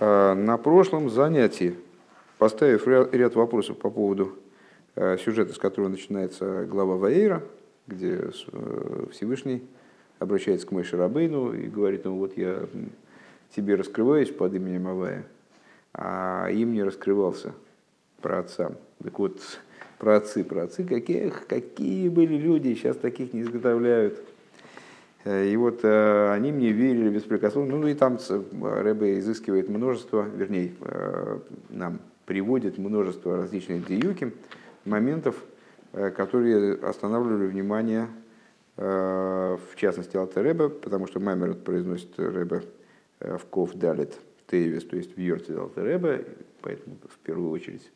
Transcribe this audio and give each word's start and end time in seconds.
А, 0.00 0.34
на 0.34 0.56
прошлом 0.56 1.08
занятии, 1.08 1.76
поставив 2.38 2.86
ряд 2.88 3.34
вопросов 3.36 3.78
по 3.78 3.90
поводу 3.90 4.36
э, 4.96 5.16
сюжета, 5.18 5.54
с 5.54 5.58
которого 5.58 5.88
начинается 5.88 6.64
глава 6.64 6.96
Ваейра, 6.96 7.42
где 7.86 8.30
э, 8.52 9.06
Всевышний 9.12 9.62
обращается 10.18 10.66
к 10.66 10.72
Мойше 10.72 10.96
Рабейну 10.96 11.52
и 11.52 11.68
говорит, 11.68 12.04
ну 12.04 12.16
вот 12.16 12.36
я 12.36 12.66
тебе 13.54 13.76
раскрываюсь 13.76 14.30
под 14.30 14.54
именем 14.54 14.88
Авая, 14.88 15.24
а 15.92 16.48
им 16.50 16.72
не 16.72 16.82
раскрывался 16.82 17.52
про 18.20 18.40
отца. 18.40 18.72
Так 19.02 19.16
вот, 19.18 19.40
про 19.98 20.16
отцы, 20.16 20.42
про 20.42 20.64
отцы, 20.64 20.82
какие, 20.82 21.28
какие 21.28 22.08
были 22.08 22.36
люди, 22.36 22.74
сейчас 22.74 22.96
таких 22.96 23.32
не 23.32 23.42
изготовляют. 23.42 24.18
Э, 25.24 25.46
и 25.46 25.56
вот 25.56 25.80
э, 25.82 26.32
они 26.32 26.52
мне 26.52 26.70
верили 26.72 27.08
беспрекословно. 27.08 27.76
Ну 27.76 27.88
и 27.88 27.94
там 27.94 28.18
Рэбе 28.60 29.18
изыскивает 29.18 29.68
множество, 29.68 30.22
вернее, 30.22 30.72
э, 30.80 31.38
нам 31.70 32.00
приводит 32.26 32.78
множество 32.78 33.36
различных 33.36 33.86
диюки, 33.86 34.32
моментов, 34.86 35.36
которые 35.92 36.74
останавливали 36.74 37.46
внимание, 37.46 38.08
в 38.76 39.76
частности, 39.76 40.16
Алтереба, 40.16 40.70
потому 40.70 41.06
что 41.06 41.20
Маймер 41.20 41.54
произносит 41.54 42.18
Рэбе 42.18 42.62
в 43.20 43.40
Ков 43.50 43.74
Далит 43.74 44.18
Тейвис, 44.46 44.84
то 44.84 44.96
есть 44.96 45.16
в 45.16 45.20
Йорте 45.20 45.54
Алтереба, 45.54 46.20
поэтому 46.62 46.96
в 47.08 47.18
первую 47.18 47.50
очередь 47.50 47.90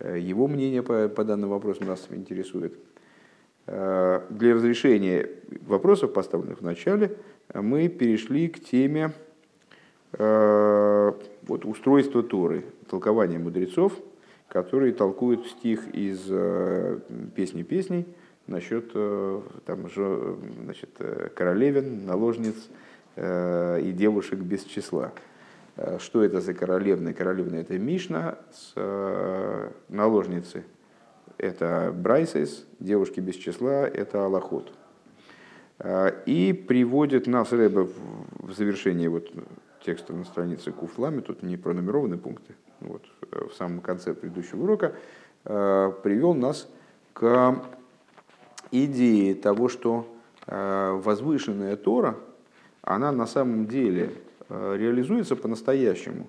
его 0.00 0.46
мнение 0.46 0.84
по, 0.84 1.08
по 1.08 1.24
данному 1.24 1.54
вопросу 1.54 1.84
нас 1.84 2.06
интересует– 2.10 2.74
для 3.66 4.54
разрешения 4.54 5.28
вопросов, 5.66 6.12
поставленных 6.12 6.60
в 6.60 6.64
начале, 6.64 7.16
мы 7.54 7.88
перешли 7.88 8.48
к 8.48 8.62
теме 8.62 9.12
э, 10.12 11.12
вот, 11.42 11.64
устройства 11.64 12.22
Торы, 12.22 12.64
толкования 12.90 13.38
мудрецов, 13.38 13.94
которые 14.48 14.92
толкуют 14.92 15.46
стих 15.46 15.88
из 15.94 16.26
э, 16.28 16.98
песни 17.34 17.62
песней 17.62 18.06
насчет 18.46 18.92
там, 19.64 19.88
же, 19.88 20.36
значит, 20.64 20.90
королевин, 21.34 22.04
наложниц 22.04 22.68
и 23.16 23.92
девушек 23.96 24.40
без 24.40 24.64
числа. 24.64 25.12
Что 25.98 26.22
это 26.22 26.42
за 26.42 26.52
королевны? 26.52 27.14
Королевны 27.14 27.56
это 27.56 27.78
Мишна 27.78 28.36
с 28.52 28.74
наложницы– 29.88 30.64
это 31.44 31.92
Брайсес, 31.94 32.64
девушки 32.80 33.20
без 33.20 33.34
числа, 33.34 33.86
это 33.86 34.24
Аллахот. 34.24 34.72
А, 35.78 36.08
и 36.24 36.52
приводит 36.54 37.26
нас 37.26 37.52
Рэбе 37.52 37.86
в 38.38 38.52
завершение 38.52 39.10
вот 39.10 39.30
текста 39.84 40.14
на 40.14 40.24
странице 40.24 40.72
Куфлами, 40.72 41.20
тут 41.20 41.42
не 41.42 41.58
пронумерованы 41.58 42.16
пункты, 42.16 42.54
вот, 42.80 43.02
в 43.30 43.52
самом 43.52 43.80
конце 43.80 44.14
предыдущего 44.14 44.62
урока, 44.62 44.94
а, 45.44 45.90
привел 45.90 46.32
нас 46.32 46.66
к 47.12 47.62
идее 48.70 49.34
того, 49.34 49.68
что 49.68 50.06
а, 50.46 50.94
возвышенная 50.94 51.76
Тора, 51.76 52.16
она 52.80 53.12
на 53.12 53.26
самом 53.26 53.66
деле 53.66 54.12
реализуется 54.50 55.36
по-настоящему 55.36 56.28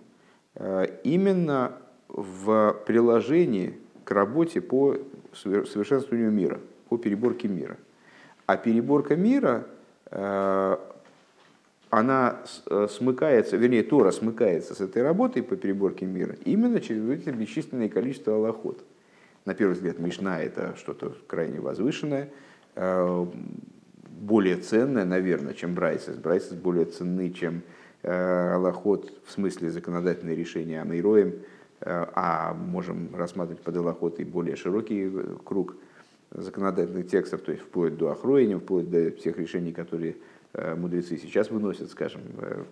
именно 1.04 1.74
в 2.08 2.78
приложении 2.88 3.78
к 4.06 4.12
работе 4.12 4.62
по 4.62 4.96
совершенствованию 5.34 6.32
мира, 6.32 6.62
по 6.88 6.98
переборке 6.98 7.48
мира. 7.48 7.78
А 8.46 8.56
переборка 8.56 9.16
мира, 9.16 9.68
э, 10.12 10.78
она 11.90 12.42
э, 12.70 12.88
смыкается, 12.90 13.58
вернее, 13.58 13.84
Тора 13.84 14.12
смыкается 14.12 14.76
с 14.76 14.82
этой 14.82 15.02
работой 15.02 15.42
по 15.42 15.56
переборке 15.56 16.06
мира 16.06 16.36
именно 16.46 16.80
через 16.80 17.10
это 17.10 17.32
бесчисленное 17.32 17.90
количество 17.90 18.36
аллахот. 18.36 18.84
На 19.46 19.56
первый 19.56 19.74
взгляд, 19.74 20.00
Мишна– 20.00 20.40
это 20.42 20.76
что-то 20.78 21.16
крайне 21.28 21.60
возвышенное, 21.60 22.30
э, 22.76 23.26
более 24.22 24.58
ценное, 24.58 25.06
наверное, 25.06 25.54
чем 25.54 25.74
Брайсис. 25.74 26.16
Брайсис 26.16 26.54
более 26.54 26.86
ценны, 26.86 27.32
чем 27.32 27.64
Аллахот 28.04 29.12
в 29.26 29.32
смысле 29.32 29.72
законодательное 29.72 30.36
решение 30.36 30.80
Амейроем– 30.80 31.34
Э, 31.44 31.55
а 31.86 32.54
можем 32.54 33.16
рассматривать 33.16 33.62
под 33.62 33.76
Элохот 33.76 34.20
и 34.20 34.24
более 34.24 34.56
широкий 34.56 35.06
э, 35.06 35.36
круг 35.44 35.76
законодательных 36.32 37.08
текстов, 37.08 37.42
то 37.42 37.52
есть 37.52 37.64
вплоть 37.64 37.96
до 37.96 38.10
Охроения, 38.10 38.58
вплоть 38.58 38.90
до 38.90 39.12
всех 39.12 39.38
решений, 39.38 39.72
которые 39.72 40.16
э, 40.54 40.74
мудрецы 40.76 41.18
сейчас 41.18 41.52
выносят, 41.52 41.92
скажем, 41.92 42.22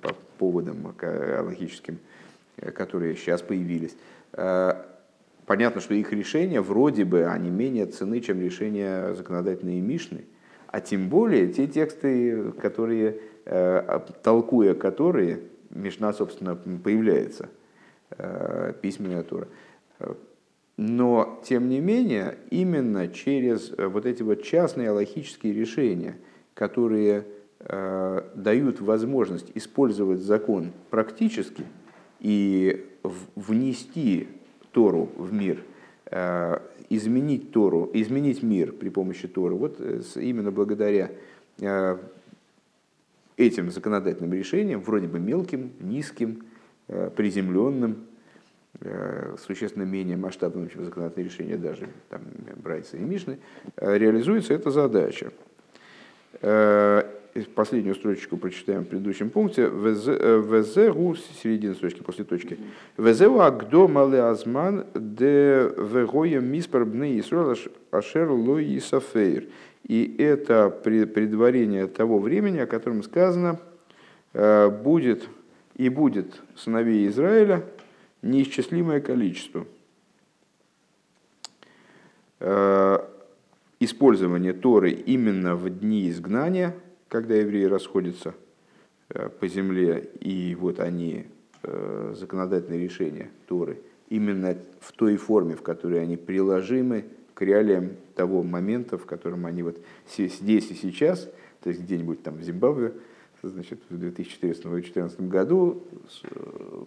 по 0.02 0.16
поводам 0.40 0.96
логическим, 1.00 2.00
которые 2.74 3.16
сейчас 3.16 3.42
появились. 3.42 3.96
Понятно, 5.46 5.82
что 5.82 5.94
их 5.94 6.12
решения 6.12 6.62
вроде 6.62 7.06
бы 7.06 7.26
они 7.26 7.50
менее 7.50 7.86
ценны, 7.86 8.20
чем 8.22 8.42
решения 8.42 9.14
законодательной 9.14 9.80
Мишны, 9.80 10.26
а 10.68 10.82
тем 10.82 11.10
более 11.10 11.52
те 11.54 11.68
тексты, 11.68 12.52
которые, 12.54 13.20
толкуя 14.24 14.74
которые, 14.74 15.42
Мишна, 15.70 16.14
собственно, 16.14 16.56
появляется– 16.56 17.50
Э, 17.60 17.63
письменная 18.82 19.24
Тора. 19.24 19.48
Но, 20.78 21.40
тем 21.44 21.70
не 21.70 21.80
менее, 21.80 22.38
именно 22.50 23.08
через 23.08 23.72
э, 23.78 23.88
вот 23.88 24.06
эти 24.06 24.24
вот 24.24 24.42
частные 24.44 24.90
аллахические 24.90 25.54
решения, 25.54 26.18
которые 26.56 27.26
э, 27.60 28.24
дают 28.34 28.82
возможность 28.82 29.52
использовать 29.54 30.22
закон 30.22 30.72
практически 30.90 31.64
и 32.20 32.88
внести 33.36 34.30
Тору 34.72 35.10
в 35.18 35.34
мир, 35.34 35.62
изменить 36.90 37.52
Тору, 37.52 37.90
изменить 37.94 38.42
мир 38.42 38.72
при 38.72 38.88
помощи 38.90 39.28
Торы, 39.28 39.56
вот 39.56 39.78
именно 40.16 40.52
благодаря 40.52 41.12
этим 43.36 43.72
законодательным 43.72 44.34
решениям, 44.34 44.82
вроде 44.82 45.08
бы 45.08 45.20
мелким, 45.20 45.74
низким, 45.82 46.44
Э, 46.44 46.53
приземленным, 46.88 48.06
э, 48.82 49.36
существенно 49.46 49.84
менее 49.84 50.18
масштабным, 50.18 50.70
чем 50.70 50.84
законодательные 50.84 51.30
решения 51.30 51.58
даже 51.58 51.88
там, 52.10 52.22
Брайса 52.56 52.98
и 52.98 53.00
Мишны, 53.00 53.40
э, 53.78 53.98
реализуется 53.98 54.54
эта 54.54 54.72
задача. 54.72 55.32
Последнюю 57.56 57.96
строчку 57.96 58.38
прочитаем 58.38 58.84
в 58.84 58.88
предыдущем 58.88 59.30
пункте. 59.30 59.64
Везеру, 59.64 61.16
середина 61.16 61.74
строчки 61.74 62.02
после 62.02 62.26
точки. 62.26 62.60
Везеру 62.98 63.40
агдо 63.40 63.88
мале 63.88 64.22
азман 64.22 64.86
де 64.94 65.72
вегоя 65.78 66.42
миспар 66.42 66.86
бне 66.86 67.20
Исруэл 67.20 67.56
ашер 67.92 68.30
лои 68.30 68.78
сафейр. 68.78 69.46
И 69.88 70.16
это 70.20 70.70
предварение 70.70 71.88
того 71.88 72.20
времени, 72.20 72.60
о 72.60 72.68
котором 72.68 73.02
сказано, 73.04 73.60
будет 74.34 75.28
и 75.76 75.90
будет 75.90 76.42
сыновей 76.56 77.08
Израиля 77.08 77.66
неисчислимое 78.22 79.02
количество. 79.02 79.66
Э, 82.40 83.00
использование 83.80 84.54
Торы 84.54 84.92
именно 84.92 85.56
в 85.56 85.70
дни 85.70 86.10
изгнания, 86.10 86.76
когда 87.10 87.36
евреи 87.36 87.66
расходятся 87.66 88.34
э, 89.10 89.30
по 89.30 89.48
земле, 89.48 90.10
и 90.20 90.56
вот 90.56 90.80
они, 90.80 91.26
э, 91.64 92.14
законодательные 92.18 92.82
решения 92.82 93.30
Торы, 93.48 93.80
именно 94.10 94.58
в 94.80 94.92
той 94.92 95.18
форме, 95.18 95.56
в 95.56 95.62
которой 95.62 96.02
они 96.02 96.18
приложимы 96.18 97.06
к 97.34 97.42
реалиям 97.42 97.92
того 98.16 98.44
момента, 98.44 98.98
в 98.98 99.06
котором 99.06 99.46
они 99.46 99.64
вот 99.64 99.78
здесь 100.16 100.70
и 100.70 100.76
сейчас, 100.76 101.30
то 101.62 101.70
есть 101.70 101.82
где-нибудь 101.82 102.22
там 102.24 102.36
в 102.36 102.44
Зимбабве, 102.44 102.94
значит, 103.50 103.80
в 103.90 103.98
2014 103.98 105.22
году 105.22 105.84
э, 106.24 106.84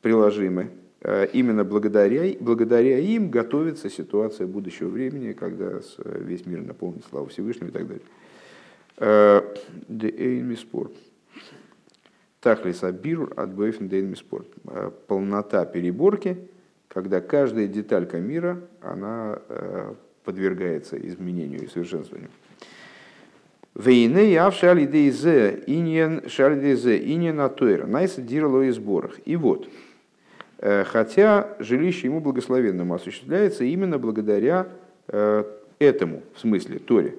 приложимы. 0.00 0.70
Э, 1.00 1.26
именно 1.32 1.64
благодаря, 1.64 2.34
благодаря 2.40 2.98
им 2.98 3.30
готовится 3.30 3.90
ситуация 3.90 4.46
будущего 4.46 4.88
времени, 4.88 5.32
когда 5.32 5.80
весь 6.04 6.46
мир 6.46 6.62
наполнит 6.62 7.04
славу 7.04 7.26
Всевышнего 7.26 7.68
и 7.68 7.72
так 7.72 7.86
далее. 7.88 8.04
Дейнмиспор. 9.88 10.90
Тахлис 12.40 12.82
абирур 12.84 13.32
от 13.36 13.54
Бейфен 13.54 13.88
Дейнмиспор. 13.88 14.44
Полнота 15.06 15.64
переборки, 15.64 16.48
когда 16.92 17.20
каждая 17.22 17.68
деталька 17.68 18.18
мира, 18.18 18.60
она 18.82 19.40
э, 19.48 19.94
подвергается 20.24 20.98
изменению 20.98 21.62
и 21.62 21.66
совершенствованию. 21.66 22.28
Вейне 23.74 24.32
яв 24.32 24.54
шалидейзе 24.54 25.64
иньен 25.66 26.28
шалидейзе 26.28 26.98
иньен 26.98 27.40
атуэр. 27.40 27.86
Найса 27.86 28.20
дирло 28.20 28.62
и 28.62 28.70
сборах. 28.70 29.18
И 29.24 29.36
вот, 29.36 29.68
э, 30.58 30.84
хотя 30.84 31.56
жилище 31.58 32.08
ему 32.08 32.20
благословенному 32.20 32.94
осуществляется 32.94 33.64
именно 33.64 33.98
благодаря 33.98 34.68
э, 35.08 35.44
этому, 35.78 36.22
в 36.34 36.40
смысле, 36.40 36.80
Торе. 36.80 37.16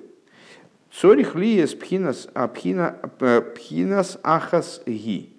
Цорих 0.92 1.34
лиес 1.34 1.74
пхинас, 1.74 2.30
пхина, 2.54 3.00
э, 3.20 3.42
пхинас 3.42 4.20
ахас 4.22 4.84
ги. 4.86 5.30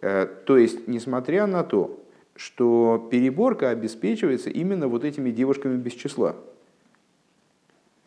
То 0.00 0.56
есть, 0.56 0.88
несмотря 0.88 1.46
на 1.46 1.62
то, 1.62 2.00
что 2.36 3.06
переборка 3.10 3.68
обеспечивается 3.68 4.48
именно 4.48 4.88
вот 4.88 5.04
этими 5.04 5.30
девушками 5.30 5.76
без 5.76 5.92
числа. 5.92 6.36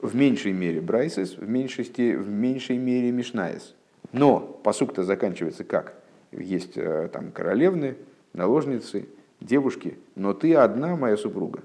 В 0.04 0.18
меньшей 0.18 0.52
мере 0.52 0.82
Брайсис, 0.82 1.38
в 1.38 1.48
меньшей, 1.48 1.86
в 2.18 2.30
меньшей 2.30 2.78
мере 2.78 3.10
Мишнаис. 3.12 3.74
Но 4.12 4.42
посук-то 4.42 5.06
заканчивается 5.06 5.64
как? 5.64 5.94
Есть 6.34 6.74
там 6.74 7.32
королевны, 7.32 7.96
наложницы, 8.34 9.08
девушки, 9.40 9.98
но 10.16 10.34
ты 10.34 10.56
одна 10.56 10.98
моя 10.98 11.16
супруга. 11.16 11.62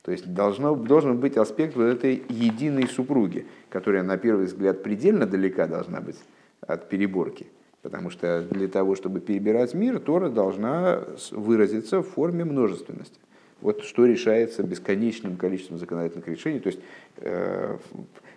То 0.00 0.10
есть 0.10 0.32
должно, 0.32 0.74
должен 0.74 1.20
быть 1.20 1.36
аспект 1.36 1.76
вот 1.76 1.84
этой 1.84 2.22
единой 2.30 2.88
супруги, 2.88 3.46
которая 3.68 4.02
на 4.02 4.16
первый 4.16 4.46
взгляд 4.46 4.82
предельно 4.82 5.26
далека 5.26 5.66
должна 5.66 6.00
быть 6.00 6.16
от 6.62 6.88
переборки. 6.88 7.46
Потому 7.82 8.08
что 8.08 8.40
для 8.40 8.68
того, 8.68 8.94
чтобы 8.94 9.20
перебирать 9.20 9.74
мир, 9.74 10.00
Тора 10.00 10.30
должна 10.30 11.04
выразиться 11.30 12.00
в 12.00 12.08
форме 12.08 12.46
множественности. 12.46 13.18
Вот 13.64 13.82
что 13.82 14.04
решается 14.04 14.62
бесконечным 14.62 15.38
количеством 15.38 15.78
законодательных 15.78 16.28
решений, 16.28 16.60
то 16.60 16.66
есть 16.66 16.80
э, 17.16 17.78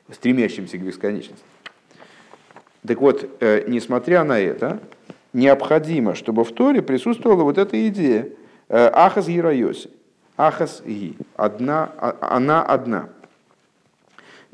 стремящимся 0.09 0.77
к 0.77 0.81
бесконечности. 0.81 1.43
Так 2.87 3.01
вот, 3.01 3.29
э, 3.41 3.65
несмотря 3.67 4.23
на 4.23 4.39
это, 4.39 4.79
необходимо, 5.33 6.15
чтобы 6.15 6.45
в 6.45 6.53
Торе 6.53 6.81
присутствовала 6.81 7.43
вот 7.43 7.57
эта 7.57 7.89
идея 7.89 8.29
э, 8.69 8.87
Ахаз 8.87 9.27
Гирайоси. 9.27 9.89
Ахас 10.37 10.81
Ги. 10.85 11.17
Одна, 11.35 11.91
а, 11.97 12.17
она 12.21 12.63
одна. 12.63 13.09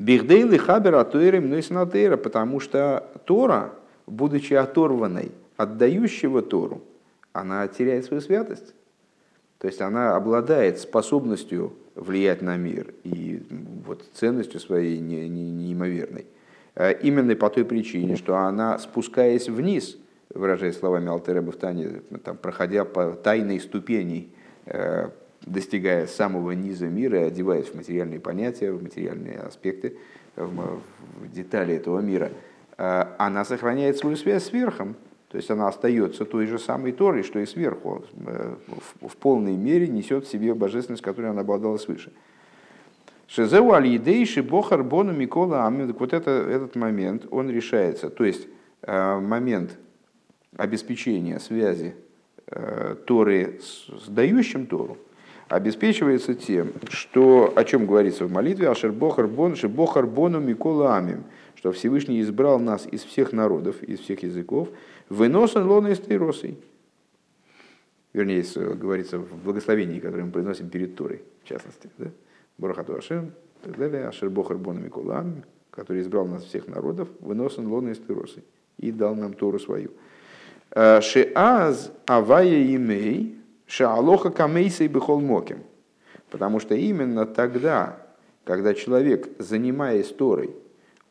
Бихдейлы 0.00 0.58
хабер 0.58 0.96
атуэрем 0.96 1.50
нойснатейра, 1.50 2.16
потому 2.16 2.58
что 2.58 3.12
Тора, 3.26 3.74
будучи 4.08 4.54
оторванной 4.54 5.30
от 5.56 5.78
дающего 5.78 6.42
Тору, 6.42 6.82
она 7.32 7.68
теряет 7.68 8.06
свою 8.06 8.20
святость. 8.20 8.74
То 9.64 9.68
есть 9.68 9.80
она 9.80 10.14
обладает 10.14 10.78
способностью 10.78 11.72
влиять 11.94 12.42
на 12.42 12.58
мир 12.58 12.92
и 13.02 13.42
вот 13.86 14.04
ценностью 14.12 14.60
своей 14.60 14.98
неимоверной. 14.98 16.26
Э, 16.74 16.92
именно 17.00 17.34
по 17.34 17.48
той 17.48 17.64
причине, 17.64 18.16
что 18.16 18.36
она, 18.36 18.78
спускаясь 18.78 19.48
вниз, 19.48 19.96
выражаясь 20.34 20.76
словами 20.76 21.08
Алтереба 21.08 21.50
в 21.50 21.56
Тане, 21.56 22.02
там, 22.22 22.36
проходя 22.36 22.84
по 22.84 23.12
тайной 23.12 23.58
ступени, 23.58 24.28
э, 24.66 25.08
достигая 25.40 26.08
самого 26.08 26.50
низа 26.50 26.88
мира 26.88 27.24
одеваясь 27.24 27.68
в 27.68 27.74
материальные 27.74 28.20
понятия, 28.20 28.70
в 28.70 28.82
материальные 28.82 29.38
аспекты, 29.38 29.96
в 30.36 30.82
детали 31.32 31.76
этого 31.76 32.00
мира, 32.00 32.32
э, 32.76 33.04
она 33.16 33.46
сохраняет 33.46 33.96
свою 33.96 34.16
связь 34.16 34.44
с 34.44 34.52
верхом. 34.52 34.94
То 35.34 35.38
есть 35.38 35.50
она 35.50 35.66
остается 35.66 36.24
той 36.24 36.46
же 36.46 36.60
самой 36.60 36.92
Торой, 36.92 37.24
что 37.24 37.40
и 37.40 37.44
сверху, 37.44 38.04
э, 38.24 38.54
в 39.00 39.16
полной 39.16 39.56
мере 39.56 39.88
несет 39.88 40.26
в 40.26 40.30
себе 40.30 40.54
божественность, 40.54 41.02
которой 41.02 41.30
она 41.30 41.40
обладала 41.40 41.76
свыше. 41.76 42.12
Шезеу 43.26 43.72
аль-идейши 43.72 44.44
бохар 44.44 44.84
бону 44.84 45.12
микола 45.12 45.66
амин. 45.66 45.92
Вот 45.98 46.12
это, 46.12 46.30
этот 46.30 46.76
момент, 46.76 47.26
он 47.32 47.50
решается. 47.50 48.10
То 48.10 48.24
есть 48.24 48.46
момент 48.86 49.76
обеспечения 50.56 51.40
связи 51.40 51.96
э, 52.46 52.94
Торы 53.04 53.58
с 53.60 54.06
дающим 54.06 54.66
Тору 54.66 54.98
обеспечивается 55.48 56.36
тем, 56.36 56.74
что, 56.90 57.52
о 57.56 57.64
чем 57.64 57.86
говорится 57.86 58.24
в 58.24 58.30
молитве, 58.30 58.68
Ашер 58.68 58.92
Бохар 58.92 59.26
Бон, 59.26 59.56
Бохар 59.64 60.06
Бону 60.06 60.38
Микола 60.38 60.96
Амим, 60.96 61.24
что 61.56 61.72
Всевышний 61.72 62.20
избрал 62.20 62.58
нас 62.58 62.86
из 62.90 63.02
всех 63.02 63.32
народов, 63.32 63.82
из 63.82 64.00
всех 64.00 64.22
языков, 64.22 64.68
выносен 65.08 65.66
лона 65.66 65.88
из 65.88 66.00
Тейросой. 66.00 66.58
Вернее, 68.12 68.44
говорится 68.74 69.18
в 69.18 69.42
благословении, 69.42 69.98
которое 69.98 70.24
мы 70.24 70.30
произносим 70.30 70.68
перед 70.68 70.94
Торой, 70.94 71.22
в 71.42 71.48
частности. 71.48 71.90
Да? 71.98 72.10
Барахату 72.58 72.96
Ашем, 72.96 73.32
так 73.62 73.76
далее, 73.76 74.06
Ашер 74.06 74.30
Бохар 74.30 74.56
Амим, 74.56 75.42
который 75.70 76.02
избрал 76.02 76.26
нас 76.26 76.44
всех 76.44 76.68
народов, 76.68 77.08
выносен 77.20 77.66
лона 77.66 77.90
из 77.90 77.98
Тейросой 77.98 78.44
и 78.78 78.92
дал 78.92 79.14
нам 79.14 79.32
Тору 79.34 79.58
свою. 79.58 79.90
Э, 80.70 81.00
Шеаз 81.00 81.92
авая 82.06 82.74
имей 82.74 83.38
шаалоха 83.66 84.30
камейсей 84.30 84.88
бихол 84.88 85.20
моким. 85.20 85.58
Потому 86.30 86.60
что 86.60 86.74
именно 86.74 87.26
тогда, 87.26 87.98
когда 88.44 88.74
человек, 88.74 89.28
занимаясь 89.38 90.08
Торой, 90.08 90.54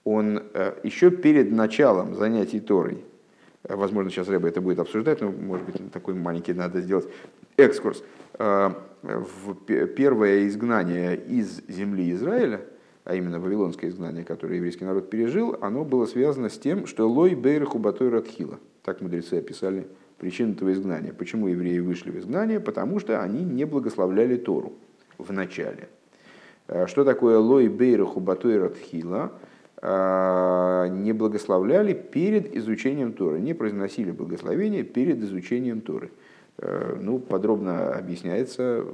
он 0.03 0.43
э, 0.53 0.73
еще 0.83 1.11
перед 1.11 1.51
началом 1.51 2.15
занятий 2.15 2.59
Торой, 2.59 3.03
возможно, 3.67 4.11
сейчас 4.11 4.27
Рэба 4.27 4.47
это 4.47 4.61
будет 4.61 4.79
обсуждать, 4.79 5.21
но, 5.21 5.31
может 5.31 5.65
быть, 5.65 5.91
такой 5.91 6.13
маленький 6.13 6.53
надо 6.53 6.81
сделать 6.81 7.07
экскурс, 7.57 8.03
в 8.37 9.55
первое 9.95 10.47
изгнание 10.47 11.15
из 11.15 11.61
земли 11.67 12.11
Израиля, 12.13 12.61
а 13.03 13.15
именно 13.15 13.39
вавилонское 13.39 13.89
изгнание, 13.89 14.23
которое 14.23 14.55
еврейский 14.55 14.85
народ 14.85 15.09
пережил, 15.09 15.57
оно 15.61 15.83
было 15.83 16.05
связано 16.05 16.49
с 16.49 16.57
тем, 16.57 16.87
что 16.87 17.07
лой 17.09 17.35
бейраху 17.35 17.79
батой 17.79 18.09
радхила– 18.09 18.59
так 18.83 18.99
мудрецы 18.99 19.35
описали 19.35 19.87
причину 20.19 20.53
этого 20.53 20.71
изгнания. 20.73 21.13
Почему 21.13 21.47
евреи 21.47 21.79
вышли 21.79 22.11
в 22.11 22.19
изгнание? 22.19 22.59
Потому 22.59 22.99
что 22.99 23.21
они 23.21 23.43
не 23.43 23.65
благословляли 23.65 24.35
Тору 24.35 24.73
в 25.17 25.31
начале. 25.31 25.87
А 26.67 26.87
что 26.87 27.03
такое 27.03 27.39
лой 27.39 27.67
бейраху 27.69 28.19
батойра 28.19 28.69
тхила? 28.69 29.31
А, 29.85 30.87
не 30.87 31.11
благословляли 31.11 31.91
перед 31.91 32.55
изучением 32.55 33.11
Торы, 33.11 33.41
не 33.41 33.53
произносили 33.53 34.11
благословения 34.11 34.81
перед 34.83 35.21
изучением 35.21 35.81
Торы. 35.81 36.09
А, 36.57 36.97
ну, 37.01 37.19
подробно 37.19 37.93
объясняется 37.93 38.85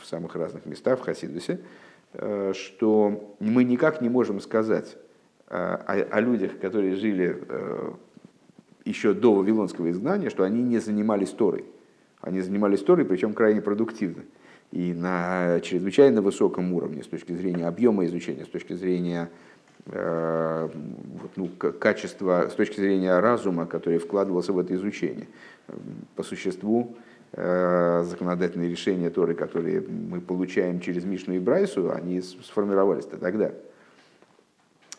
в 0.00 0.06
самых 0.06 0.36
разных 0.36 0.64
местах 0.64 1.00
в 1.00 1.02
Хасидусе, 1.02 1.58
что 2.52 3.34
мы 3.40 3.64
никак 3.64 4.00
не 4.00 4.08
можем 4.08 4.40
сказать 4.40 4.96
о, 5.48 6.06
о 6.10 6.20
людях, 6.20 6.60
которые 6.60 6.94
жили 6.94 7.42
еще 8.84 9.14
до 9.14 9.34
Вавилонского 9.34 9.90
изгнания, 9.90 10.30
что 10.30 10.44
они 10.44 10.62
не 10.62 10.78
занимались 10.78 11.30
Торой. 11.30 11.64
Они 12.20 12.40
занимались 12.40 12.82
Торой, 12.82 13.04
причем 13.04 13.34
крайне 13.34 13.60
продуктивно. 13.60 14.22
И 14.70 14.92
на 14.94 15.60
чрезвычайно 15.60 16.22
высоком 16.22 16.72
уровне 16.72 17.02
с 17.02 17.06
точки 17.08 17.32
зрения 17.32 17.66
объема 17.66 18.06
изучения, 18.06 18.44
с 18.44 18.48
точки 18.48 18.74
зрения 18.74 19.28
э, 19.28 19.46
ну, 19.88 21.48
качества, 21.78 22.48
с 22.50 22.54
точки 22.54 22.80
зрения 22.80 23.18
разума, 23.20 23.66
который 23.66 23.98
вкладывался 23.98 24.52
в 24.52 24.58
это 24.58 24.74
изучение. 24.74 25.28
По 26.16 26.24
существу 26.24 26.96
э, 27.32 28.04
законодательные 28.04 28.68
решения 28.68 29.10
Торы, 29.10 29.34
которые 29.34 29.80
мы 29.80 30.20
получаем 30.20 30.80
через 30.80 31.04
Мишну 31.04 31.34
и 31.34 31.38
Брайсу, 31.38 31.92
они 31.92 32.20
сформировались-то 32.20 33.16
тогда. 33.16 33.52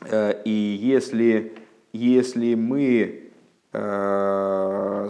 Э, 0.10 0.41
и 0.46 0.51
если, 0.51 1.53
если 1.91 2.56
мы 2.56 3.27
Э, 3.74 5.10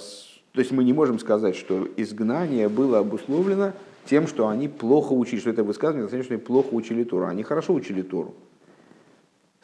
то 0.54 0.60
есть 0.60 0.72
мы 0.72 0.84
не 0.84 0.94
можем 0.94 1.20
сказать, 1.20 1.56
что 1.56 1.88
изгнание 1.98 2.68
было 2.68 3.00
обусловлено 3.00 3.74
тем, 4.06 4.28
что 4.28 4.48
они 4.48 4.68
плохо 4.68 5.14
учили, 5.14 5.40
что 5.40 5.52
это 5.52 5.64
высказывание 5.64 6.08
что 6.24 6.34
они 6.34 6.44
плохо 6.44 6.74
учили 6.74 7.04
Тору. 7.04 7.28
Они 7.28 7.44
хорошо 7.44 7.74
учили 7.74 8.02
Тору. 8.02 8.34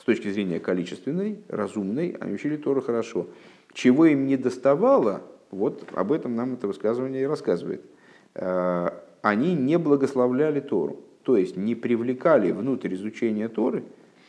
С 0.03 0.05
точки 0.05 0.27
зрения 0.27 0.59
количественной, 0.59 1.39
разумной, 1.47 2.17
они 2.19 2.33
учили 2.33 2.57
Тору 2.57 2.81
хорошо. 2.81 3.27
Чего 3.71 4.05
им 4.07 4.27
не 4.27 4.35
доставало, 4.35 5.21
вот 5.49 5.87
об 5.93 6.11
этом 6.11 6.35
нам 6.35 6.55
это 6.55 6.67
высказывание 6.67 7.23
и 7.23 7.25
рассказывает. 7.25 7.85
Э, 8.35 8.89
они 9.21 9.55
не 9.55 9.77
благословляли 9.77 10.59
Тору, 10.59 10.99
то 11.23 11.37
есть 11.37 11.55
не 11.55 11.73
привлекали 11.73 12.51
внутрь 12.51 12.93
изучения 12.95 13.47
Торы 13.47 13.85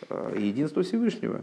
э, 0.08 0.36
единство 0.38 0.84
Всевышнего 0.84 1.40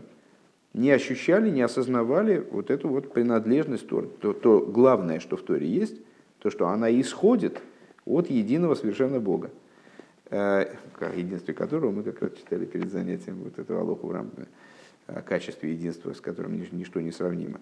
не 0.73 0.91
ощущали, 0.91 1.49
не 1.49 1.61
осознавали 1.61 2.47
вот 2.51 2.71
эту 2.71 2.87
вот 2.87 3.11
принадлежность 3.11 3.85
Торы. 3.89 4.07
То, 4.21 4.31
то 4.31 4.61
главное, 4.61 5.19
что 5.19 5.35
в 5.35 5.41
Торе 5.41 5.67
есть, 5.67 5.97
то, 6.39 6.49
что 6.49 6.69
она 6.69 6.89
исходит 7.01 7.61
от 8.05 8.29
единого 8.29 8.75
совершенно 8.75 9.19
Бога, 9.19 9.51
единстве 10.31 11.53
которого 11.53 11.91
мы 11.91 12.03
как 12.03 12.21
раз 12.21 12.31
читали 12.37 12.65
перед 12.65 12.91
занятием 12.91 13.43
вот 13.43 13.59
этого 13.59 13.81
Алоху 13.81 14.07
в 14.07 14.11
рамках 14.11 14.47
о 15.07 15.65
единства, 15.65 16.13
с 16.13 16.21
которым 16.21 16.57
ничто 16.71 17.01
не 17.01 17.11
сравнимо, 17.11 17.59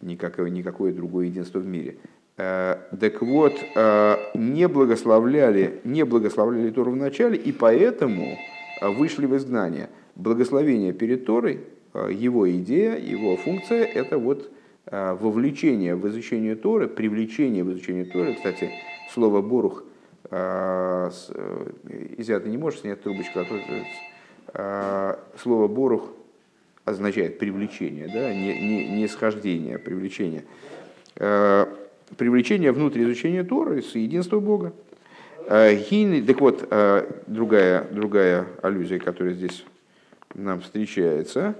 никакое, 0.00 0.50
никакое 0.50 0.92
другое 0.92 1.26
единство 1.26 1.58
в 1.58 1.66
мире. 1.66 1.96
Э, 2.36 2.76
так 3.00 3.22
вот, 3.22 3.54
э, 3.74 4.16
не 4.34 4.68
благословляли, 4.68 5.80
не 5.84 6.04
благословляли 6.04 6.70
Тору 6.70 6.92
в 6.92 6.96
начале, 6.96 7.36
и 7.36 7.50
поэтому 7.50 8.38
вышли 8.82 9.26
в 9.26 9.36
изгнание. 9.36 9.88
Благословение 10.14 10.92
перед 10.92 11.26
Торой– 11.26 11.60
Э, 11.96 12.10
его 12.12 12.50
идея, 12.50 12.98
его 12.98 13.36
функция– 13.36 13.84
это 13.94 14.18
вот 14.18 14.50
э, 14.86 15.16
вовлечение 15.18 15.96
в 15.96 16.06
изучение 16.08 16.54
Торы, 16.54 16.88
привлечение 16.88 17.64
в 17.64 17.72
изучение 17.72 18.04
Торы. 18.04 18.34
Кстати, 18.34 18.70
слово 19.10 19.40
«борух» 19.40 19.82
э, 19.82 19.86
изя 22.18 22.40
ты 22.40 22.48
не 22.48 22.58
можешь 22.58 22.80
снять 22.80 23.02
трубочку, 23.02 23.40
а 23.40 23.44
то 23.44 23.54
слово 25.40 25.68
«борух» 25.68 26.10
означает 26.84 27.38
привлечение, 27.38 28.08
да? 28.08 28.32
не, 28.32 28.60
не, 28.60 28.88
не 28.88 29.08
схождение, 29.08 29.76
а 29.76 29.78
привлечение. 29.78 30.44
привлечение 32.16 32.72
внутрь 32.72 33.02
изучения 33.02 33.44
Торы 33.44 33.82
с 33.82 33.94
единства 33.94 34.40
Бога. 34.40 34.72
Так 35.48 36.40
вот, 36.40 36.68
другая, 37.26 37.84
другая 37.90 38.46
аллюзия, 38.62 38.98
которая 38.98 39.34
здесь 39.34 39.64
нам 40.34 40.60
встречается, 40.60 41.54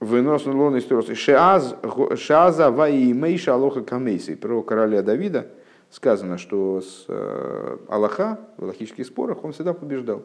вынос 0.00 0.46
лон 0.46 0.78
истории 0.78 2.16
шаза 2.16 2.70
ваи 2.70 3.12
мейша 3.12 3.54
алоха 3.54 3.82
камейси 3.82 4.34
про 4.34 4.62
короля 4.62 5.02
Давида 5.02 5.46
сказано, 5.92 6.38
что 6.38 6.80
с 6.80 7.06
Аллаха 7.88 8.40
в 8.56 8.64
аллахических 8.64 9.06
спорах 9.06 9.44
он 9.44 9.52
всегда 9.52 9.72
побеждал. 9.74 10.22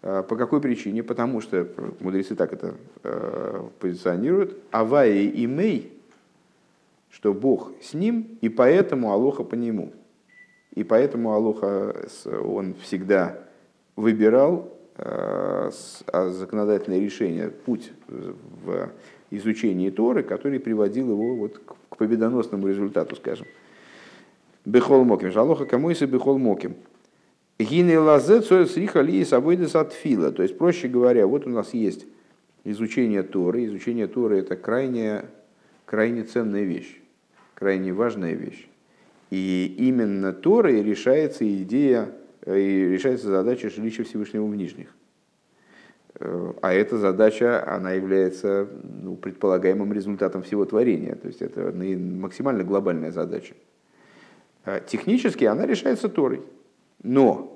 По 0.00 0.36
какой 0.36 0.60
причине? 0.60 1.02
Потому 1.02 1.40
что 1.40 1.66
мудрецы 2.00 2.36
так 2.36 2.52
это 2.52 2.74
позиционируют. 3.80 4.56
Аваи 4.70 5.24
и 5.26 5.46
мей, 5.46 5.98
что 7.10 7.32
Бог 7.32 7.72
с 7.80 7.94
ним, 7.94 8.38
и 8.42 8.48
поэтому 8.48 9.12
Алоха 9.12 9.44
по 9.44 9.54
нему. 9.54 9.92
И 10.74 10.84
поэтому 10.84 11.32
Алоха, 11.32 11.94
он 12.44 12.74
всегда 12.82 13.38
выбирал 13.96 14.72
э, 14.96 15.70
а 16.12 16.28
законодательное 16.30 17.00
решение, 17.00 17.50
путь 17.50 17.92
в 18.08 18.90
изучении 19.30 19.90
Торы, 19.90 20.22
который 20.22 20.58
приводил 20.58 21.10
его 21.10 21.36
вот 21.36 21.60
к 21.88 21.96
победоносному 21.96 22.68
результату, 22.68 23.16
скажем. 23.16 23.46
Бехол 24.64 25.04
моким. 25.04 25.30
Жалоха 25.30 25.66
кому 25.66 25.90
если 25.90 26.06
бехол 26.06 26.38
моким. 26.38 26.76
Гины 27.58 28.00
лазе 28.00 28.42
сриха 28.42 29.00
ли 29.00 29.24
сабойдес 29.24 29.76
от 29.76 29.92
фила. 29.92 30.32
То 30.32 30.42
есть, 30.42 30.58
проще 30.58 30.88
говоря, 30.88 31.26
вот 31.26 31.46
у 31.46 31.50
нас 31.50 31.72
есть 31.74 32.06
изучение 32.64 33.22
Торы. 33.22 33.66
Изучение 33.66 34.08
Торы 34.08 34.38
это 34.38 34.56
крайне, 34.56 35.26
крайне 35.84 36.24
ценная 36.24 36.64
вещь, 36.64 37.00
крайне 37.54 37.92
важная 37.92 38.32
вещь. 38.34 38.68
И 39.30 39.74
именно 39.78 40.32
Торой 40.32 40.82
решается 40.82 41.44
идея, 41.62 42.12
э, 42.42 42.58
и 42.58 42.88
решается 42.88 43.28
задача 43.28 43.70
жилища 43.70 44.04
Всевышнего 44.04 44.46
в 44.46 44.56
Нижних. 44.56 44.88
Э, 46.20 46.52
а 46.60 46.72
эта 46.72 46.98
задача, 46.98 47.64
она 47.66 47.92
является 47.92 48.68
ну, 49.02 49.16
предполагаемым 49.16 49.92
результатом 49.92 50.42
всего 50.42 50.64
творения. 50.64 51.14
То 51.14 51.28
есть 51.28 51.42
это 51.42 51.72
максимально 51.72 52.64
глобальная 52.64 53.12
задача. 53.12 53.54
Э, 54.64 54.80
технически 54.86 55.44
она 55.44 55.66
решается 55.66 56.08
Торой. 56.08 56.42
Но 57.02 57.50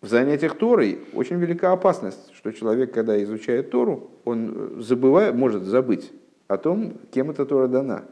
в 0.00 0.06
занятиях 0.06 0.56
Торой 0.56 1.00
очень 1.12 1.36
велика 1.36 1.72
опасность, 1.72 2.32
что 2.34 2.52
человек, 2.52 2.92
когда 2.92 3.20
изучает 3.24 3.70
Тору, 3.70 4.10
он 4.24 4.80
забывает, 4.80 5.34
может 5.34 5.64
забыть 5.64 6.12
о 6.46 6.56
том, 6.56 6.94
кем 7.10 7.30
эта 7.30 7.44
Тора 7.44 7.66
дана 7.66 8.04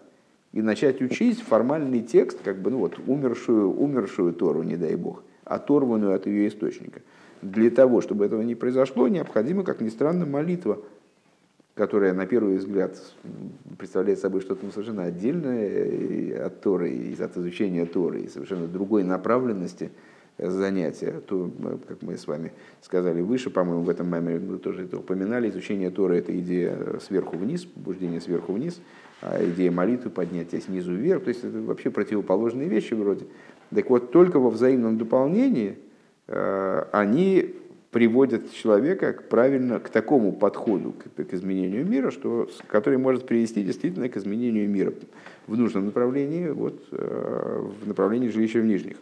и 0.52 0.62
начать 0.62 1.00
учить 1.00 1.42
формальный 1.42 2.00
текст, 2.00 2.38
как 2.42 2.58
бы, 2.58 2.70
ну 2.70 2.78
вот, 2.78 2.98
умершую, 3.06 3.70
умершую 3.70 4.32
Тору, 4.32 4.62
не 4.62 4.76
дай 4.76 4.96
бог, 4.96 5.22
оторванную 5.44 6.14
от 6.14 6.26
ее 6.26 6.48
источника. 6.48 7.02
Для 7.42 7.70
того, 7.70 8.00
чтобы 8.00 8.24
этого 8.24 8.42
не 8.42 8.54
произошло, 8.54 9.06
необходима, 9.06 9.62
как 9.62 9.80
ни 9.80 9.88
странно, 9.88 10.26
молитва, 10.26 10.78
которая 11.76 12.12
на 12.12 12.26
первый 12.26 12.56
взгляд 12.56 13.00
представляет 13.78 14.18
собой 14.18 14.40
что-то 14.40 14.68
совершенно 14.72 15.04
отдельное 15.04 16.46
от 16.46 16.60
Торы, 16.60 17.14
от 17.18 17.36
изучения 17.36 17.86
Торы, 17.86 18.22
и 18.22 18.28
совершенно 18.28 18.66
другой 18.66 19.04
направленности 19.04 19.92
занятия. 20.38 21.20
То, 21.26 21.50
как 21.86 22.02
мы 22.02 22.16
с 22.16 22.26
вами 22.26 22.52
сказали 22.82 23.20
выше, 23.20 23.50
по-моему, 23.50 23.82
в 23.82 23.90
этом 23.90 24.08
маме 24.08 24.38
мы 24.40 24.58
тоже 24.58 24.84
это 24.84 24.98
упоминали, 24.98 25.48
изучение 25.50 25.90
Торы– 25.90 26.16
это 26.18 26.36
идея 26.38 26.98
сверху 27.00 27.36
вниз, 27.36 27.64
побуждение 27.64 28.20
сверху 28.20 28.54
вниз– 28.54 28.80
а 29.22 29.42
идея 29.42 29.70
молитвы, 29.70 30.10
поднятия 30.10 30.60
снизу 30.60 30.94
вверх, 30.94 31.24
то 31.24 31.28
есть 31.28 31.42
это 31.42 31.60
вообще 31.62 31.90
противоположные 31.90 32.68
вещи 32.68 32.94
вроде. 32.94 33.26
Так 33.74 33.88
вот, 33.88 34.12
только 34.12 34.38
во 34.38 34.50
взаимном 34.50 34.98
дополнении 34.98 35.78
э, 36.26 36.84
они 36.92 37.54
приводят 37.96 38.52
человека 38.52 39.14
к, 39.14 39.22
правильно, 39.30 39.80
к 39.80 39.88
такому 39.88 40.30
подходу 40.30 40.92
к, 40.92 41.24
к 41.24 41.32
изменению 41.32 41.86
мира, 41.86 42.10
что, 42.10 42.46
который 42.66 42.98
может 42.98 43.26
привести 43.26 43.62
действительно 43.62 44.10
к 44.10 44.18
изменению 44.18 44.68
мира 44.68 44.92
в 45.46 45.56
нужном 45.56 45.86
направлении, 45.86 46.48
вот, 46.48 46.78
э, 46.92 47.66
в 47.82 47.88
направлении 47.88 48.28
жилища 48.28 48.58
в 48.58 48.66
нижних. 48.66 48.98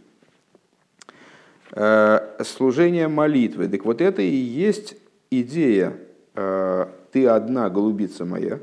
Э, 1.72 2.20
служение 2.44 3.08
молитвы. 3.08 3.66
Так 3.66 3.84
вот 3.84 4.00
это 4.00 4.22
и 4.22 4.28
есть 4.36 4.96
идея 5.28 5.94
«ты 6.34 7.26
одна, 7.26 7.70
голубица 7.70 8.24
моя», 8.24 8.60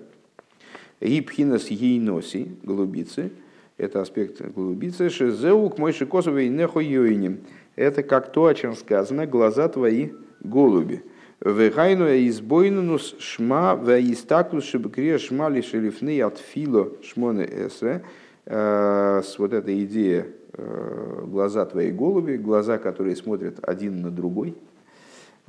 Гипхинас 1.02 1.68
ейноси, 1.68 2.56
голубицы, 2.64 3.32
это 3.78 4.00
аспект 4.00 4.40
голубицы, 4.56 5.10
шезеук 5.10 5.78
мой 5.78 5.92
шикосовый 5.92 6.48
нехо 6.48 6.80
йойним. 6.80 7.40
Это 7.76 8.04
как 8.04 8.32
то, 8.32 8.46
о 8.46 8.54
чем 8.54 8.76
сказано, 8.76 9.26
глаза 9.26 9.68
твои 9.68 10.10
голуби. 10.42 11.04
Вегайну 11.44 12.06
избойнунус 12.28 13.16
шма 13.20 13.80
веистаклус 13.82 14.66
шибкрия 14.66 15.18
шма 15.18 15.50
лишелифны 15.50 16.22
от 16.22 16.38
фило 16.38 16.92
шмоне 17.02 17.46
эсре. 17.46 18.04
Э, 18.46 19.22
вот 19.38 19.54
эта 19.54 19.84
идея 19.84 20.28
э, 20.54 21.24
глаза 21.26 21.66
твои 21.66 21.92
голуби, 21.92 22.36
глаза, 22.36 22.78
которые 22.78 23.16
смотрят 23.16 23.58
один 23.64 24.02
на 24.02 24.12
другой. 24.12 24.56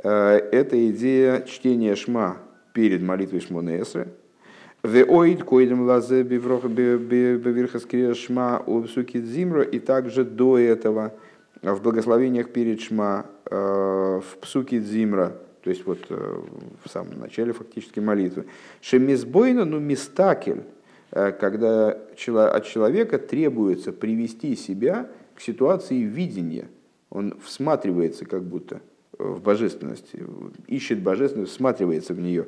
Э, 0.02 0.36
это 0.36 0.90
идея 0.90 1.42
чтения 1.42 1.94
шма 1.94 2.38
перед 2.72 3.02
молитвой 3.02 3.40
шмоне 3.40 3.82
эсре, 3.82 4.08
Веоид 4.82 5.44
койдем 5.44 5.82
лазе 5.82 6.24
беверхаскрия 6.24 8.14
шма 8.14 8.62
убсуки 8.66 9.20
дзимро. 9.20 9.62
И 9.62 9.78
также 9.78 10.24
до 10.24 10.58
этого 10.58 11.12
в 11.62 11.80
благословениях 11.80 12.50
перед 12.50 12.80
шма 12.80 13.26
э, 13.50 14.20
в 14.20 14.36
псуки 14.38 14.80
дзимра, 14.80 15.36
то 15.62 15.70
есть 15.70 15.86
вот 15.86 16.00
э, 16.08 16.40
в 16.84 16.90
самом 16.90 17.20
начале 17.20 17.52
фактически 17.52 18.00
молитвы. 18.00 18.46
Шемизбойна, 18.80 19.64
ну 19.64 19.78
мистакель, 19.78 20.64
э, 21.12 21.30
когда 21.32 21.90
от 21.90 22.66
человека 22.66 23.18
требуется 23.18 23.92
привести 23.92 24.56
себя 24.56 25.08
к 25.36 25.40
ситуации 25.40 26.00
видения. 26.00 26.68
Он 27.10 27.38
всматривается 27.44 28.24
как 28.24 28.42
будто 28.42 28.80
в 29.16 29.40
божественность, 29.40 30.12
ищет 30.66 31.00
божественность, 31.00 31.52
всматривается 31.52 32.14
в 32.14 32.20
нее. 32.20 32.46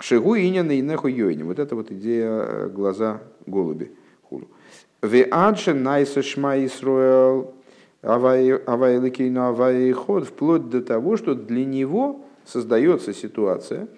Шигу 0.00 0.36
инян 0.36 0.70
и 0.70 0.80
неху 0.80 1.08
йойни. 1.08 1.42
Вот 1.42 1.58
это 1.58 1.76
вот 1.76 1.92
идея 1.92 2.66
глаза 2.68 3.20
голуби. 3.46 3.92
Ве 5.02 5.28
адше 5.30 5.74
найса 5.74 6.22
шма 6.22 6.64
Исруэл 6.64 7.54
авайликейну 8.02 9.42
авайход, 9.42 10.26
вплоть 10.26 10.68
до 10.68 10.80
того, 10.82 11.16
что 11.16 11.34
для 11.34 11.64
него 11.64 12.24
создается 12.44 13.12
ситуация 13.12 13.88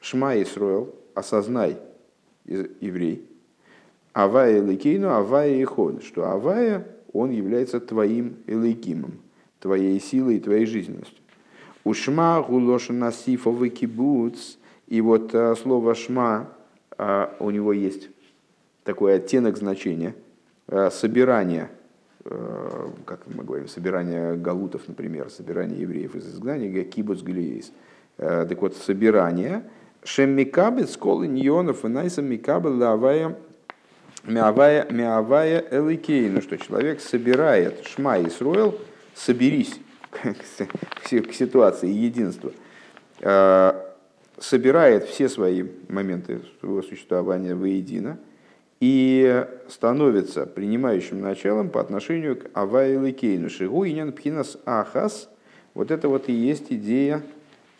шма 0.00 0.40
Исруэл, 0.42 0.94
осознай, 1.14 1.76
еврей, 2.46 3.28
авая 4.12 4.60
эликейну, 4.60 5.10
авая 5.10 5.62
иход, 5.62 6.02
что 6.02 6.30
авая, 6.30 6.86
он 7.12 7.30
является 7.30 7.80
твоим 7.80 8.36
эликимом, 8.46 9.20
твоей 9.60 10.00
силой 10.00 10.36
и 10.36 10.40
твоей 10.40 10.66
жизненностью. 10.66 11.18
Ушма 11.84 12.42
гулоша 12.42 12.92
насифовый 12.92 13.70
кибуц, 13.70 14.56
и 14.86 15.00
вот 15.00 15.34
э, 15.34 15.54
слово 15.56 15.94
«шма» 15.94 16.48
э, 16.98 17.28
у 17.38 17.50
него 17.50 17.72
есть 17.72 18.10
такой 18.84 19.14
оттенок 19.14 19.56
значения, 19.56 20.14
э, 20.66 20.90
собирание, 20.90 21.70
как 22.24 23.26
мы 23.26 23.44
говорим, 23.44 23.66
собирание 23.66 24.36
галутов, 24.36 24.82
например, 24.88 25.30
собирание 25.30 25.80
евреев 25.80 26.14
из 26.14 26.28
изгнания, 26.28 26.84
кибуц 26.84 27.22
галиейс. 27.22 27.72
Так 28.16 28.60
вот, 28.60 28.76
собирание, 28.76 29.64
шем 30.04 30.30
микабет 30.30 30.90
сколы 30.90 31.26
ньонов 31.26 31.84
и 31.84 31.88
найсам 31.88 32.26
микабет 32.26 32.72
лавая 32.72 33.38
мявая 34.24 34.86
мявая 34.90 35.64
эликейну, 35.70 36.42
что 36.42 36.58
человек 36.58 37.00
собирает 37.00 37.86
шма 37.86 38.18
и 38.18 38.28
сроил, 38.28 38.78
соберись 39.14 39.80
к 40.12 41.32
ситуации 41.32 41.88
единства 41.88 42.52
собирает 44.40 45.04
все 45.04 45.28
свои 45.28 45.64
моменты 45.88 46.40
своего 46.58 46.82
существования 46.82 47.54
воедино 47.54 48.18
и 48.80 49.46
становится 49.68 50.46
принимающим 50.46 51.20
началом 51.20 51.68
по 51.68 51.80
отношению 51.80 52.36
к 52.36 52.46
Авайлы 52.54 53.12
Кейну. 53.12 53.50
Шигу 53.50 53.84
инyan 53.84 54.12
пхинас 54.12 54.56
ахас. 54.64 55.28
Вот 55.74 55.90
это 55.90 56.08
вот 56.08 56.28
и 56.28 56.32
есть 56.32 56.72
идея 56.72 57.22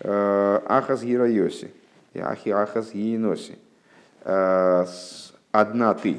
э, 0.00 0.60
ахас 0.66 1.02
гирайоси. 1.02 1.72
Ахи 2.14 2.50
ахас 2.50 2.92
гиеноси. 2.92 3.58
Э, 4.24 4.84
одна 5.50 5.94
ты. 5.94 6.18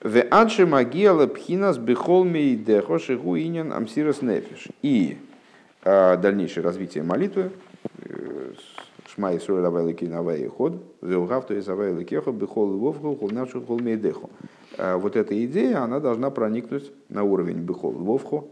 В 0.00 0.22
адше 0.30 0.66
магиала 0.66 1.26
пхинас 1.26 1.78
бихолми 1.78 2.54
дехо 2.54 3.00
шигу 3.00 3.36
инyan 3.36 3.72
амсирас 3.72 4.22
нефиш. 4.22 4.68
И 4.82 5.18
э, 5.82 6.16
дальнейшее 6.16 6.62
развитие 6.62 7.02
молитвы 7.02 7.50
Шма 9.14 9.32
и 9.32 9.38
Сура 9.38 9.66
Авайлики 9.66 10.04
Навай 10.04 10.46
Ход, 10.46 10.74
Вилгав, 11.02 11.46
то 11.46 11.54
есть 11.54 11.68
Авайликехо, 11.68 12.30
Бехол 12.30 12.78
Вовху, 12.78 13.16
Холнавшу 13.16 13.60
Холмейдеху. 13.60 14.30
Вот 14.78 15.16
эта 15.16 15.44
идея, 15.44 15.82
она 15.82 15.98
должна 15.98 16.30
проникнуть 16.30 16.92
на 17.08 17.24
уровень 17.24 17.58
Бехол 17.58 17.90
Вовху, 17.92 18.48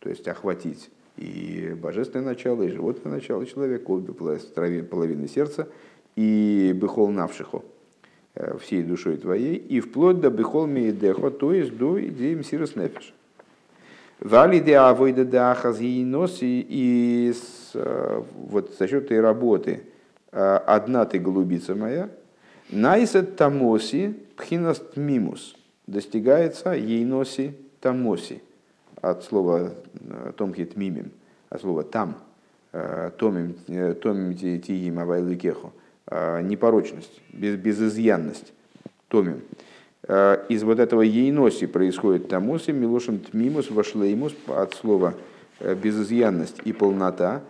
то 0.00 0.08
есть 0.10 0.26
охватить 0.26 0.90
и 1.16 1.76
божественное 1.80 2.26
начало, 2.26 2.64
и 2.64 2.70
животное 2.70 3.12
начало 3.12 3.46
человека, 3.46 3.88
обе 3.88 4.82
половины 4.82 5.28
сердца, 5.28 5.68
и 6.16 6.72
Бехол 6.74 7.10
Навшиху, 7.10 7.64
всей 8.60 8.82
душой 8.82 9.16
твоей, 9.16 9.54
и 9.54 9.78
вплоть 9.80 10.18
до 10.20 10.30
Бехол 10.30 10.66
Мейдехо, 10.66 11.30
то 11.30 11.52
есть 11.52 11.76
до 11.76 12.04
идеи 12.04 12.34
Мсирос 12.34 12.74
Нефиш. 12.74 13.14
Вали 14.20 14.60
де 14.60 14.74
авойда 14.74 15.24
де 15.24 15.38
ахазииноси, 15.38 16.66
и 16.68 17.32
вот 17.74 18.74
за 18.78 18.88
счет 18.88 19.04
этой 19.04 19.20
работы 19.20 19.82
одна 20.30 21.04
ты 21.04 21.18
голубица 21.18 21.74
моя, 21.74 22.08
найсет 22.70 23.36
тамоси 23.36 24.16
пхинаст 24.36 24.96
мимус, 24.96 25.56
достигается 25.86 26.72
ейноси 26.72 27.54
тамоси, 27.80 28.42
от 29.00 29.24
слова 29.24 29.74
томхит 30.36 30.76
мимим, 30.76 31.12
от 31.50 31.60
слова 31.60 31.84
там, 31.84 32.16
томим, 32.72 33.54
тиим 34.34 34.98
авайликеху, 34.98 35.72
непорочность, 36.10 37.20
без, 37.32 37.56
безызъянность, 37.56 38.52
томим. 39.08 39.42
Э, 40.06 40.44
из 40.48 40.62
вот 40.62 40.78
этого 40.78 41.02
ейноси 41.02 41.66
происходит 41.66 42.28
тамоси, 42.28 42.72
милошин 42.72 43.20
тмимус, 43.20 43.70
вашлеймус, 43.70 44.34
от 44.48 44.74
слова 44.74 45.14
э, 45.60 45.74
безызъянность 45.74 46.60
и 46.64 46.72
полнота. 46.72 47.42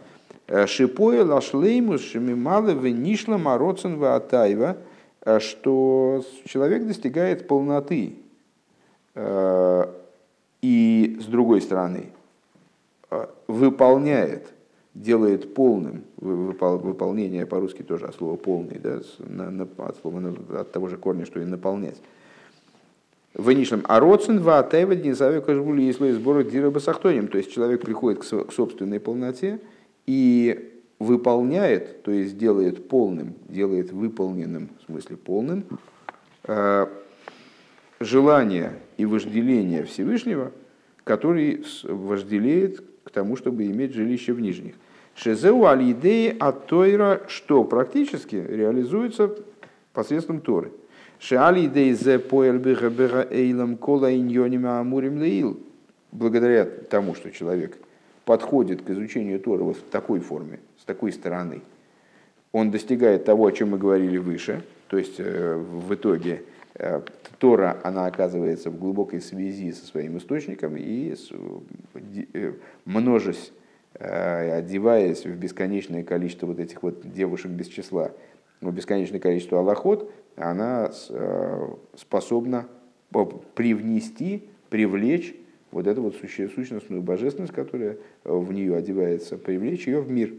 Э, 0.46 0.66
Шипоя 0.66 1.24
лашлеймус, 1.24 2.02
шемималы 2.02 2.74
венишла 2.74 3.38
мороцен 3.38 4.02
атайва, 4.02 4.76
что 5.38 6.22
человек 6.44 6.86
достигает 6.86 7.48
полноты. 7.48 8.16
И 10.60 11.18
с 11.20 11.24
другой 11.26 11.62
стороны, 11.62 12.10
выполняет, 13.46 14.52
делает 14.94 15.54
полным, 15.54 16.04
выполнение 16.16 17.46
по-русски 17.46 17.82
тоже 17.82 18.06
от 18.06 18.14
слова 18.14 18.36
полный, 18.36 18.78
да, 18.78 19.00
от, 19.78 19.96
слова, 20.00 20.34
от 20.60 20.72
того 20.72 20.88
же 20.88 20.96
корня, 20.96 21.24
что 21.26 21.40
и 21.40 21.44
наполнять 21.44 21.96
Вынишем 23.34 23.82
ароцин 23.88 24.40
ва 24.40 24.60
атайва 24.60 24.94
днизави 24.94 25.40
кашбули 25.40 25.82
если 25.82 26.12
сбора 26.12 26.44
дира 26.44 26.70
басахтоним. 26.70 27.26
То 27.26 27.38
есть 27.38 27.52
человек 27.52 27.82
приходит 27.82 28.20
к 28.20 28.52
собственной 28.52 29.00
полноте 29.00 29.58
и 30.06 30.72
выполняет, 30.98 32.02
то 32.02 32.10
есть 32.10 32.38
делает 32.38 32.88
полным, 32.88 33.34
делает 33.48 33.92
выполненным, 33.92 34.70
в 34.80 34.86
смысле 34.86 35.16
полным, 35.16 35.64
э, 36.44 36.86
желание 38.00 38.72
и 38.96 39.06
вожделение 39.06 39.84
Всевышнего, 39.84 40.52
который 41.04 41.64
вожделеет 41.84 42.82
к 43.04 43.10
тому, 43.10 43.36
чтобы 43.36 43.66
иметь 43.66 43.92
жилище 43.94 44.32
в 44.32 44.40
нижних. 44.40 44.74
Шезеу 45.14 45.66
алидеи 45.66 46.36
от 46.38 46.66
Тойра, 46.66 47.22
что 47.28 47.64
практически 47.64 48.36
реализуется 48.36 49.36
посредством 49.92 50.40
Торы– 50.40 50.72
Шали 51.24 51.68
дейзе 51.68 52.18
поэль 52.18 52.58
бега 52.58 53.26
эйлам 53.30 53.76
кола 53.76 54.14
иньонима 54.14 54.80
амурим 54.80 55.18
леил. 55.18 55.58
Благодаря 56.12 56.64
тому, 56.64 57.14
что 57.14 57.30
человек 57.30 57.78
подходит 58.24 58.82
к 58.82 58.90
изучению 58.90 59.40
Торы 59.40 59.64
вот 59.64 59.76
в 59.76 59.82
такой 59.82 60.20
форме, 60.20 60.60
с 60.78 60.84
такой 60.84 61.12
стороны, 61.12 61.62
он 62.52 62.70
достигает 62.70 63.24
того, 63.24 63.46
о 63.46 63.52
чем 63.52 63.70
мы 63.70 63.78
говорили 63.78 64.16
выше, 64.16 64.62
то 64.88 64.96
есть 64.96 65.16
э, 65.18 65.56
в 65.56 65.92
итоге 65.92 66.44
э, 66.74 67.00
Тора, 67.38 67.78
она 67.82 68.06
оказывается 68.06 68.70
в 68.70 68.78
глубокой 68.78 69.20
связи 69.20 69.72
со 69.72 69.84
своим 69.84 70.18
источником 70.18 70.76
и 70.76 71.14
э, 72.32 72.52
множась, 72.84 73.52
одеваясь 73.98 75.24
в 75.24 75.36
бесконечное 75.36 76.02
количество 76.02 76.46
вот 76.46 76.58
этих 76.58 76.82
вот 76.82 77.08
девушек 77.12 77.50
без 77.52 77.68
числа, 77.68 78.10
в 78.60 78.72
бесконечное 78.72 79.20
количество 79.20 79.60
аллахот, 79.60 80.12
она 80.36 80.90
способна 81.96 82.66
привнести, 83.54 84.48
привлечь 84.68 85.34
вот 85.74 85.86
эту 85.86 86.02
вот 86.02 86.16
сущностную 86.16 87.02
божественность, 87.02 87.52
которая 87.52 87.98
в 88.24 88.52
нее 88.52 88.76
одевается, 88.76 89.36
привлечь 89.36 89.86
ее 89.86 90.00
в 90.00 90.10
мир. 90.10 90.32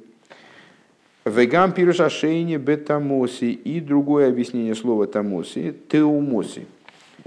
Вегам 1.26 1.74
пируша 1.74 2.10
бетамоси 2.58 3.52
и 3.52 3.80
другое 3.80 4.30
объяснение 4.30 4.76
слова 4.76 5.08
тамоси– 5.08 5.76
теумоси. 5.90 6.66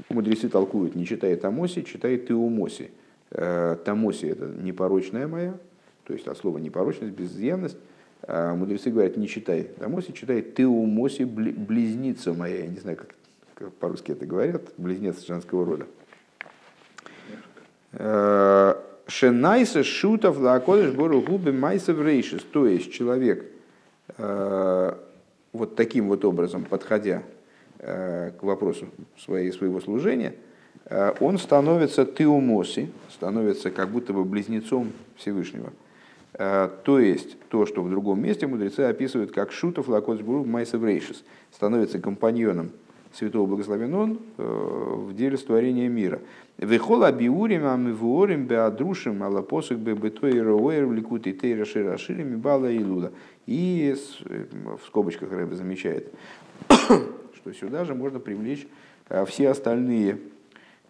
Мудрецы 0.09 0.49
толкуют, 0.49 0.94
не 0.94 1.05
читая 1.05 1.37
тамоси, 1.37 1.83
читая 1.83 2.16
теумоси. 2.16 2.90
Э, 3.31 3.77
тамоси– 3.85 4.27
это 4.27 4.47
непорочная 4.47 5.27
моя, 5.27 5.55
то 6.05 6.12
есть 6.12 6.27
от 6.27 6.38
слова 6.38 6.59
непорочность, 6.59 7.14
безызъянность– 7.14 7.77
а 8.23 8.55
мудрецы 8.55 8.90
говорят, 8.90 9.16
не 9.16 9.29
читай 9.29 9.64
Тамоси, 9.64 10.12
читай 10.12 10.42
ты 10.42 10.66
у 10.66 10.85
Моси, 10.87 11.25
близница 11.25 12.35
моя. 12.35 12.64
Я 12.64 12.66
не 12.66 12.77
знаю, 12.79 12.97
как, 12.97 13.14
как 13.55 13.73
по-русски 13.75 14.12
это 14.12 14.27
говорят, 14.27 14.62
близнец 14.77 15.25
женского 15.25 15.64
рода. 15.64 15.87
Э, 17.98 18.74
Шенайса 19.08 19.82
шутов 19.82 20.38
лакодыш 20.38 20.92
бору 20.92 21.20
губы 21.20 21.52
майса 21.52 21.92
рейшис. 21.92 22.42
То 22.52 22.66
есть 22.66 22.92
человек 22.92 23.44
э, 24.16 24.92
вот 25.52 25.76
таким 25.76 26.08
вот 26.08 26.24
образом, 26.24 26.64
подходя 26.64 27.22
э, 27.78 28.30
к 28.38 28.42
вопросу 28.42 28.87
своей, 29.18 29.52
своего 29.52 29.80
служения, 29.80 30.34
он 31.20 31.37
становится 31.37 32.06
теумоси, 32.06 32.90
становится 33.11 33.70
как 33.70 33.90
будто 33.90 34.14
бы 34.14 34.24
близнецом 34.24 34.92
Всевышнего– 35.16 35.72
то 36.32 37.00
есть 37.00 37.37
то, 37.48 37.66
что 37.66 37.82
в 37.82 37.90
другом 37.90 38.22
месте 38.22 38.46
мудрецы 38.46 38.80
описывают 38.80 39.32
как 39.32 39.50
шутов 39.50 39.88
лакоцбург 39.88 40.46
майсеврейшис, 40.46 41.24
становится 41.52 41.98
компаньоном 41.98 42.70
святого 43.12 43.47
благословен 43.47 43.94
он 43.94 44.18
э, 44.37 44.42
в 44.42 45.14
деле 45.14 45.37
створения 45.37 45.88
мира. 45.88 46.21
Вехола 46.59 47.12
биурим 47.12 47.66
амивуорим 47.66 48.47
беадрушим 48.47 49.23
алапосок 49.23 49.79
бебетой 49.79 50.40
роэр 50.42 50.90
ликути 50.90 51.33
тейра 51.33 51.64
шира 51.64 51.97
ширими 51.97 52.37
бала 52.37 52.71
и 52.71 52.83
луда. 52.83 53.12
И 53.47 53.94
э, 54.25 54.44
в 54.83 54.87
скобочках 54.87 55.33
Рэбе 55.33 55.57
замечает, 55.57 56.12
что 56.68 57.53
сюда 57.53 57.85
же 57.85 57.94
можно 57.94 58.21
привлечь 58.21 58.66
все 59.27 59.49
остальные 59.49 60.18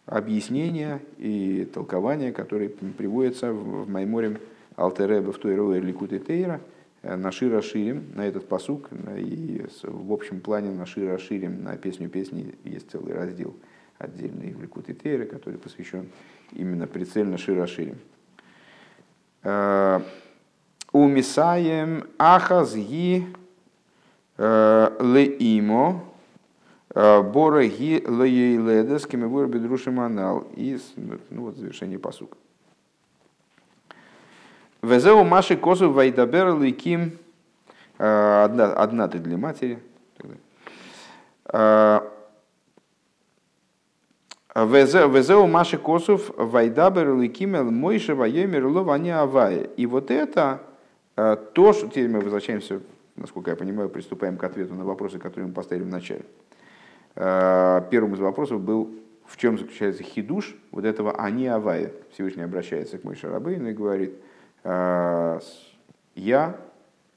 объяснения 0.09 1.01
и 1.19 1.69
толкования, 1.73 2.33
которые 2.33 2.71
приводятся 2.71 3.53
в 3.53 3.89
Майморе 3.89 4.41
Алтереба 4.77 5.33
в 5.33 5.39
той 5.39 5.55
рое 5.55 5.81
Ликут 5.81 6.11
Тейра, 6.27 6.61
э, 7.03 7.17
на 7.17 7.31
Шира 7.33 7.63
Ширим, 7.63 8.13
на 8.15 8.27
этот 8.27 8.49
посук, 8.49 8.91
и 9.17 9.65
в 9.83 10.13
общем 10.13 10.41
плане 10.41 10.71
на 10.71 10.87
Шира 10.87 11.19
Ширим, 11.19 11.63
на 11.63 11.77
песню 11.77 12.09
песни 12.09 12.55
есть 12.65 12.91
целый 12.91 13.15
раздел 13.15 13.57
отдельный 13.99 14.53
в 14.53 14.63
Ликут 14.63 14.87
Тейра, 15.03 15.25
который 15.25 15.59
посвящен 15.59 16.09
именно 16.53 16.87
прицельно 16.87 17.39
Шира 17.39 17.67
Ширим. 17.67 17.99
Э, 19.43 20.01
У 20.93 21.07
Мисаем 21.07 22.09
Ахазги 22.19 23.27
э, 24.37 24.97
Леимо 25.01 26.05
Бораги 26.95 28.03
Лейледес 28.05 29.07
Кемевур 29.07 29.47
Бедрушим 29.47 30.01
Анал. 30.01 30.49
И 30.57 30.79
ну, 30.97 31.43
вот 31.43 31.57
завершение 31.57 31.99
посука. 31.99 32.37
Везеу 34.83 35.25
Маши 35.25 35.57
Козу 35.57 35.91
Вайдабер 35.91 36.57
Ликим. 36.57 37.19
Э, 37.99 38.45
одна, 38.45 38.73
одна 38.75 39.09
ты 39.09 39.19
для 39.19 39.37
матери. 39.37 39.81
Э, 41.47 42.01
Везеу 44.55 45.47
Маши 45.49 45.79
Косов 45.79 46.31
Вайдабер 46.37 47.17
Ликим 47.17 47.75
Мойша 47.75 48.15
Вайемер 48.15 48.67
Ловани 48.67 49.11
Авая. 49.11 49.65
И 49.65 49.87
вот 49.87 50.13
это 50.13 50.61
э, 51.17 51.37
то, 51.55 51.73
что 51.73 51.89
теперь 51.89 52.09
мы 52.09 52.21
возвращаемся, 52.21 52.81
насколько 53.17 53.51
я 53.51 53.57
понимаю, 53.57 53.89
приступаем 53.89 54.37
к 54.37 54.45
ответу 54.45 54.75
на 54.75 54.85
вопросы, 54.85 55.19
которые 55.19 55.49
мы 55.49 55.55
поставили 55.55 55.85
в 55.85 55.89
начале. 55.89 56.25
Первым 57.15 58.15
из 58.15 58.21
вопросов 58.21 58.61
был, 58.61 58.95
в 59.27 59.37
чем 59.39 59.59
заключается 59.59 60.05
хидуш 60.05 60.55
вот 60.71 60.85
этого 60.85 61.21
Ани 61.21 61.49
Авая. 61.49 61.91
Всевышний 62.13 62.45
обращается 62.45 62.97
к 62.99 63.03
Мойше 63.03 63.29
Рабейну 63.29 63.71
и 63.71 63.73
говорит– 63.73 64.15
Э, 64.23 64.28
я 64.65 66.57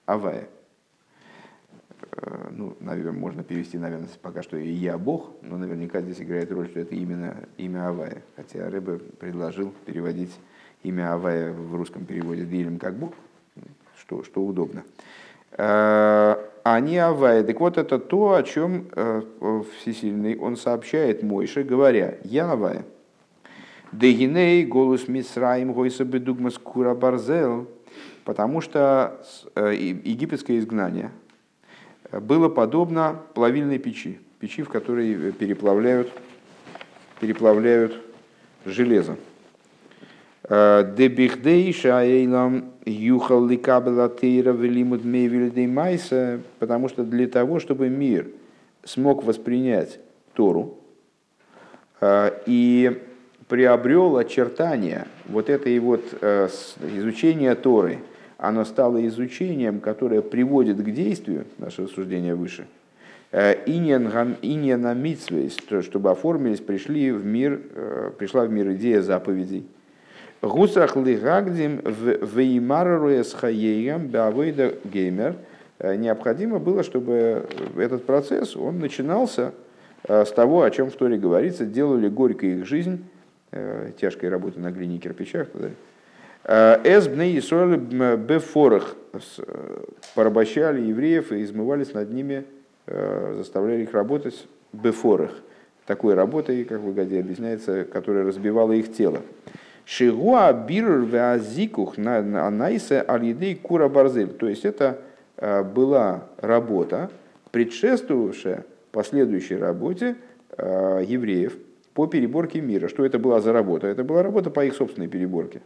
Авая. 0.05 0.47
Э, 2.11 2.49
ну, 2.51 2.75
наверное, 2.79 3.13
можно 3.13 3.43
перевести, 3.43 3.77
наверное, 3.77 4.07
пока 4.21 4.41
что 4.41 4.57
я 4.57 4.97
Бог, 4.97 5.31
но 5.41 5.57
наверняка 5.57 6.01
здесь 6.01 6.21
играет 6.21 6.51
роль, 6.51 6.67
что 6.67 6.79
это 6.79 6.95
именно 6.95 7.35
имя 7.57 7.89
Авая. 7.89 8.21
Хотя 8.35 8.69
Рэбе 8.69 8.97
предложил 8.97 9.73
переводить 9.85 10.31
имя 10.83 11.13
Авая 11.13 11.53
в 11.53 11.75
русском 11.75 12.05
переводе 12.05 12.45
Дилем 12.45 12.79
как 12.79 12.95
Бог, 12.95 13.13
что, 13.97 14.23
что 14.23 14.43
удобно. 14.43 14.83
Э, 15.51 16.35
а 16.63 16.79
не 16.79 16.97
Авая. 16.97 17.43
Так 17.43 17.59
вот, 17.59 17.77
это 17.77 17.97
то, 17.97 18.33
о 18.35 18.43
чем 18.43 18.87
Всесильный 19.79 20.37
он 20.37 20.57
сообщает 20.57 21.23
Мойше, 21.23 21.63
говоря, 21.63 22.17
я 22.23 22.51
Авая. 22.51 22.83
Дегиней 23.91 24.65
голос 24.65 25.07
Мисраим 25.07 25.73
гойса 25.73 26.05
бедугмас 26.05 26.57
кура 26.57 26.93
барзел. 26.93 27.67
Потому 28.23 28.61
что 28.61 29.19
египетское 29.55 30.59
изгнание 30.59 31.09
было 32.11 32.49
подобно 32.49 33.19
плавильной 33.33 33.79
печи, 33.79 34.19
печи, 34.39 34.61
в 34.61 34.69
которой 34.69 35.31
переплавляют, 35.31 36.11
переплавляют 37.19 37.99
железо. 38.63 39.17
Потому 46.59 46.89
что 46.89 47.03
для 47.03 47.27
того, 47.27 47.59
чтобы 47.59 47.89
мир 47.89 48.27
смог 48.83 49.23
воспринять 49.23 49.99
Тору 50.33 50.77
и 52.45 53.01
приобрел 53.51 54.17
очертания. 54.17 55.07
Вот 55.27 55.49
этой 55.49 55.77
вот 55.77 56.01
изучения 56.23 57.53
Торы, 57.53 57.99
оно 58.37 58.63
стало 58.65 59.05
изучением, 59.05 59.81
которое 59.81 60.21
приводит 60.21 60.77
к 60.77 60.89
действию, 60.89 61.45
наше 61.57 61.83
рассуждение 61.83 62.33
выше, 62.33 62.65
иньян 63.31 64.09
чтобы 65.83 66.11
оформились, 66.11 66.61
пришли 66.61 67.11
в 67.11 67.25
мир, 67.25 67.59
пришла 68.17 68.45
в 68.45 68.51
мир 68.51 68.71
идея 68.71 69.01
заповедей– 69.01 69.67
Гусах 70.41 70.95
лигагдим 70.95 71.81
веймаруя 71.83 73.23
с 73.23 73.33
хаеем 73.33 74.07
бавейда 74.07 74.73
геймер. 74.85 75.35
Э, 75.77 75.95
необходимо 75.95 76.57
было, 76.57 76.81
чтобы 76.83 77.45
этот 77.77 78.05
процесс, 78.05 78.55
он 78.55 78.79
начинался 78.79 79.53
э, 80.07 80.25
с 80.25 80.31
того, 80.31 80.63
о 80.63 80.71
чем 80.71 80.89
в 80.89 80.93
Торе 80.93 81.17
говорится, 81.17 81.63
делали 81.65 82.09
горькой 82.09 82.57
их 82.57 82.65
жизнь, 82.65 82.93
э, 82.93 83.20
тяжкой 83.97 84.29
работы 84.29 84.59
на 84.59 84.71
глине 84.71 84.95
и 84.95 84.99
кирпичах. 84.99 85.47
Эсбны 86.45 87.31
и 87.31 87.41
соль 87.41 87.77
бефорах 87.77 88.95
порабощали 90.15 90.81
евреев 90.81 91.31
и 91.31 91.43
измывались 91.43 91.93
над 91.93 92.11
ними, 92.11 92.45
заставляли 92.87 93.83
их 93.83 93.93
работать 93.93 94.47
бефорах. 94.73 95.31
Такой 95.85 96.13
работой, 96.13 96.63
как 96.63 96.79
в 96.79 96.93
Гаде 96.93 97.19
объясняется, 97.19 97.83
которая 97.83 98.25
разбивала 98.25 98.71
их 98.71 98.93
тело. 98.93 99.19
Шигуа 99.85 100.53
бирр 100.53 101.01
веазикух 101.01 101.97
на 101.97 102.19
анайсе 102.47 103.01
алидей 103.01 103.55
кура 103.55 103.89
барзель. 103.89 104.29
То 104.29 104.47
есть 104.47 104.63
это 104.63 104.99
э, 105.37 105.63
была 105.63 106.25
работа, 106.37 107.09
предшествовавшая 107.51 108.63
последующей 108.91 109.57
работе 109.57 110.15
э, 110.57 111.03
евреев 111.05 111.57
по 111.93 112.07
переборке 112.07 112.61
мира. 112.61 112.87
Что 112.87 113.05
это 113.05 113.19
была 113.19 113.41
за 113.41 113.53
работа? 113.53 113.87
Это 113.87 114.03
была 114.03 114.23
работа 114.23 114.49
по 114.49 114.63
их 114.65 114.75
собственной 114.75 115.07
переборке. 115.07 115.61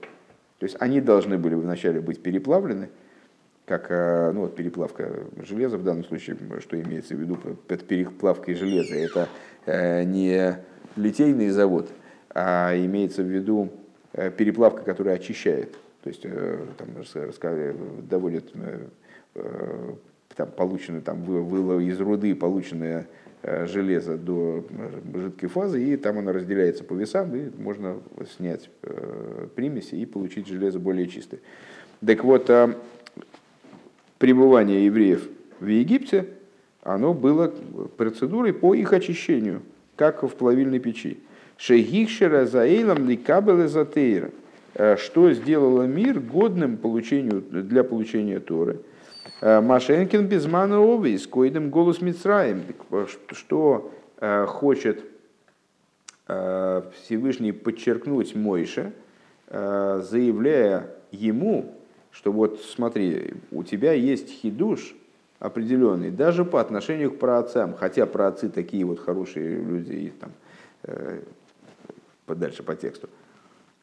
То 0.60 0.66
есть 0.66 0.76
они 0.80 1.02
должны 1.02 1.38
были 1.38 1.56
вначале 1.56 2.00
быть 2.02 2.22
переплавлены, 2.22 2.90
как 3.66 3.88
э, 3.90 4.32
ну, 4.32 4.42
вот 4.42 4.56
переплавка 4.56 5.26
железа 5.42 5.78
в 5.78 5.84
данном 5.84 6.06
случае, 6.06 6.38
что 6.60 6.80
имеется 6.82 7.16
в 7.16 7.20
виду 7.20 7.36
под 7.36 7.88
переплавкой 7.88 8.56
железа, 8.56 8.96
это 8.96 9.28
не 10.06 10.58
литейный 10.96 11.50
завод, 11.50 11.90
а 12.30 12.74
имеется 12.76 13.24
в 13.24 13.26
виду 13.26 13.72
Э, 14.18 14.32
переплавка, 14.32 14.84
которая 14.84 15.16
очищает. 15.16 15.74
То 16.02 16.10
есть 16.10 16.22
э, 16.24 16.66
там, 16.78 18.08
доводят 18.08 18.46
э, 18.54 19.96
там, 20.36 20.50
полученное, 20.52 21.02
там, 21.02 21.24
было 21.24 21.80
из 21.80 22.00
руды 22.00 22.36
полученное 22.36 23.08
железо 23.66 24.18
до 24.18 24.66
жидкой 25.14 25.50
фазы, 25.50 25.84
и 25.84 25.98
там 25.98 26.18
оно 26.18 26.32
разделяется 26.32 26.84
по 26.84 26.94
весам, 26.94 27.36
и 27.36 27.50
можно 27.62 27.98
снять 28.38 28.70
примеси 29.56 29.96
и 29.96 30.06
получить 30.06 30.48
железо 30.48 30.80
более 30.80 31.08
чистое. 31.08 31.40
Так 32.04 32.24
вот, 32.24 32.50
пребывание 34.18 34.86
евреев 34.86 35.30
в 35.60 35.68
Египте, 35.68 36.26
оно 36.82 37.14
было 37.14 37.54
процедурой 37.98 38.54
по 38.54 38.74
их 38.74 38.94
очищению, 38.94 39.62
как 39.96 40.24
в 40.24 40.30
плавильной 40.30 40.80
печи. 40.80 41.20
Шейгикшера 41.58 42.46
заэйлам 42.46 43.08
ликабел 43.08 43.66
эзотейра. 43.66 44.32
Э, 44.76 44.98
что 44.98 45.32
сделало 45.32 45.84
мир 45.84 46.20
годным 46.20 46.78
получению, 46.78 47.42
для 47.42 47.84
получения 47.84 48.40
Торы? 48.40 48.80
Э, 49.42 49.62
Машенкин 49.62 50.28
безмана 50.28 50.80
ови, 50.80 51.18
с 51.18 51.28
коидом 51.28 51.70
голос 51.70 52.02
Мицраем. 52.02 52.64
Э, 52.92 53.06
что 53.32 53.92
хочет 54.48 55.04
Всевышний 56.26 57.52
подчеркнуть 57.52 58.34
Мойше, 58.34 58.94
заявляя 59.52 60.90
ему, 61.12 61.76
что 62.12 62.32
вот 62.32 62.62
смотри, 62.62 63.34
у 63.52 63.64
тебя 63.64 63.92
есть 63.92 64.30
хидуш 64.30 64.96
определенный, 65.40 66.12
даже 66.12 66.46
по 66.46 66.62
отношению 66.62 67.12
к 67.12 67.20
праотцам, 67.20 67.76
хотя 67.76 68.06
праотцы 68.06 68.50
такие 68.50 68.86
вот 68.86 69.02
хорошие 69.02 69.62
люди, 69.62 69.92
и 69.92 70.14
там 70.18 70.32
дальше 72.26 72.64
по 72.64 72.76
тексту, 72.76 73.10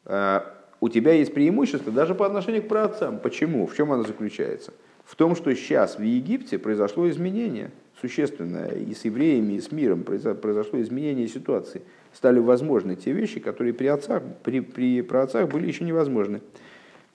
у 0.03 0.89
тебя 0.89 1.13
есть 1.13 1.33
преимущество 1.33 1.93
даже 1.93 2.15
по 2.15 2.25
отношению 2.25 2.63
к 2.63 2.67
праотцам. 2.67 3.19
Почему? 3.19 3.67
В 3.67 3.75
чем 3.75 3.91
оно 3.93 4.03
заключается? 4.03 4.73
В 5.05 5.15
том, 5.15 5.35
что 5.35 5.53
сейчас 5.53 5.97
в 5.97 6.01
Египте 6.01 6.57
произошло 6.57 7.09
изменение 7.09 7.71
существенное 7.99 8.69
и 8.69 8.93
с 8.93 9.05
евреями, 9.05 9.53
и 9.53 9.61
с 9.61 9.71
миром 9.71 10.03
произошло 10.03 10.81
изменение 10.81 11.27
ситуации. 11.27 11.81
Стали 12.13 12.39
возможны 12.39 12.95
те 12.95 13.11
вещи, 13.11 13.39
которые 13.39 13.73
при, 13.73 13.87
отцах, 13.87 14.23
при, 14.43 14.59
при 14.59 15.01
праотцах 15.01 15.49
были 15.49 15.67
еще 15.67 15.83
невозможны. 15.83 16.41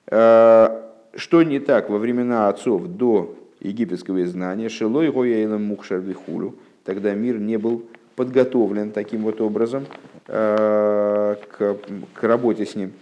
А, 0.07 0.95
что 1.15 1.43
не 1.43 1.61
так 1.61 1.91
во 1.91 1.99
времена 1.99 2.49
отцов 2.49 2.87
до 2.87 3.37
египетского 3.61 4.23
изгнания? 4.23 4.69
Шилой 4.69 5.11
гояйлам 5.11 5.65
мухшар 5.65 5.99
вихулю. 5.99 6.57
Тогда 6.85 7.15
мир 7.15 7.39
не 7.39 7.59
был 7.59 7.85
подготовлен 8.17 8.91
таким 8.91 9.23
вот 9.23 9.41
образом 9.41 9.85
Э, 10.31 11.37
к, 11.57 11.79
к 12.13 12.23
работе 12.23 12.67
с 12.67 12.75
ним. 12.75 12.93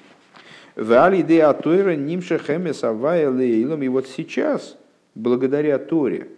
Вали 0.76 1.22
де 1.22 1.42
атойра 1.42 1.96
нимша 1.96 2.38
хемес 2.38 2.82
лейлом. 2.82 3.82
И 3.82 3.88
вот 3.88 4.06
сейчас, 4.06 4.76
благодаря 5.14 5.78
Торе, 5.78 6.28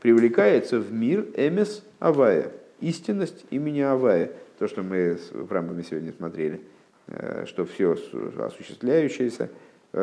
привлекается 0.00 0.78
в 0.78 0.92
мир 0.92 1.26
эмес 1.34 1.82
авая, 1.98 2.52
истинность 2.80 3.44
имени 3.50 3.80
Авая. 3.80 4.30
То, 4.58 4.68
что 4.68 4.82
мы 4.82 5.18
в 5.32 5.50
рамках 5.52 5.84
сегодня 5.84 6.12
смотрели, 6.12 6.60
э, 7.08 7.44
что 7.46 7.64
все 7.64 7.96
осуществляющееся, 8.38 9.50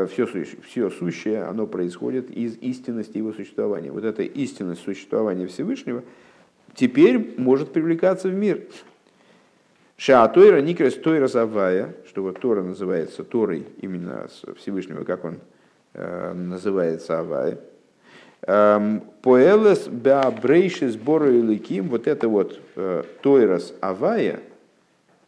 все, 0.09 0.25
э, 0.25 0.45
все 0.65 0.89
сущее, 0.89 1.43
оно 1.43 1.65
происходит 1.65 2.29
из 2.29 2.57
истинности 2.57 3.17
его 3.17 3.31
существования. 3.31 3.91
Вот 3.91 4.03
эта 4.03 4.23
истинность 4.23 4.83
существования 4.83 5.47
Всевышнего 5.47 6.03
теперь 6.75 7.35
может 7.37 7.71
привлекаться 7.71 8.27
в 8.27 8.33
мир. 8.33 8.63
Шаатойра 10.01 10.61
Никрес 10.61 10.95
Тойра 10.95 11.27
Завая, 11.27 11.93
что 12.07 12.23
вот 12.23 12.39
Тора 12.39 12.63
называется 12.63 13.23
Торой 13.23 13.67
именно 13.81 14.27
Всевышнего, 14.57 15.03
как 15.03 15.23
он 15.23 15.37
э, 15.93 16.33
называется 16.33 17.19
Авая. 17.19 17.59
Эм, 18.47 19.03
Поэлес 19.21 19.87
Беабрейши 19.87 20.89
сбору 20.89 21.29
Иликим, 21.29 21.89
вот 21.89 22.07
это 22.07 22.27
вот 22.29 22.59
э, 22.75 23.03
Тойрас 23.21 23.75
Авая, 23.79 24.39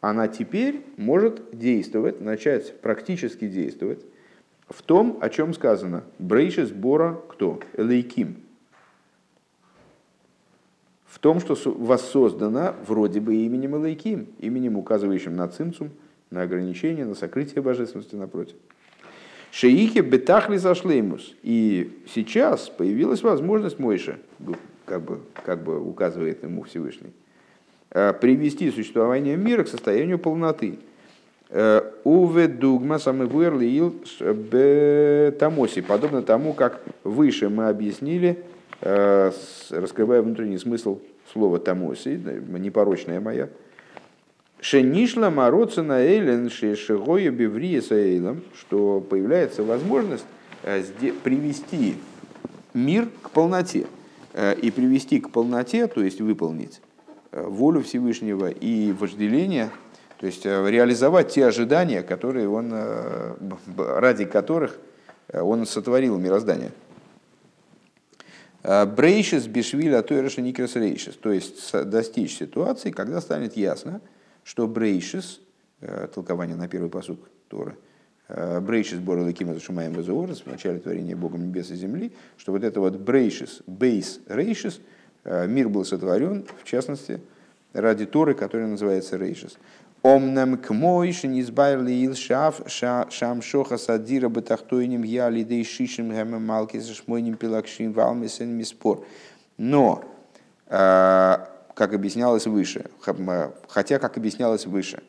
она 0.00 0.26
теперь 0.26 0.82
может 0.96 1.56
действовать, 1.56 2.20
начать 2.20 2.80
практически 2.80 3.46
действовать 3.46 4.04
в 4.68 4.82
том, 4.82 5.18
о 5.20 5.28
чем 5.28 5.54
сказано. 5.54 6.02
Брейши 6.18 6.66
сбора 6.66 7.20
кто? 7.28 7.60
Элейким 7.76 8.43
в 11.14 11.20
том, 11.20 11.38
что 11.38 11.56
воссоздана 11.64 12.74
вроде 12.88 13.20
бы 13.20 13.36
именем 13.36 13.76
Элайким, 13.76 14.26
именем, 14.40 14.76
указывающим 14.76 15.36
на 15.36 15.46
цимцум, 15.46 15.90
на 16.30 16.42
ограничение, 16.42 17.04
на 17.04 17.14
сокрытие 17.14 17.62
божественности 17.62 18.16
напротив. 18.16 18.56
Шеихи 19.52 20.00
бетахли 20.00 20.56
зашлеймус. 20.56 21.36
И 21.44 22.02
сейчас 22.12 22.68
появилась 22.68 23.22
возможность 23.22 23.78
Мойша, 23.78 24.16
как 24.86 25.02
бы, 25.02 25.20
как 25.44 25.62
бы 25.62 25.80
указывает 25.80 26.42
ему 26.42 26.64
Всевышний, 26.64 27.12
э, 27.90 28.12
привести 28.12 28.72
существование 28.72 29.36
мира 29.36 29.62
к 29.62 29.68
состоянию 29.68 30.18
полноты. 30.18 30.80
Э, 31.48 31.92
Уве 32.02 32.48
дугма 32.48 32.98
самый 32.98 33.28
тамоси, 35.30 35.80
подобно 35.80 36.22
тому, 36.22 36.54
как 36.54 36.82
выше 37.04 37.48
мы 37.48 37.68
объяснили, 37.68 38.42
раскрывая 38.84 40.20
внутренний 40.20 40.58
смысл 40.58 41.00
слова 41.32 41.58
тамоси, 41.58 42.20
непорочная 42.58 43.20
моя. 43.20 43.48
Шенишла 44.60 45.30
мороца 45.30 45.82
на 45.82 46.00
эйлен 46.00 46.50
шешегоя 46.50 47.30
беврия 47.30 47.82
эйлом, 47.90 48.42
что 48.58 49.00
появляется 49.00 49.62
возможность 49.62 50.24
э, 50.62 50.82
привести 51.22 51.96
мир 52.72 53.08
к 53.22 53.30
полноте. 53.30 53.86
и 54.62 54.72
привести 54.72 55.20
к 55.20 55.30
полноте, 55.30 55.86
то 55.86 56.02
есть 56.02 56.20
выполнить 56.20 56.80
волю 57.30 57.82
Всевышнего 57.82 58.50
и 58.50 58.92
вожделение, 58.92 59.70
то 60.18 60.26
есть 60.26 60.44
реализовать 60.44 61.28
те 61.28 61.46
ожидания, 61.46 62.02
которые 62.02 62.48
он, 62.48 62.74
ради 63.76 64.24
которых 64.24 64.76
он 65.32 65.66
сотворил 65.66 66.18
мироздание. 66.18 66.72
Брейшис 68.64 69.46
бишвиля 69.46 70.00
тойраша 70.00 70.40
никрес 70.40 70.74
рейшис, 70.74 71.16
то 71.16 71.30
есть 71.30 71.70
достичь 71.86 72.38
ситуации, 72.38 72.90
когда 72.90 73.20
станет 73.20 73.58
ясно, 73.58 74.00
что 74.42 74.66
брейшис, 74.66 75.42
толкование 76.14 76.56
на 76.56 76.66
первый 76.66 76.88
посуд 76.88 77.20
Торы, 77.48 77.76
брейшис 78.28 79.00
боры 79.00 79.22
лакима 79.22 79.52
зашумаем 79.52 79.92
в 79.92 80.46
начале 80.46 80.78
творения 80.78 81.14
Богом 81.14 81.46
небес 81.46 81.70
и 81.72 81.74
земли, 81.74 82.12
что 82.38 82.52
вот 82.52 82.64
это 82.64 82.80
вот 82.80 82.96
брейшис, 82.96 83.60
бейс 83.66 84.20
рейшис, 84.28 84.80
мир 85.26 85.68
был 85.68 85.84
сотворен, 85.84 86.46
в 86.62 86.64
частности, 86.64 87.20
ради 87.74 88.06
Торы, 88.06 88.32
которая 88.32 88.68
называется 88.68 89.18
рейшис. 89.18 89.58
Омнам 90.04 90.58
к 90.58 90.68
мой 90.68 91.12
шенизбайрли 91.12 91.90
ил 91.92 92.14
шаф 92.14 92.60
шам 92.68 93.40
шоха 93.40 93.78
садира 93.78 94.28
бетахтойним 94.28 95.02
я 95.02 95.30
лидей 95.30 95.64
шишим 95.64 96.10
гэма 96.10 96.38
малки 96.38 96.78
шмойним 96.78 97.38
пилакшим 97.38 97.94
валмисен 97.94 98.50
миспор. 98.50 99.06
Но, 99.56 100.04
как 100.66 101.94
объяснялось 101.94 102.46
выше, 102.46 102.90
хотя, 103.66 103.98
как 103.98 104.18
объяснялось 104.18 104.66
выше, 104.66 105.02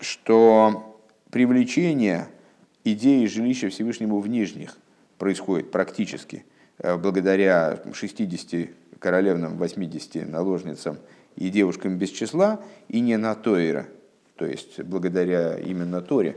что 0.00 0.96
привлечение 1.30 2.28
идеи 2.82 3.26
жилища 3.26 3.68
Всевышнему 3.68 4.20
в 4.20 4.26
Нижних 4.26 4.78
происходит 5.18 5.70
практически 5.70 6.46
благодаря 6.78 7.78
60 7.92 8.70
королевным, 9.00 9.58
80 9.58 10.26
наложницам– 10.26 10.96
и 11.38 11.50
девушкам 11.50 11.98
без 11.98 12.10
числа, 12.10 12.60
и 12.88 12.98
не 13.00 13.16
на 13.16 13.34
Тойра, 13.36 13.86
то 14.36 14.44
есть 14.44 14.82
благодаря 14.82 15.56
именно 15.56 16.00
Торе. 16.00 16.36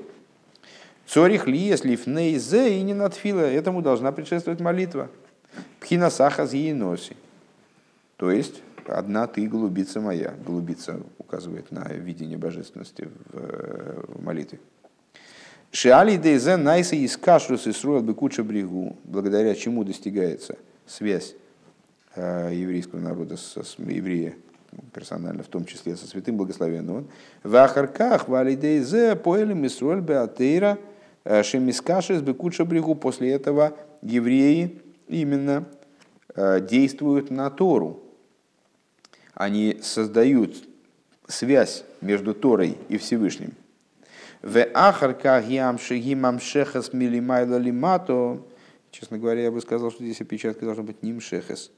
Цорих 1.07 1.47
ли, 1.47 1.57
если 1.57 1.95
фнейзе 1.95 2.77
и 2.77 2.81
не 2.83 2.93
надфила, 2.93 3.41
этому 3.41 3.81
должна 3.81 4.11
предшествовать 4.11 4.61
молитва. 4.61 5.09
Пхина 5.79 6.09
сахаз 6.09 6.53
носи. 6.53 7.17
То 8.15 8.31
есть, 8.31 8.61
одна 8.85 9.25
ты, 9.25 9.47
голубица 9.47 9.99
моя. 9.99 10.35
Голубица 10.45 11.01
указывает 11.17 11.71
на 11.71 11.91
видение 11.91 12.37
божественности 12.37 13.09
в, 13.33 14.19
в 14.19 14.23
молитве. 14.23 14.59
Шиали 15.71 16.15
дейзе 16.15 16.57
найса 16.57 16.95
из 16.95 17.17
кашрус 17.17 17.65
и 17.65 17.71
сроил 17.71 18.03
бы 18.03 18.13
куча 18.13 18.43
брегу, 18.43 18.95
благодаря 19.03 19.55
чему 19.55 19.83
достигается 19.83 20.57
связь 20.85 21.33
э, 22.15 22.51
еврейского 22.53 22.99
народа 22.99 23.35
с, 23.35 23.57
с 23.57 23.75
еврея 23.79 24.35
персонально, 24.93 25.43
в 25.43 25.47
том 25.47 25.65
числе 25.65 25.95
со 25.95 26.07
святым 26.07 26.38
благословенным 26.38 27.07
в 27.43 27.55
Ахарках, 27.55 28.27
валидейзе, 28.27 29.15
поэлем 29.15 29.65
Исроль 29.65 30.01
Беатейра, 30.01 30.77
э, 31.23 31.43
Шемискашес 31.43 32.21
Бекуча 32.21 32.65
Брегу. 32.65 32.95
После 32.95 33.31
этого 33.31 33.77
евреи 34.01 34.81
именно 35.07 35.65
э, 36.36 36.62
действуют 36.62 37.31
на 37.31 37.49
Тору. 37.49 38.01
Они 39.34 39.79
создают 39.81 40.55
связь 41.27 41.84
между 42.01 42.34
Торой 42.34 42.77
и 42.89 42.97
Всевышним. 42.97 43.53
В 44.41 44.65
Ахарках 44.73 45.47
Ямшигимам 45.47 46.39
Шехас 46.39 46.93
Милимайла 46.93 47.57
Лимато. 47.57 48.41
Честно 48.91 49.17
говоря, 49.17 49.43
я 49.43 49.51
бы 49.51 49.62
сказал, 49.62 49.91
что 49.91 50.03
здесь 50.03 50.19
опечатка 50.19 50.65
должна 50.65 50.84
быть 50.84 51.03
Нимшехас 51.03 51.71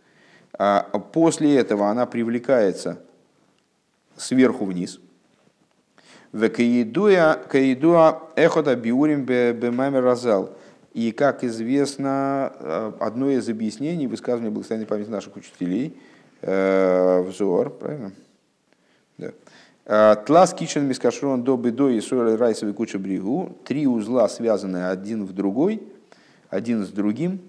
после 1.11 1.57
этого 1.57 1.89
она 1.89 2.05
привлекается 2.05 2.99
сверху 4.15 4.65
вниз. 4.65 4.99
Каидуа 6.33 8.23
эхода 8.35 8.75
биурим 8.75 9.23
бемамер 9.23 10.03
разал. 10.03 10.55
И, 10.93 11.11
как 11.11 11.43
известно, 11.43 12.53
э, 12.59 12.91
одно 12.99 13.29
из 13.31 13.49
объяснений 13.49 14.05
высказывания 14.05 14.51
благословенной 14.51 14.85
памяти 14.85 15.09
наших 15.09 15.35
учителей, 15.35 15.97
э, 16.41 17.21
взор, 17.21 17.71
правильно? 17.71 18.11
Да. 19.17 19.31
Э, 19.85 20.15
Тлас 20.23 20.53
кичен 20.53 20.85
мискашрон 20.85 21.43
до 21.43 21.57
бедо 21.57 21.89
и 21.89 21.99
сойль 21.99 22.35
райсовый 22.35 22.75
куча 22.75 22.99
бригу. 22.99 23.57
Три 23.65 23.87
узла 23.87 24.29
связаны 24.29 24.87
один 24.87 25.25
в 25.25 25.33
другой, 25.33 25.81
один 26.49 26.85
с 26.85 26.89
другим. 26.89 27.41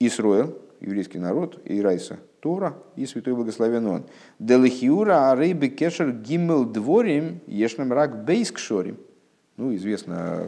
Исруэл, 0.00 0.56
еврейский 0.80 1.18
народ, 1.18 1.60
и 1.64 1.80
Райса, 1.80 2.18
Тора 2.40 2.80
и 2.96 3.06
Святой 3.06 3.34
Благословен 3.34 3.86
Он. 3.86 4.06
Делихиура 4.38 5.32
арейбе 5.32 5.68
кешер 5.68 6.12
гиммел 6.12 6.64
дворим 6.64 7.40
ешнам 7.46 7.92
рак 7.92 8.24
бейскшорим. 8.24 8.98
Ну, 9.56 9.74
известно 9.74 10.46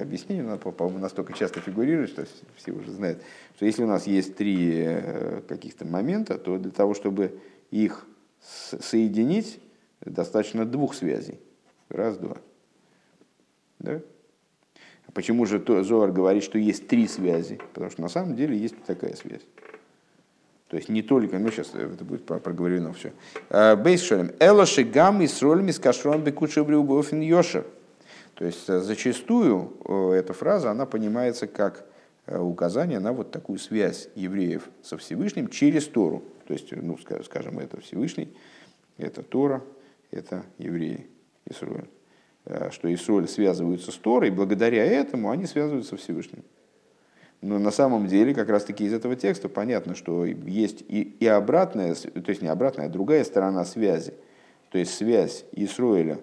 объяснение, 0.00 0.44
оно, 0.44 0.56
по-моему, 0.56 0.98
настолько 0.98 1.34
часто 1.34 1.60
фигурирует, 1.60 2.08
что 2.08 2.24
все 2.56 2.72
уже 2.72 2.90
знают, 2.90 3.22
что 3.54 3.66
если 3.66 3.84
у 3.84 3.86
нас 3.86 4.06
есть 4.06 4.34
три 4.34 4.72
э, 4.78 5.42
каких-то 5.46 5.84
момента, 5.84 6.38
то 6.38 6.56
для 6.56 6.70
того, 6.70 6.94
чтобы 6.94 7.38
их 7.70 8.06
соединить, 8.40 9.60
достаточно 10.00 10.64
двух 10.64 10.94
связей. 10.94 11.38
Раз, 11.90 12.16
два. 12.16 12.38
Да? 13.78 14.00
Почему 15.16 15.46
же 15.46 15.64
Зоар 15.66 16.12
говорит, 16.12 16.44
что 16.44 16.58
есть 16.58 16.88
три 16.88 17.08
связи? 17.08 17.58
Потому 17.72 17.90
что 17.90 18.02
на 18.02 18.10
самом 18.10 18.36
деле 18.36 18.54
есть 18.54 18.74
такая 18.84 19.16
связь. 19.16 19.40
То 20.68 20.76
есть 20.76 20.90
не 20.90 21.00
только, 21.00 21.38
ну 21.38 21.50
сейчас 21.50 21.74
это 21.74 22.04
будет 22.04 22.26
проговорено 22.26 22.92
все. 22.92 23.14
А, 23.48 23.76
Бейсшерем. 23.76 24.32
Элоши 24.40 24.84
гам 24.84 25.22
и 25.22 25.26
с 25.26 25.40
ролями 25.40 25.70
с 25.70 25.78
кашрон 25.78 26.22
бекучебри 26.22 26.74
убофин 26.74 27.22
йошер. 27.22 27.64
То 28.34 28.44
есть 28.44 28.68
э, 28.68 28.78
зачастую 28.80 29.72
э, 29.86 30.10
эта 30.18 30.34
фраза, 30.34 30.70
она 30.70 30.84
понимается 30.84 31.46
как 31.46 31.86
э, 32.26 32.38
указание 32.38 32.98
на 32.98 33.14
вот 33.14 33.30
такую 33.30 33.58
связь 33.58 34.10
евреев 34.16 34.68
со 34.82 34.98
Всевышним 34.98 35.48
через 35.48 35.86
Тору. 35.86 36.24
То 36.46 36.52
есть, 36.52 36.70
ну, 36.72 36.98
скажем, 36.98 37.58
это 37.58 37.80
Всевышний, 37.80 38.36
это 38.98 39.22
Тора, 39.22 39.62
это 40.10 40.44
евреи 40.58 41.06
Исруэль. 41.46 41.88
Э, 42.46 42.70
что 42.70 42.92
Исроль 42.92 43.28
связываются 43.28 43.90
с 43.90 43.96
Торой, 43.96 44.30
благодаря 44.30 44.84
этому 44.84 45.30
они 45.30 45.46
связываются 45.46 45.90
со 45.90 45.96
Всевышним. 45.96 46.44
Но 47.42 47.58
на 47.58 47.70
самом 47.70 48.06
деле, 48.06 48.34
как 48.34 48.48
раз 48.48 48.64
таки 48.64 48.84
из 48.84 48.94
этого 48.94 49.14
текста 49.16 49.48
понятно, 49.48 49.94
что 49.94 50.24
есть 50.24 50.82
и, 50.88 51.02
и 51.02 51.26
обратная, 51.26 51.94
то 51.94 52.28
есть 52.28 52.42
не 52.42 52.48
обратная, 52.48 52.86
а 52.86 52.88
другая 52.88 53.24
сторона 53.24 53.64
связи. 53.64 54.14
То 54.70 54.78
есть 54.78 54.94
связь 54.94 55.44
Исроиля 55.52 56.20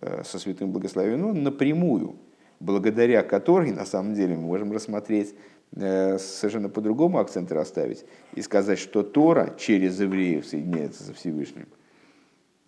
э, 0.00 0.22
со 0.24 0.38
святым 0.38 0.72
благословенным 0.72 1.42
напрямую, 1.42 2.16
благодаря 2.60 3.22
которой, 3.22 3.72
на 3.72 3.86
самом 3.86 4.14
деле, 4.14 4.36
мы 4.36 4.42
можем 4.42 4.72
рассмотреть, 4.72 5.34
э, 5.74 6.18
совершенно 6.18 6.68
по-другому 6.68 7.18
акценты 7.18 7.54
расставить 7.54 8.04
и 8.34 8.42
сказать, 8.42 8.78
что 8.78 9.02
Тора 9.02 9.54
через 9.58 9.98
евреев 10.00 10.46
соединяется 10.46 11.02
со 11.02 11.14
Всевышним. 11.14 11.66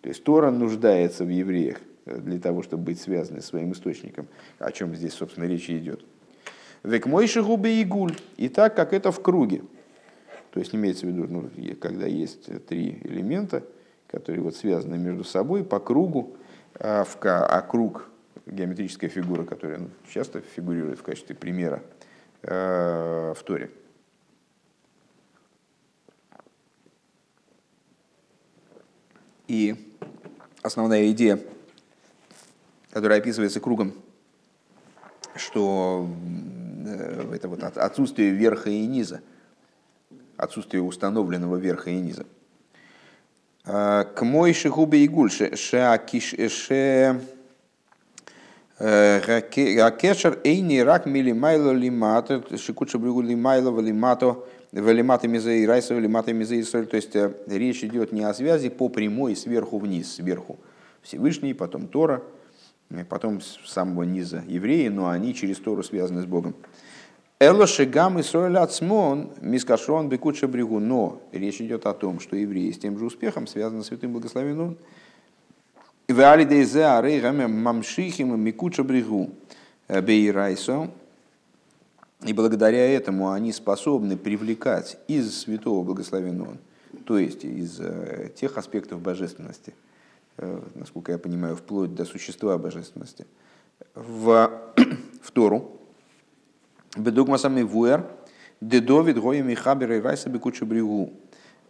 То 0.01 0.09
есть 0.09 0.23
Тора 0.23 0.49
нуждается 0.49 1.23
в 1.23 1.29
евреях 1.29 1.77
для 2.17 2.39
того, 2.39 2.63
чтобы 2.63 2.83
быть 2.83 2.99
связаны 2.99 3.41
с 3.41 3.45
своим 3.45 3.73
источником, 3.73 4.27
о 4.57 4.71
чем 4.71 4.95
здесь, 4.95 5.13
собственно, 5.13 5.45
речь 5.45 5.69
идет. 5.69 6.03
Век 6.83 7.05
мойши 7.05 7.43
губы 7.43 7.69
и 7.69 7.83
гуль. 7.83 8.15
И 8.37 8.49
так, 8.49 8.75
как 8.75 8.93
это 8.93 9.11
в 9.11 9.21
круге. 9.21 9.61
То 10.51 10.59
есть 10.59 10.73
имеется 10.73 11.05
в 11.05 11.09
виду, 11.09 11.27
ну, 11.27 11.49
когда 11.79 12.05
есть 12.05 12.65
три 12.65 12.99
элемента, 13.03 13.63
которые 14.07 14.41
вот 14.41 14.55
связаны 14.55 14.97
между 14.97 15.23
собой 15.23 15.63
по 15.63 15.79
кругу, 15.79 16.37
а, 16.75 17.03
в, 17.03 17.17
а 17.23 17.61
круг 17.61 18.09
геометрическая 18.45 19.09
фигура, 19.09 19.43
которая 19.43 19.79
ну, 19.79 19.89
часто 20.11 20.41
фигурирует 20.41 20.99
в 20.99 21.03
качестве 21.03 21.35
примера 21.35 21.83
э, 22.41 23.33
в 23.35 23.43
Торе. 23.43 23.69
И 29.47 29.75
основная 30.61 31.11
идея 31.11 31.39
которая 32.91 33.19
описывается 33.19 33.59
кругом, 33.59 33.93
что 35.35 36.07
э, 36.85 37.33
это 37.35 37.47
вот 37.47 37.63
отсутствие 37.63 38.31
верха 38.31 38.69
и 38.69 38.85
низа, 38.85 39.21
отсутствие 40.37 40.81
установленного 40.81 41.57
верха 41.57 41.89
и 41.89 41.99
низа. 41.99 42.25
А, 43.65 44.05
к 44.05 44.23
мой 44.23 44.53
шихубе 44.53 45.03
и 45.03 45.07
гульше, 45.07 45.55
ше 45.55 47.21
Ракешер 48.79 50.39
эйни 50.45 50.79
рак 50.79 51.05
милимайло 51.05 51.71
лимато, 51.71 52.41
шикуча 52.57 52.97
брюгу 52.97 53.21
лимайло 53.21 53.77
лимато, 53.81 54.37
велимата 54.71 55.27
мизей 55.27 55.67
райса, 55.67 55.93
велимата 55.93 56.31
мизей 56.31 56.63
То 56.63 56.95
есть 56.95 57.13
э, 57.13 57.33
речь 57.47 57.83
идет 57.83 58.13
не 58.13 58.23
о 58.23 58.33
связи 58.33 58.69
по 58.69 58.87
прямой 58.87 59.35
сверху 59.35 59.79
вниз, 59.79 60.15
сверху 60.15 60.57
Всевышний, 61.01 61.53
потом 61.53 61.87
Тора– 61.87 62.23
потом 63.07 63.41
с 63.41 63.57
самого 63.65 64.03
низа 64.03 64.43
евреи, 64.47 64.87
но 64.87 65.09
они 65.09 65.33
через 65.35 65.57
Тору 65.57 65.83
связаны 65.83 66.21
с 66.21 66.25
Богом. 66.25 66.55
Элоши 67.41 67.85
гам 67.85 68.19
Исроэль 68.19 68.57
ацмон 68.57 69.31
мискашрон 69.39 70.09
бекуча 70.09 70.47
брегу. 70.47 70.79
Но 70.79 71.21
речь 71.31 71.61
идет 71.61 71.85
о 71.85 71.93
том, 71.93 72.19
что 72.19 72.35
евреи 72.35 72.71
с 72.71 72.79
тем 72.79 72.99
же 72.99 73.05
успехом 73.05 73.47
связаны 73.47 73.81
с 73.83 73.87
святым 73.87 74.11
благословенным. 74.11 74.77
В 76.09 76.19
алидейзе 76.19 76.85
арейгаме 76.85 77.47
мамшихим 77.47 78.37
микуча 78.37 78.83
брегу 78.83 79.29
бейрайсо. 79.87 80.89
И 82.25 82.33
благодаря 82.33 82.85
этому 82.91 83.31
они 83.31 83.53
способны 83.53 84.17
привлекать 84.17 84.97
из 85.07 85.39
святого 85.39 85.85
благословенного, 85.85 86.57
то 87.05 87.17
есть 87.17 87.45
из 87.45 87.79
э, 87.79 88.31
тех 88.35 88.57
аспектов 88.57 88.99
божественности, 88.99 89.73
э, 89.73 89.88
насколько 90.75 91.11
я 91.11 91.17
понимаю, 91.17 91.55
вплоть 91.55 91.93
до 91.93 92.05
существа 92.05 92.57
божественности, 92.57 93.25
в, 93.95 94.51
в 95.21 95.31
Тору, 95.31 95.79
Бедугма 96.97 97.37
самый 97.37 97.63
вуэр, 97.63 98.03
дедовид 98.61 99.19
гоем 99.19 99.49
и 99.49 99.55
хабер 99.55 99.91
и 99.91 100.01
райса 100.01 100.29
бекучу 100.29 100.65
бригу. 100.65 101.13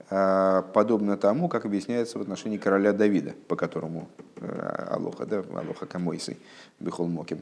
А, 0.10 0.63
подобно 0.73 1.17
тому, 1.17 1.49
как 1.49 1.65
объясняется 1.65 2.17
в 2.17 2.21
отношении 2.21 2.58
короля 2.58 2.93
Давида, 2.93 3.34
по 3.47 3.55
которому 3.55 4.08
э, 4.38 4.88
Алоха, 4.91 5.25
да, 5.25 5.43
Алоха 5.53 5.86
Камойсы, 5.86 6.38
Бехол 6.79 7.08
Моким. 7.08 7.41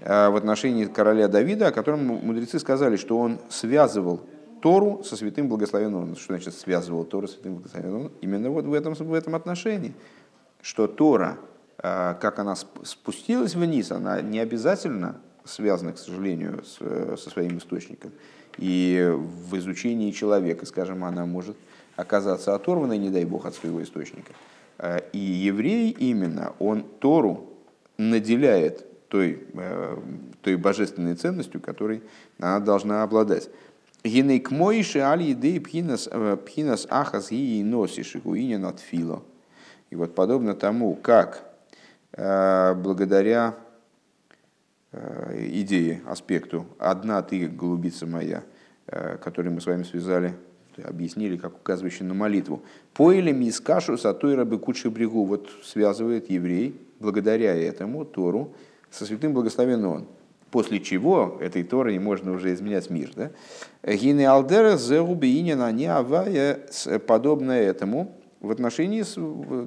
В 0.00 0.36
отношении 0.36 0.84
короля 0.84 1.26
Давида, 1.26 1.68
о 1.68 1.72
котором 1.72 2.04
мудрецы 2.04 2.58
сказали, 2.58 2.96
что 2.96 3.18
он 3.18 3.38
связывал 3.48 4.20
Тору 4.60 5.02
со 5.04 5.16
святым 5.16 5.48
благословенным. 5.48 6.16
Что 6.16 6.34
значит 6.34 6.54
связывал 6.54 7.04
Тору 7.04 7.28
со 7.28 7.34
святым 7.34 7.56
благословенным? 7.56 8.12
Именно 8.20 8.50
вот 8.50 8.66
в 8.66 8.72
этом, 8.72 8.92
в 8.94 9.14
этом 9.14 9.34
отношении, 9.34 9.94
что 10.66 10.88
Тора, 10.88 11.38
а, 11.78 12.14
как 12.14 12.40
она 12.40 12.56
спустилась 12.56 13.54
вниз, 13.54 13.92
она 13.92 14.20
не 14.20 14.40
обязательно 14.40 15.20
связаны, 15.44 15.92
к 15.92 15.98
сожалению, 15.98 16.64
с, 16.64 16.78
э, 16.80 17.14
со 17.16 17.30
своим 17.30 17.58
источником. 17.58 18.10
И 18.58 19.14
в 19.14 19.56
изучении 19.58 20.10
человека, 20.10 20.66
скажем, 20.66 21.04
она 21.04 21.24
может 21.24 21.56
оказаться 21.94 22.52
оторванной, 22.52 22.98
не 22.98 23.10
дай 23.10 23.24
бог, 23.24 23.46
от 23.46 23.54
своего 23.54 23.80
источника. 23.80 24.32
Э, 24.78 25.02
и 25.12 25.18
еврей 25.18 25.92
именно, 25.92 26.52
он 26.58 26.82
Тору 26.98 27.48
наделяет 27.96 29.08
той, 29.08 29.46
э, 29.54 29.98
той 30.42 30.56
божественной 30.56 31.14
ценностью, 31.14 31.60
которой 31.60 32.02
она 32.40 32.58
должна 32.58 33.04
обладать. 33.04 33.50
Гинейк 34.02 34.50
моиши 34.50 34.98
аль 34.98 35.22
еды 35.22 35.60
пхинас 35.60 36.08
ахас 36.90 37.30
и 37.30 37.62
носиши 37.62 38.18
гуинин 38.18 38.64
от 38.64 38.80
фило. 38.80 39.22
И 39.90 39.96
вот 39.96 40.14
подобно 40.14 40.54
тому, 40.54 40.94
как 40.94 41.42
благодаря 42.16 43.54
Э, 44.96 45.34
идее, 45.36 46.00
аспекту. 46.06 46.64
Одна 46.78 47.20
ты, 47.20 47.48
голубица 47.48 48.06
моя, 48.06 48.44
э, 48.86 49.18
которую 49.22 49.52
мы 49.52 49.60
с 49.60 49.66
вами 49.66 49.82
связали, 49.82 50.32
объяснили, 50.82 51.36
как 51.36 51.56
указывающий 51.56 52.06
на 52.06 52.14
молитву. 52.14 52.62
Поили 52.94 53.30
мискашу 53.30 53.98
сатой 53.98 54.36
рабы 54.36 54.58
кучи 54.58 54.86
брегу. 54.86 55.24
Вот 55.24 55.50
связывает 55.62 56.30
еврей, 56.30 56.80
благодаря 56.98 57.54
этому 57.54 58.06
Тору, 58.06 58.54
со 58.90 59.04
святым 59.04 59.34
благословенным 59.34 59.90
он. 59.90 60.06
После 60.50 60.80
чего 60.80 61.36
этой 61.42 61.62
Торой 61.62 61.98
можно 61.98 62.32
уже 62.32 62.54
изменять 62.54 62.88
мир. 62.88 63.10
Да? 63.14 63.30
Гины 63.82 64.24
алдера 64.24 64.78
зеубиинина 64.78 65.70
не 65.72 65.86
авая, 65.86 66.60
подобное 67.06 67.64
этому 67.64 68.15
в 68.40 68.50
отношении 68.50 69.02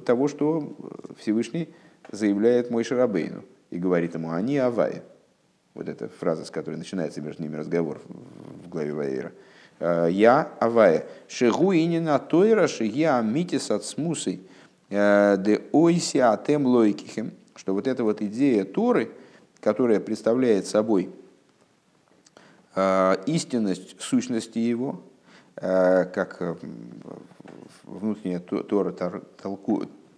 того, 0.00 0.28
что 0.28 0.76
Всевышний 1.18 1.68
заявляет 2.10 2.70
мой 2.70 2.84
Шарабейну 2.84 3.44
и 3.70 3.78
говорит 3.78 4.14
ему, 4.14 4.30
они 4.30 4.58
авая. 4.58 5.02
Вот 5.74 5.88
эта 5.88 6.08
фраза, 6.08 6.44
с 6.44 6.50
которой 6.50 6.76
начинается 6.76 7.20
между 7.20 7.42
ними 7.42 7.56
разговор 7.56 8.00
в 8.06 8.68
главе 8.68 8.92
Ваера. 8.92 9.32
«Э, 9.78 10.08
я 10.10 10.52
Авая. 10.60 11.06
Шигу 11.28 11.72
инина 11.72 12.18
тойра 12.18 12.66
шигия 12.66 13.18
амитис 13.18 13.70
от 13.70 13.84
смусой 13.84 14.42
э, 14.90 15.36
де 15.38 15.62
ойси 15.72 16.18
атем 16.18 16.66
лойкихем. 16.66 17.32
Что 17.54 17.74
вот 17.74 17.86
эта 17.86 18.04
вот 18.04 18.20
идея 18.20 18.64
Торы, 18.64 19.10
которая 19.60 20.00
представляет 20.00 20.66
собой 20.66 21.10
э, 22.74 23.16
истинность 23.26 24.00
сущности 24.00 24.58
его, 24.58 25.02
как 25.60 26.58
внутренняя 27.84 28.40
Тора 28.40 28.92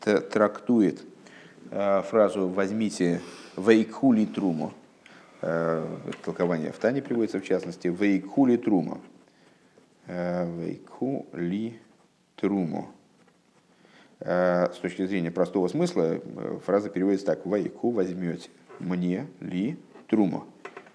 трактует 0.04 1.02
фразу 1.70 2.48
«возьмите 2.48 3.20
вейкули 3.56 4.24
труму», 4.26 4.72
Э, 5.44 5.84
толкование 6.24 6.70
в 6.70 6.78
Тане 6.78 7.02
приводится 7.02 7.40
в 7.40 7.44
частности, 7.44 7.88
«Вейкули 7.88 8.56
трума». 8.56 9.00
Э, 10.06 10.48
«Вейкули 10.48 11.80
труму». 12.36 12.92
Э, 14.20 14.72
с 14.72 14.76
точки 14.76 15.04
зрения 15.04 15.32
простого 15.32 15.66
смысла 15.66 16.20
фраза 16.64 16.90
переводится 16.90 17.26
так. 17.26 17.44
«Вейку 17.44 17.90
возьмете 17.90 18.50
мне 18.78 19.26
ли 19.40 19.76
труму». 20.06 20.44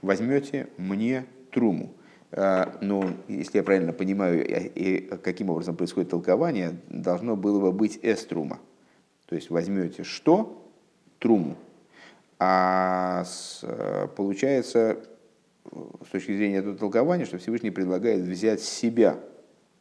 Возьмете 0.01 0.69
мне 0.77 1.25
труму. 1.51 1.91
Но, 2.31 3.09
если 3.29 3.59
я 3.59 3.63
правильно 3.63 3.93
понимаю, 3.93 4.45
и 4.45 4.99
каким 5.23 5.49
образом 5.49 5.77
происходит 5.77 6.09
толкование, 6.09 6.77
должно 6.89 7.37
было 7.37 7.59
бы 7.61 7.71
быть 7.71 7.99
эструма. 8.01 8.59
То 9.27 9.35
есть 9.35 9.49
возьмете 9.49 10.03
что? 10.03 10.69
Труму. 11.19 11.57
А 12.39 13.23
э, 13.63 14.07
получается, 14.15 14.97
с 16.05 16.09
точки 16.11 16.35
зрения 16.35 16.57
этого 16.57 16.77
толкования, 16.77 17.25
что 17.25 17.37
Всевышний 17.37 17.71
предлагает 17.71 18.21
взять 18.21 18.61
себя 18.61 19.19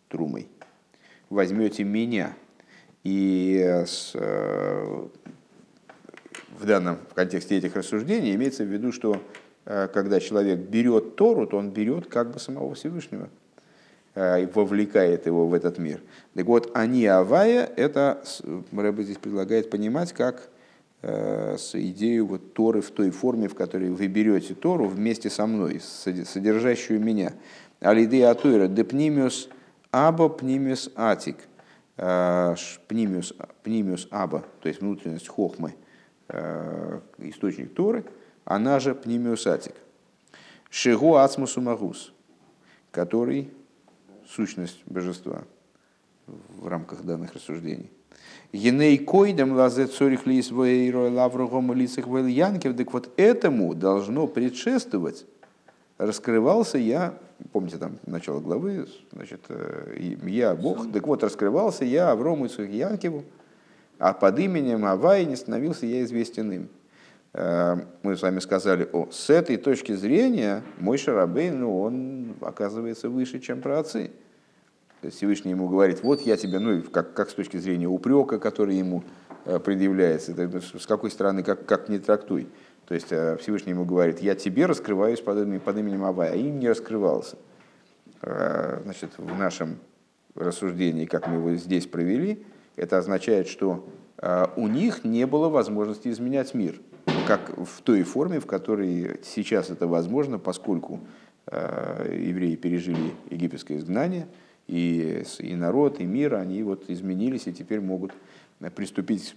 трумой. 0.09 0.49
Возьмете 1.29 1.85
меня. 1.85 2.35
И 3.05 3.59
с, 3.87 4.13
э, 4.15 5.09
в 6.59 6.65
данном 6.65 6.97
в 7.11 7.15
контексте 7.15 7.59
этих 7.59 7.77
рассуждений 7.77 8.35
имеется 8.35 8.65
в 8.65 8.69
виду, 8.69 8.91
что 8.91 9.23
когда 9.67 10.21
человек 10.21 10.61
берет 10.61 11.17
Тору, 11.17 11.47
то 11.47 11.59
он 11.59 11.71
берет 11.71 12.07
как 12.07 12.31
бы 12.31 12.39
самого 12.39 12.75
Всевышнего 12.75 13.29
и 14.15 14.49
вовлекает 14.55 15.27
его 15.27 15.47
в 15.47 15.53
этот 15.53 15.79
мир. 15.79 16.01
Так 16.35 16.47
вот, 16.47 16.71
они 16.75 17.05
Авая, 17.07 17.69
это 17.77 18.23
Рэбе 18.73 19.03
здесь 19.03 19.19
предлагает 19.19 19.69
понимать 19.69 20.13
как 20.13 20.49
Э, 21.03 21.57
с 21.57 21.75
идеей 21.75 22.21
вот 22.21 22.55
Торы 22.55 22.81
в 22.81 22.91
той 22.91 23.11
форме, 23.11 23.47
в 23.49 23.55
которой 23.55 23.91
вы 23.91 24.09
берете 24.09 24.55
Тору 24.55 24.87
вместе 24.87 25.31
со 25.31 25.47
мной, 25.47 25.81
содержащую 25.81 27.01
меня. 27.01 27.33
Алидея 27.81 28.31
Атуира, 28.31 28.67
депнимиус 28.67 29.49
аба 29.93 30.29
пнимиус 30.29 30.91
атик. 30.97 31.37
Э, 31.97 32.57
пнимиус, 32.89 33.35
пнимиус 33.63 34.09
аба, 34.11 34.45
то 34.61 34.69
есть 34.69 34.81
внутренность 34.81 35.29
хохмы, 35.29 35.75
э, 36.29 37.01
источник 37.19 37.75
Торы, 37.75 38.05
она 38.47 38.81
же 38.81 38.95
пнимиус 38.95 39.47
атик. 39.47 39.75
Шигу 40.71 41.17
ацмусу 41.17 41.61
магус, 41.61 42.13
который 42.93 43.51
сущность 44.27 44.83
божества 44.87 45.43
в 46.27 46.67
рамках 46.67 47.03
данных 47.03 47.35
рассуждений. 47.35 47.91
Еней 48.53 48.99
койдем 48.99 49.53
лазе 49.53 49.87
цорих 49.87 50.27
лис 50.27 50.51
вейро 50.51 51.11
лаврогом 51.11 51.73
лицах 51.75 52.07
янкев. 52.07 52.77
Так 52.77 52.93
вот 52.93 53.11
этому 53.17 53.75
должно 53.75 54.27
предшествовать. 54.27 55.27
Раскрывался 55.99 56.79
я, 56.79 57.19
помните 57.53 57.79
там 57.79 57.99
начало 58.07 58.41
главы, 58.41 58.87
значит, 59.13 59.41
э, 59.49 60.17
я 60.25 60.55
Бог, 60.55 60.93
так 60.93 61.07
вот 61.07 61.25
раскрывался 61.25 61.85
я 61.85 62.11
Аврому 62.11 62.47
Янкеву, 62.47 63.25
а 63.99 64.13
под 64.13 64.39
именем 64.39 64.85
Авай 64.85 65.25
не 65.25 65.37
становился 65.37 65.87
я 65.87 66.05
известен 66.05 66.53
им. 66.53 66.69
Э, 67.39 67.77
мы 68.03 68.17
с 68.17 68.23
вами 68.23 68.39
сказали, 68.39 68.89
о, 68.95 69.09
с 69.11 69.29
этой 69.29 69.59
точки 69.59 69.93
зрения 69.93 70.63
мой 70.79 70.97
Шарабей, 70.97 71.51
ну, 71.51 71.83
он 71.83 72.35
оказывается 72.41 73.11
выше, 73.11 73.41
чем 73.41 73.61
праотцы. 73.61 74.11
Всевышний 75.03 75.51
ему 75.51 75.69
говорит, 75.69 76.03
вот 76.03 76.23
я 76.23 76.39
тебе, 76.39 76.59
ну, 76.61 76.83
как, 76.91 77.13
как 77.13 77.29
с 77.29 77.35
точки 77.35 77.59
зрения 77.59 77.89
упрека, 77.89 78.39
который 78.39 78.77
ему 78.77 79.05
э, 79.45 79.59
предъявляется, 79.59 80.33
с 80.79 80.87
какой 80.87 81.11
стороны, 81.11 81.43
как, 81.43 81.67
как 81.67 81.91
не 81.91 81.99
трактуй. 81.99 82.49
То 82.89 82.95
есть 82.95 83.09
э, 83.11 83.37
Всевышний 83.37 83.73
ему 83.73 83.85
говорит, 83.85 84.21
я 84.21 84.35
тебе 84.35 84.65
раскрываюсь 84.65 85.21
под 85.21 85.37
именем, 85.37 85.61
под 85.61 85.77
именем 85.77 86.05
Авая, 86.05 86.33
а 86.33 86.37
им 86.37 86.59
не 86.59 86.71
раскрывался. 86.71 87.37
Значит, 88.23 89.11
в 89.19 89.39
нашем 89.39 89.79
рассуждении, 90.35 91.05
как 91.05 91.29
мы 91.29 91.37
его 91.37 91.55
здесь 91.57 91.87
провели, 91.87 92.45
это 92.75 92.97
означает, 92.97 93.47
что 93.47 93.87
у 94.57 94.69
них 94.69 95.05
не 95.05 95.27
было 95.27 95.49
возможности 95.51 96.09
изменять 96.09 96.55
мир, 96.55 96.81
как 97.27 97.57
в 97.57 97.83
той 97.83 98.03
форме, 98.03 98.41
в 98.41 98.47
которой 98.47 99.21
сейчас 99.23 99.71
это 99.71 99.87
возможно, 99.87 100.39
поскольку 100.39 101.01
евреи 101.51 102.57
пережили 102.57 103.13
египетское 103.31 103.79
изгнание– 103.79 104.27
и, 104.69 105.23
и 105.39 105.55
народ, 105.55 106.01
и 106.01 106.05
мир, 106.05 106.35
они 106.35 106.63
вот 106.63 106.85
изменились 106.89 107.47
и 107.47 107.53
теперь 107.53 107.81
могут 107.81 108.13
приступить, 108.75 109.37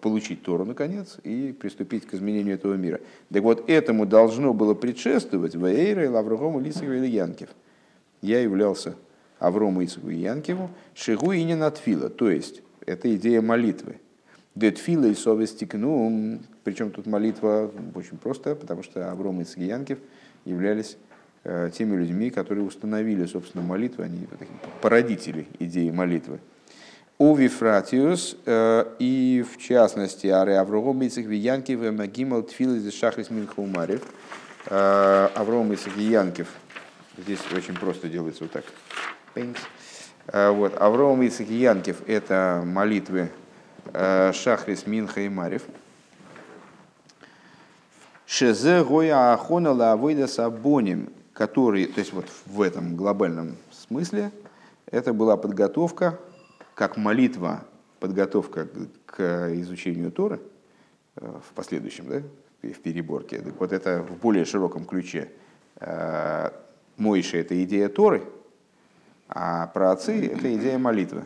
получить 0.00 0.42
Тору 0.42 0.64
наконец 0.64 1.18
и 1.24 1.52
приступить 1.52 2.06
к 2.06 2.14
изменению 2.14 2.54
этого 2.54 2.74
мира. 2.74 3.00
Так 3.30 3.42
вот, 3.42 3.68
этому 3.68 4.06
должно 4.06 4.54
было 4.54 4.74
предшествовать 4.74 5.56
Ваэйра 5.56 6.04
и 6.04 6.08
Лаврухому 6.08 6.60
Лисову 6.60 6.92
или 6.92 7.06
Янкев. 7.06 7.50
Я 8.22 8.40
являлся 8.40 8.94
Аврому 9.38 9.84
Исаку 9.84 10.10
и 10.10 10.16
Янкеву, 10.16 10.70
Шигу 10.94 11.32
и 11.32 11.42
не 11.42 11.54
Натфила, 11.54 12.08
то 12.08 12.30
есть 12.30 12.62
это 12.86 13.14
идея 13.14 13.42
молитвы. 13.42 13.96
Детфила 14.56 15.04
и 15.04 15.14
совестик, 15.14 15.74
ну, 15.74 16.40
причем 16.64 16.90
тут 16.90 17.06
молитва 17.06 17.70
очень 17.94 18.18
просто, 18.18 18.56
потому 18.56 18.82
что 18.82 19.10
Авром 19.10 19.40
и 19.40 19.44
Янкев 19.60 19.98
являлись 20.44 20.96
э, 21.44 21.70
теми 21.72 21.96
людьми, 21.96 22.30
которые 22.30 22.64
установили, 22.64 23.26
собственно, 23.26 23.62
молитву, 23.62 24.02
они 24.02 24.26
породители 24.82 25.46
идеи 25.60 25.90
молитвы. 25.90 26.40
У 27.16 27.34
Вифратиус, 27.36 28.38
э, 28.44 28.86
и 28.98 29.44
в 29.48 29.56
частности, 29.56 30.26
Аре 30.26 30.58
Авром 30.58 31.06
Ицек 31.06 31.26
Виянкев, 31.26 31.80
Магимал 31.92 32.42
Тфил 32.42 32.74
из 32.74 32.92
Шахрис 32.92 33.30
Минхаумарев, 33.30 34.02
э, 34.66 35.28
Авром 35.36 35.72
Ицек 35.72 35.96
Янкев, 35.96 36.48
здесь 37.16 37.40
очень 37.54 37.74
просто 37.74 38.08
делается 38.08 38.44
вот 38.44 38.52
так. 38.52 38.64
Вот. 40.32 40.80
Авром 40.80 41.22
Ицек 41.26 41.48
Янкев– 41.48 42.02
это 42.06 42.62
молитвы 42.64 43.30
Шахрис 43.92 44.86
Минха 44.86 45.20
и 45.20 45.28
Марев. 45.28 45.62
Шезе 48.26 48.84
Гоя 48.84 49.32
Ахона 49.32 49.72
Лавойда 49.72 50.28
Сабоним, 50.28 51.12
который, 51.32 51.86
то 51.86 51.98
есть 51.98 52.12
вот 52.12 52.26
в 52.46 52.62
этом 52.62 52.94
глобальном 52.94 53.56
смысле, 53.72 54.30
это 54.86 55.12
была 55.12 55.36
подготовка, 55.36 56.18
как 56.74 56.96
молитва, 56.96 57.64
подготовка 57.98 58.68
к 59.06 59.52
изучению 59.54 60.12
Торы 60.12 60.40
э, 61.16 61.26
в 61.26 61.52
последующем, 61.54 62.06
да, 62.08 62.22
в 62.62 62.80
переборке. 62.80 63.40
Так 63.40 63.58
вот 63.58 63.72
это 63.72 64.02
в 64.02 64.16
более 64.18 64.44
широком 64.44 64.84
ключе. 64.84 65.32
Э, 65.80 66.50
Мойша– 66.96 67.36
это 67.38 67.60
идея 67.64 67.88
Торы, 67.88 68.22
а 69.28 69.66
про 69.66 69.90
отцы– 69.90 70.26
это 70.32 70.54
идея 70.54 70.78
молитвы. 70.78 71.24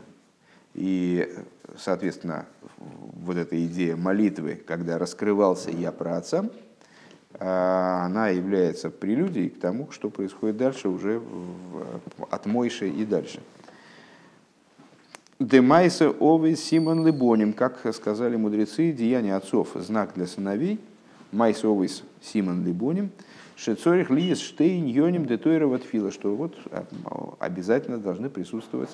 И, 0.74 1.32
соответственно, 1.76 2.46
вот 2.78 3.36
эта 3.36 3.64
идея 3.66 3.96
молитвы, 3.96 4.60
когда 4.66 4.98
раскрывался 4.98 5.70
я 5.70 5.92
про 5.92 6.16
отца, 6.16 6.44
а, 7.38 8.04
она 8.04 8.28
является 8.28 8.90
прелюдией 8.90 9.50
к 9.50 9.60
тому, 9.60 9.90
что 9.90 10.10
происходит 10.10 10.56
дальше 10.56 10.88
уже 10.88 11.22
от 12.30 12.46
Мойши 12.46 12.88
и 12.88 13.04
дальше. 13.04 13.40
Демайса 15.40 16.10
овы 16.10 16.54
Симон 16.54 17.04
Либоним, 17.04 17.52
как 17.52 17.80
сказали 17.92 18.36
мудрецы, 18.36 18.92
деяние 18.92 19.34
отцов, 19.34 19.70
знак 19.74 20.12
для 20.14 20.26
сыновей, 20.26 20.80
Майса 21.32 21.68
овыс 21.68 22.04
Симон 22.22 22.64
Либоним, 22.64 23.10
Шецорих 23.56 24.10
Лиес 24.10 24.40
Штейн 24.40 24.86
Йоним 24.86 25.26
Детойра 25.26 25.66
Ватфила, 25.66 26.12
что 26.12 26.34
вот 26.34 26.56
а, 26.70 26.84
обязательно 27.40 27.98
должны 27.98 28.30
присутствовать 28.30 28.90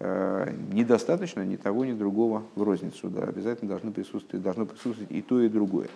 недостаточно 0.00 1.42
ни 1.42 1.56
того, 1.56 1.84
ни 1.84 1.92
другого 1.92 2.42
в 2.54 2.62
розницу. 2.62 3.08
Да, 3.08 3.22
обязательно 3.22 3.70
должно 3.70 3.92
присутствовать, 3.92 4.42
должно 4.42 4.66
присутствовать 4.66 5.10
и 5.10 5.22
то, 5.22 5.40
и 5.40 5.48
другое. 5.48 5.88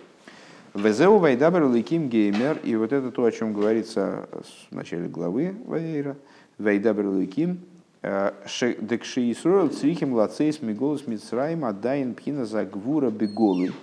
Везеу 0.73 1.17
Вайдабер 1.17 1.65
Лейким 1.65 2.09
Геймер, 2.09 2.59
и 2.63 2.75
вот 2.75 2.93
это 2.93 3.11
то, 3.11 3.25
о 3.25 3.31
чем 3.31 3.53
говорится 3.53 4.29
в 4.69 4.75
начале 4.75 5.07
главы 5.07 5.55
Ваэйра, 5.65 6.15
וידבר 6.59 7.07
אלקים, 7.07 7.59
э, 8.03 8.31
דכשישראל 8.79 9.69
צריכים 9.69 10.13
לצאת 10.13 10.61
מגלות 10.61 11.07
מצרים 11.07 11.65
עדיין 11.65 12.13
בחינת 12.13 12.45
הגבורה 12.45 13.09
בגלוי. 13.09 13.73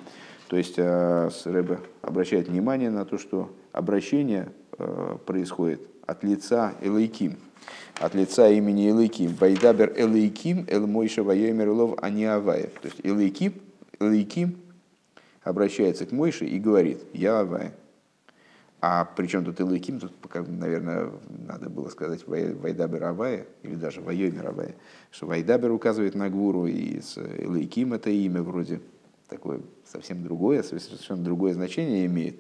То 0.49 0.57
есть 0.57 0.75
э, 0.77 1.31
Рэбе 1.45 1.81
обращает 2.03 2.49
внимание 2.49 2.91
на 2.91 3.05
то, 3.05 3.19
что 3.19 3.51
обращение 3.73 4.49
происходит 5.25 5.81
от 6.07 6.23
лица 6.23 6.75
Элейким, 6.83 7.39
от 8.01 8.15
лица 8.15 8.49
имени 8.51 8.91
Элейким. 8.91 9.35
וידבר 9.35 9.93
אלקים, 9.97 10.67
אל 10.69 10.87
משה 10.87 11.23
ויאמר 11.23 11.71
אליו 11.71 11.99
אני 12.03 12.29
הוי'. 12.29 12.73
То 12.81 12.89
есть 12.89 13.01
Элейким, 13.03 13.55
Элейким 13.99 14.57
обращается 15.43 16.07
к 16.07 16.13
Мойше 16.13 16.45
и 16.45 16.59
говорит, 16.59 16.99
я 17.13 17.41
Авая. 17.41 17.73
А 18.81 19.05
причем 19.17 19.45
тут 19.45 19.61
Элейким, 19.61 19.99
тут, 19.99 20.13
наверное, 20.35 21.11
надо 21.47 21.71
было 21.71 21.89
сказать 21.89 22.27
Вайдабер 22.27 23.05
Авая, 23.05 23.47
или 23.63 23.75
даже 23.75 24.01
Вайомер 24.01 24.49
Авая, 24.49 24.75
что 25.11 25.27
Вайдабер 25.27 25.73
указывает 25.73 26.15
на 26.15 26.29
Гвуру, 26.29 26.67
и 26.67 26.99
Элейким 26.99 27.95
это 27.95 28.11
имя 28.11 28.43
вроде 28.43 28.81
такое 29.29 29.61
совсем 29.91 30.23
другое, 30.23 30.63
совершенно 30.63 31.25
другое 31.25 31.55
значение 31.55 32.07
имеет. 32.07 32.37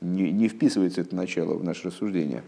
Не, 0.00 0.30
не 0.30 0.48
вписывается 0.48 1.00
это 1.00 1.16
начало 1.16 1.54
в 1.54 1.64
наше 1.64 1.88
рассуждение. 1.88 2.44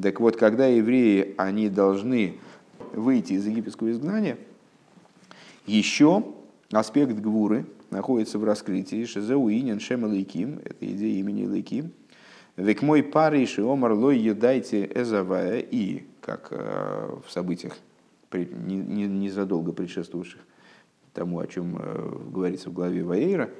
Так 0.00 0.20
вот, 0.20 0.36
когда 0.36 0.66
евреи, 0.66 1.34
они 1.38 1.68
должны 1.68 2.38
выйти 2.92 3.34
из 3.34 3.46
египетского 3.46 3.90
изгнания, 3.90 4.38
еще 5.66 6.24
аспект 6.70 7.14
гвуры 7.14 7.66
находится 7.90 8.38
в 8.38 8.44
раскрытии. 8.44 9.04
Шезеуинен 9.04 9.80
Шем 9.80 10.04
Лейким, 10.06 10.60
это 10.64 10.86
идея 10.86 11.18
имени 11.18 11.46
Лейким, 11.46 11.92
Век 12.56 12.80
мой 12.80 13.02
париш 13.02 13.58
и 13.58 13.62
омар 13.62 13.92
лой 13.92 14.18
едайте 14.18 14.90
эзавая, 14.94 15.58
и, 15.58 16.04
как 16.22 16.48
э, 16.50 17.10
в 17.26 17.30
событиях 17.30 17.76
незадолго 18.32 19.72
предшествовавших 19.72 20.40
тому, 21.12 21.38
о 21.38 21.46
чем 21.46 21.76
э, 21.78 22.18
говорится 22.30 22.70
в 22.70 22.72
главе 22.72 23.04
Ваейра, 23.04 23.50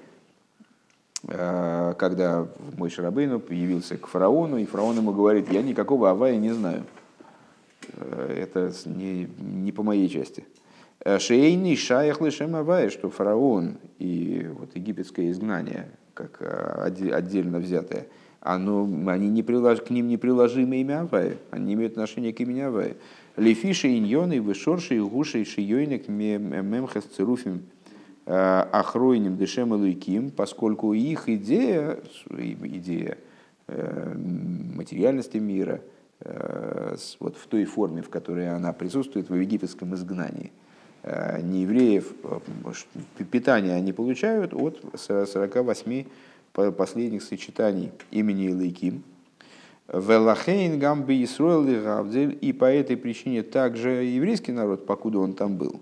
когда 1.27 2.47
мой 2.77 2.89
Шарабейну 2.89 3.43
явился 3.51 3.97
к 3.97 4.07
фараону, 4.07 4.59
и 4.59 4.65
фараон 4.65 4.97
ему 4.97 5.13
говорит, 5.13 5.51
я 5.51 5.63
никакого 5.63 6.11
Авая 6.11 6.37
не 6.37 6.53
знаю. 6.53 6.85
Э, 7.95 8.43
это 8.43 8.73
не, 8.85 9.29
не 9.39 9.73
по 9.73 9.83
моей 9.83 10.09
части. 10.09 10.45
Э, 11.01 11.19
Шейни 11.19 11.75
шаях 11.77 12.21
лишем 12.21 12.55
Авая, 12.57 12.91
что 12.91 13.11
фараон 13.11 13.79
и 13.99 14.49
вот 14.59 14.75
египетское 14.75 15.31
изгнание, 15.31 15.89
как 16.15 16.41
отдельно 16.81 17.59
взятое, 17.59 18.07
оно, 18.41 18.89
они 19.09 19.29
не 19.29 19.43
прилож, 19.43 19.81
к 19.81 19.91
ним 19.91 20.09
не 20.09 20.17
приложимы 20.17 20.81
имя 20.81 21.01
Авая, 21.03 21.37
они 21.51 21.67
не 21.67 21.75
имеют 21.75 21.93
отношения 21.93 22.33
к 22.33 22.41
имени 22.41 22.61
Авая. 22.61 22.97
Лефиши 23.37 23.99
иньоны, 23.99 24.41
вышорши, 24.41 25.03
гуши, 25.03 25.45
шиёйник, 25.45 26.09
мемхас 26.09 27.05
цируфим, 27.05 27.63
Ахройним 28.27 29.37
Дешем 29.37 29.73
Луиким, 29.73 30.31
поскольку 30.31 30.93
их 30.93 31.29
идея, 31.29 32.01
идея 32.29 33.19
э, 33.69 34.15
материальности 34.17 35.37
мира, 35.37 35.81
э, 36.21 36.97
вот 37.21 37.37
в 37.37 37.47
той 37.47 37.65
форме, 37.67 38.03
в 38.03 38.11
которой 38.11 38.53
она 38.53 38.73
присутствует 38.73 39.29
в 39.29 39.35
египетском 39.35 39.95
изгнании, 39.95 40.51
э, 41.05 41.41
не 41.41 41.63
евреев 41.63 42.13
питание 43.31 43.75
они 43.75 43.93
получают 43.93 44.53
от 44.55 44.83
48 44.97 46.05
последних 46.53 47.23
сочетаний 47.23 47.93
имени 48.11 48.49
Лейким. 48.49 49.05
Велахейн 49.93 50.81
гамби 50.81 51.23
Исроэл 51.23 51.65
и 52.17 52.53
по 52.53 52.65
этой 52.65 52.97
причине 52.97 53.45
также 53.45 53.91
еврейский 53.91 54.51
народ, 54.51 54.85
покуда 54.85 55.21
он 55.21 55.35
там 55.35 55.57
был, 55.57 55.81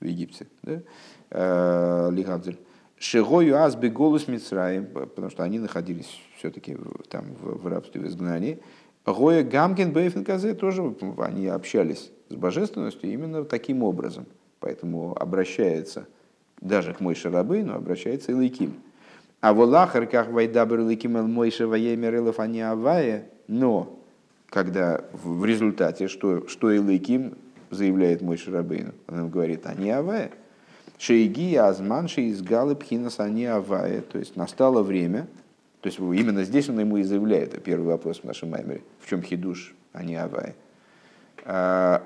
в 0.00 0.04
Египте, 0.04 0.46
да, 0.62 0.82
Э, 1.30 2.10
Лигавдель. 2.12 2.58
Шигою 2.98 3.62
азби 3.62 3.88
голос 3.88 4.26
Мицраем, 4.26 4.86
потому 4.86 5.28
что 5.28 5.42
они 5.42 5.58
находились 5.58 6.08
все-таки 6.38 6.76
там 7.10 7.34
в, 7.40 7.66
рабстве, 7.66 8.00
в 8.00 8.06
изгнании. 8.06 8.58
Гоя 9.04 9.42
Гамген 9.42 9.92
Бейфенказе 9.92 10.54
тоже 10.54 10.94
они 11.18 11.46
общались 11.46 12.10
с 12.30 12.34
божественностью 12.34 13.12
именно 13.12 13.44
таким 13.44 13.82
образом. 13.82 14.26
Поэтому 14.60 15.14
обращается 15.14 16.06
даже 16.60 16.94
к 16.94 17.00
Мойше 17.00 17.30
Рабы, 17.30 17.62
но 17.62 17.74
обращается 17.74 18.32
и 18.32 18.34
Лейким. 18.34 18.74
А 19.40 19.52
в 19.52 19.60
Аллахар, 19.60 20.06
как 20.06 20.30
Вайдабр 20.30 20.80
Лейким 20.80 21.18
Эл 21.18 21.26
Мойше 21.26 21.66
Ваемер 21.66 22.34
они 22.38 22.62
Авая, 22.62 23.28
но 23.46 24.00
когда 24.48 25.04
в 25.12 25.44
результате, 25.44 26.08
что, 26.08 26.48
что 26.48 26.70
и 26.70 26.78
Лейким 26.78 27.36
заявляет 27.70 28.22
Мойше 28.22 28.50
Рабейну, 28.50 28.92
он 29.06 29.28
говорит, 29.28 29.66
они 29.66 29.90
Авая– 29.90 30.30
Шейги 30.98 31.54
азманши 31.54 32.22
из 32.22 32.42
галы 32.42 32.74
пхинас 32.74 33.20
они 33.20 33.46
авая. 33.46 34.00
То 34.02 34.18
есть 34.18 34.36
настало 34.36 34.82
время, 34.82 35.26
то 35.80 35.88
есть 35.88 35.98
именно 35.98 36.44
здесь 36.44 36.68
он 36.68 36.80
ему 36.80 36.96
и 36.96 37.02
заявляет, 37.02 37.54
это 37.54 37.60
первый 37.60 37.86
вопрос 37.86 38.20
в 38.20 38.24
нашем 38.24 38.50
маймере, 38.50 38.82
в 39.00 39.08
чем 39.08 39.22
хидуш, 39.22 39.74
а 39.92 40.02
не 40.02 40.16
авая. 40.16 40.54
А, 41.44 42.02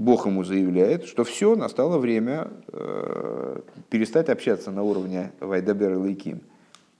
Бог 0.00 0.24
ему 0.24 0.44
заявляет, 0.44 1.04
что 1.04 1.24
все, 1.24 1.54
настало 1.56 1.98
время 1.98 2.48
э, 2.68 3.60
перестать 3.90 4.30
общаться 4.30 4.70
на 4.70 4.82
уровне 4.82 5.30
Вайдабер 5.40 5.92
и 5.92 5.96
Лейким. 5.96 6.40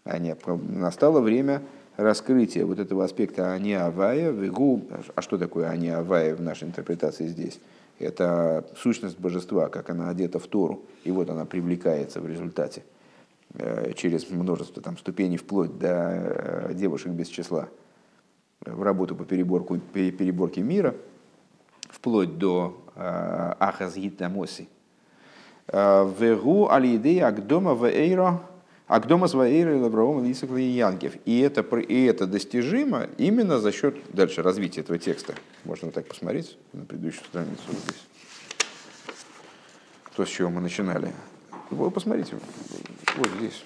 А 0.05 0.19
не, 0.19 0.37
настало 0.79 1.21
время 1.21 1.63
раскрытие 1.97 2.67
вот 2.67 2.79
этого 2.79 3.05
аспекта 3.05 3.53
Ани 3.53 3.73
Авая, 3.73 4.35
а 5.15 5.23
что 5.23 5.39
такое 5.39 5.71
Ани 5.71 5.89
Авая 5.89 6.35
в 6.35 6.43
нашей 6.43 6.69
интерпретации 6.69 7.27
здесь? 7.27 7.59
Это 8.01 8.67
сущность 8.77 9.21
божества, 9.21 9.69
как 9.69 9.91
она 9.91 10.09
одета 10.09 10.39
в 10.39 10.47
Тору, 10.47 10.83
и 11.05 11.11
вот 11.11 11.29
она 11.29 11.45
привлекается 11.45 12.23
в 12.23 12.27
результате 12.27 12.83
э, 13.53 13.93
через 13.93 14.31
множество 14.31 14.83
там, 14.83 14.97
ступеней 14.97 15.37
вплоть 15.37 15.79
до 15.79 15.89
э, 15.89 16.75
девушек 16.75 17.13
без 17.13 17.29
числа 17.29 17.69
в 18.63 18.83
работу 18.83 19.15
по 19.15 19.27
переборку, 19.27 19.77
переборке 19.79 20.63
мира, 20.63 20.95
вплоть 21.91 22.39
до 22.39 22.83
э, 22.97 23.01
Ахазгит 23.59 24.19
Намоси. 24.19 24.69
Вегу 25.73 26.69
алидея 26.69 27.29
Агдома 27.29 27.75
Вейра 27.75 28.41
Агдома 28.91 29.29
Сваэйра 29.29 29.77
и 29.77 29.79
Лавраома 29.79 30.27
Лисакла 30.27 30.57
и 30.57 30.65
Янгев. 30.65 31.13
И 31.25 31.39
это, 31.39 31.61
и 31.77 32.05
это 32.07 32.27
достижимо 32.27 33.07
именно 33.19 33.61
за 33.61 33.71
счет 33.71 33.95
дальше 34.13 34.43
развития 34.43 34.81
этого 34.81 34.99
текста. 34.99 35.37
Можно 35.63 35.93
так 35.93 36.09
посмотреть 36.09 36.59
на 36.73 36.85
предыдущую 36.85 37.25
страницу 37.25 37.63
здесь. 37.69 38.03
То, 40.17 40.27
с 40.27 40.29
чего 40.29 40.51
мы 40.51 40.61
начинали. 40.61 41.13
Вы 41.71 41.89
посмотрите, 41.93 42.35
вот 43.17 43.29
здесь. 43.39 43.63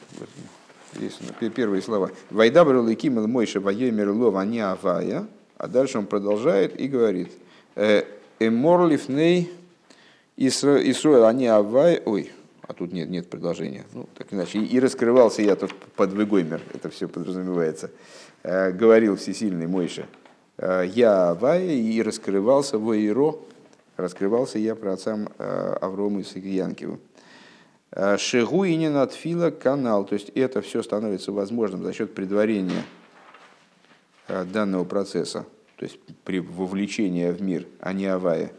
Здесь 0.94 1.18
первые 1.54 1.80
слова. 1.80 2.10
Вайда 2.28 2.62
Барулыким 2.62 3.14
Мойша 3.14 3.60
Вайомер 3.60 4.10
Лова 4.10 4.42
не 4.44 4.60
Авая. 4.60 5.26
А 5.56 5.68
дальше 5.68 5.96
он 5.96 6.04
продолжает 6.04 6.78
и 6.78 6.86
говорит. 6.86 7.32
«Э, 7.76 8.02
Эморлифней 8.40 9.50
Исруэл, 10.36 11.24
они 11.24 11.46
Авай. 11.46 12.02
Ой, 12.04 12.30
а 12.66 12.72
тут 12.72 12.92
нет, 12.92 13.10
нет 13.10 13.28
предложения. 13.28 13.84
Ну, 13.92 14.08
так 14.14 14.32
иначе. 14.32 14.58
И 14.58 14.80
раскрывался 14.80 15.42
я 15.42 15.56
тут 15.56 15.74
под 15.96 16.12
Вегоймер, 16.12 16.62
это 16.72 16.88
все 16.88 17.08
подразумевается. 17.08 17.90
Э, 18.42 18.72
говорил 18.72 19.16
всесильный 19.16 19.66
Мойша, 19.66 20.06
э, 20.58 20.84
я 20.94 21.30
Авая, 21.30 21.72
и 21.72 22.02
раскрывался 22.02 22.78
в 22.78 22.92
Иро, 22.92 23.36
раскрывался 23.96 24.58
я 24.58 24.74
про 24.74 24.94
отцам 24.94 25.28
э, 25.38 25.76
Аврому 25.80 26.20
и 26.20 26.24
Сагиянкиву. 26.24 26.98
Шегу 28.18 28.64
и 28.64 28.74
не 28.74 28.90
надфила 28.90 29.50
канал, 29.50 30.04
то 30.04 30.14
есть 30.14 30.30
это 30.30 30.60
все 30.62 30.82
становится 30.82 31.30
возможным 31.30 31.84
за 31.84 31.92
счет 31.92 32.12
предварения 32.12 32.82
данного 34.26 34.82
процесса, 34.82 35.46
то 35.76 35.84
есть 35.84 36.00
при 36.24 36.40
вовлечении 36.40 37.30
в 37.30 37.40
мир, 37.40 37.68
а 37.78 37.92
не 37.92 38.06
авая, 38.06 38.50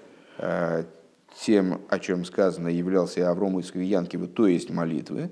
тем, 1.40 1.82
о 1.90 2.00
чем 2.00 2.26
сказано, 2.26 2.68
являлся 2.68 3.30
Аврому 3.30 3.62
Янкиву, 3.62 4.28
то 4.28 4.48
есть 4.48 4.70
молитвы. 4.70 5.32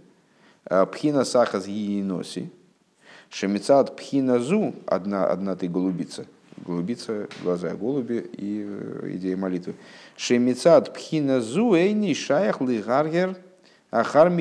А 0.66 0.86
пхина 0.86 1.26
сахаз 1.26 1.68
еиноси. 1.68 2.52
Шемицат 3.30 3.96
пхина 3.96 4.40
зу, 4.40 4.76
одна, 4.86 5.28
одна 5.28 5.56
ты 5.56 5.68
голубица. 5.68 6.26
Голубица, 6.58 7.28
глаза 7.42 7.76
голуби 7.76 8.30
и 8.32 8.66
э, 8.68 9.12
идея 9.16 9.36
молитвы. 9.36 9.76
Шемицат 10.16 10.94
пхина 10.94 11.42
зу 11.42 11.74
эйни 11.74 12.14
шаях 12.14 12.62
лигаргер 12.62 13.36
ахар. 13.92 14.32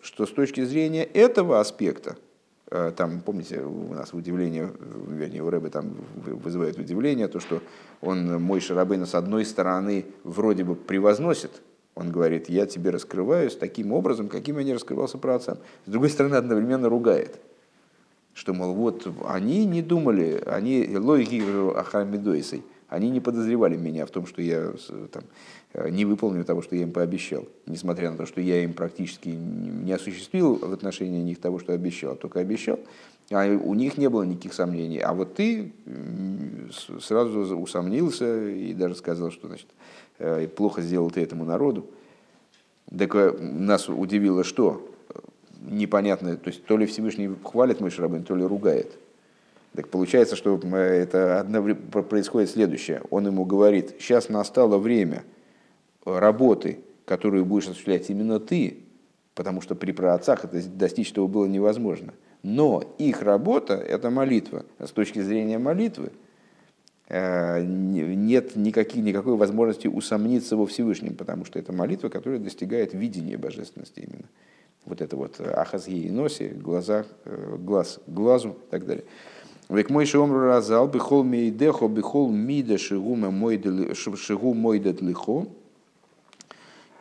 Что 0.00 0.26
с 0.26 0.30
точки 0.30 0.64
зрения 0.64 1.04
этого 1.04 1.60
аспекта– 1.60 2.16
Э, 2.70 2.92
там, 2.94 3.20
помните, 3.20 3.60
у 3.60 3.94
нас 3.94 4.12
удивление, 4.12 4.70
вернее, 5.06 5.42
у 5.42 5.48
Рэбы 5.48 5.70
там 5.70 5.96
вызывает 6.16 6.78
удивление, 6.78 7.28
то, 7.28 7.40
что 7.40 7.62
он 8.00 8.40
мой 8.42 8.60
Шарабейна 8.60 9.06
с 9.06 9.14
одной 9.14 9.44
стороны 9.44 10.06
вроде 10.24 10.64
бы 10.64 10.74
превозносит, 10.74 11.50
он 11.94 12.12
говорит, 12.12 12.48
я 12.48 12.66
тебе 12.66 12.90
раскрываюсь 12.90 13.56
таким 13.56 13.92
образом, 13.92 14.28
каким 14.28 14.58
я 14.58 14.64
не 14.64 14.74
раскрывался 14.74 15.18
про 15.18 15.34
отца. 15.34 15.58
С 15.86 15.90
другой 15.90 16.10
стороны, 16.10 16.36
одновременно 16.36 16.88
ругает, 16.88 17.40
что, 18.34 18.54
мол, 18.54 18.72
вот 18.72 19.08
они 19.26 19.66
не 19.66 19.82
думали, 19.82 20.42
они 20.46 20.96
логики 20.96 21.42
Ахамидойсой, 21.76 22.62
они 22.88 23.10
не 23.10 23.20
подозревали 23.20 23.76
меня 23.76 24.06
в 24.06 24.10
том, 24.10 24.26
что 24.26 24.40
я 24.40 24.72
там, 25.12 25.24
Э, 25.74 25.90
не 25.90 26.04
выполнили 26.04 26.44
того, 26.44 26.62
что 26.62 26.76
я 26.76 26.82
им 26.82 26.92
пообещал, 26.92 27.46
несмотря 27.66 28.10
на 28.10 28.16
то, 28.16 28.24
что 28.24 28.40
я 28.40 28.62
им 28.64 28.72
практически 28.72 29.28
не 29.28 29.92
осуществил 29.92 30.56
в 30.56 30.72
отношении 30.72 31.22
них 31.22 31.40
того, 31.40 31.58
что 31.58 31.74
обещал, 31.74 32.16
только 32.16 32.40
обещал, 32.40 32.80
а 33.30 33.46
у 33.46 33.74
них 33.74 33.98
не 33.98 34.08
было 34.08 34.22
никаких 34.22 34.54
сомнений. 34.54 34.98
А 34.98 35.12
вот 35.12 35.34
ты 35.34 35.72
сразу 37.00 37.56
усомнился 37.56 38.48
и 38.48 38.72
даже 38.74 38.94
сказал, 38.94 39.30
что 39.30 39.48
значит, 39.48 39.68
э, 40.18 40.48
плохо 40.48 40.82
сделал 40.82 41.10
ты 41.10 41.22
этому 41.22 41.44
народу. 41.44 41.86
Так 42.96 43.14
э, 43.14 43.32
нас 43.38 43.88
удивило, 43.88 44.44
что 44.44 44.88
непонятно, 45.60 46.36
то 46.36 46.48
есть 46.48 46.64
то 46.64 46.76
ли 46.76 46.86
Всевышний 46.86 47.30
хвалит 47.44 47.80
мой 47.80 47.90
Шарабин, 47.90 48.24
то 48.24 48.34
ли 48.34 48.44
ругает. 48.44 48.98
Так 49.74 49.88
получается, 49.88 50.34
что 50.34 50.56
это 50.56 51.46
происходит 52.08 52.50
следующее. 52.50 53.02
Он 53.10 53.26
ему 53.26 53.44
говорит, 53.44 53.96
сейчас 54.00 54.28
настало 54.28 54.78
время– 54.78 55.24
работы, 56.16 56.80
которую 57.04 57.44
будешь 57.44 57.68
осуществлять 57.68 58.08
именно 58.10 58.40
ты, 58.40 58.78
потому 59.34 59.60
что 59.60 59.74
при 59.74 59.92
праотцах 59.92 60.44
это 60.44 60.62
достичь 60.68 61.12
этого 61.12 61.26
было 61.26 61.46
невозможно. 61.46 62.14
Но 62.42 62.82
их 62.98 63.22
работа– 63.22 63.74
это 63.74 64.10
молитва. 64.10 64.64
С 64.78 64.90
точки 64.90 65.20
зрения 65.20 65.58
молитвы 65.58 66.12
э, 67.08 67.62
нет 67.64 68.54
никаких, 68.56 69.02
никакой 69.02 69.36
возможности 69.36 69.88
усомниться 69.88 70.56
во 70.56 70.66
Всевышнем, 70.66 71.14
потому 71.14 71.44
что 71.44 71.58
это 71.58 71.72
молитва, 71.72 72.08
которая 72.08 72.38
достигает 72.38 72.94
видения 72.94 73.36
божественности 73.36 74.00
именно. 74.00 74.28
Вот 74.84 75.00
это 75.00 75.16
вот 75.16 75.40
ахаз 75.40 75.88
и 75.88 76.10
носи, 76.10 76.48
глаза, 76.48 77.04
э, 77.24 77.56
глаз 77.58 78.00
глазу 78.06 78.50
и 78.50 78.70
так 78.70 78.86
далее. 78.86 79.04
Век 79.68 79.90
мой 79.90 80.06
шеомру 80.06 80.40
разал, 80.40 80.88
бихол 80.88 81.24
мейдехо, 81.24 81.88
бихол 81.88 82.30
мида 82.30 82.78
шигу 82.78 83.16
мойдет 83.16 85.02
лихо, 85.02 85.46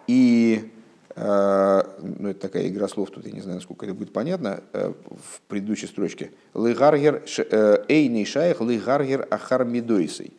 и 0.07 0.63
э, 0.63 0.76
ну, 1.20 2.30
это 2.30 2.39
такая 2.39 2.68
игра 2.68 2.88
слов, 2.88 3.09
тут 3.09 3.26
я 3.26 3.32
не 3.32 3.41
знаю, 3.41 3.55
насколько 3.55 3.86
это 3.86 3.95
будет 3.95 4.13
понятно, 4.13 4.61
э, 4.74 4.93
в 5.09 5.41
предыдущей 5.47 5.88
строчке. 5.88 6.30
Лыгаргер 6.53 7.24
э, 7.38 7.86
эйный 7.88 8.24
шаях 8.24 8.61
лыгаргер 8.61 9.28
ахар 9.32 9.65
медойсой. 9.65 10.32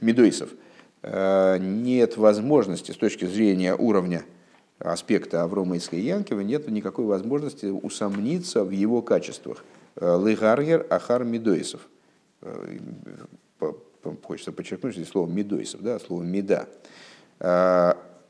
Медойсов. 0.00 0.50
Нет 1.02 2.16
возможности 2.16 2.92
с 2.92 2.96
точки 2.96 3.24
зрения 3.24 3.74
уровня 3.74 4.24
аспекта 4.78 5.42
Аврома 5.42 5.76
и 5.76 6.00
Янкива, 6.00 6.40
нет 6.40 6.68
никакой 6.68 7.04
возможности 7.06 7.66
усомниться 7.66 8.64
в 8.64 8.70
его 8.70 9.02
качествах. 9.02 9.64
Лыгаргер 9.96 10.86
ахар 10.90 11.24
медойсов. 11.24 11.88
Хочется 14.22 14.52
подчеркнуть 14.52 14.94
здесь 14.94 15.08
слово 15.08 15.28
медойсов, 15.28 15.82
да, 15.82 15.98
слово 15.98 16.22
меда 16.22 16.68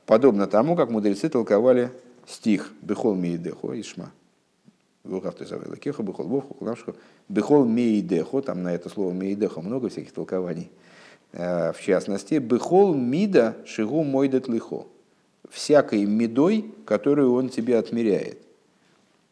Подобно 0.06 0.46
тому, 0.46 0.76
как 0.76 0.90
мудрецы 0.90 1.28
толковали 1.28 1.90
стих 2.26 2.72
«Бехол 2.82 3.14
мейдехо» 3.14 3.80
Ишма. 3.80 4.10
Бехол 7.28 7.64
мейдехо, 7.64 8.40
там 8.42 8.62
на 8.62 8.74
это 8.74 8.88
слово 8.88 9.12
мейдехо 9.12 9.60
много 9.60 9.88
всяких 9.88 10.12
толкований. 10.12 10.70
Э, 11.32 11.72
в 11.72 11.80
частности, 11.80 12.34
«Бехол 12.34 12.94
мида 12.94 13.56
шигу 13.64 14.02
мойдет 14.02 14.48
лихо» 14.48 14.86
всякой 15.50 16.04
медой, 16.06 16.72
которую 16.86 17.34
он 17.34 17.48
тебе 17.48 17.78
отмеряет. 17.78 18.38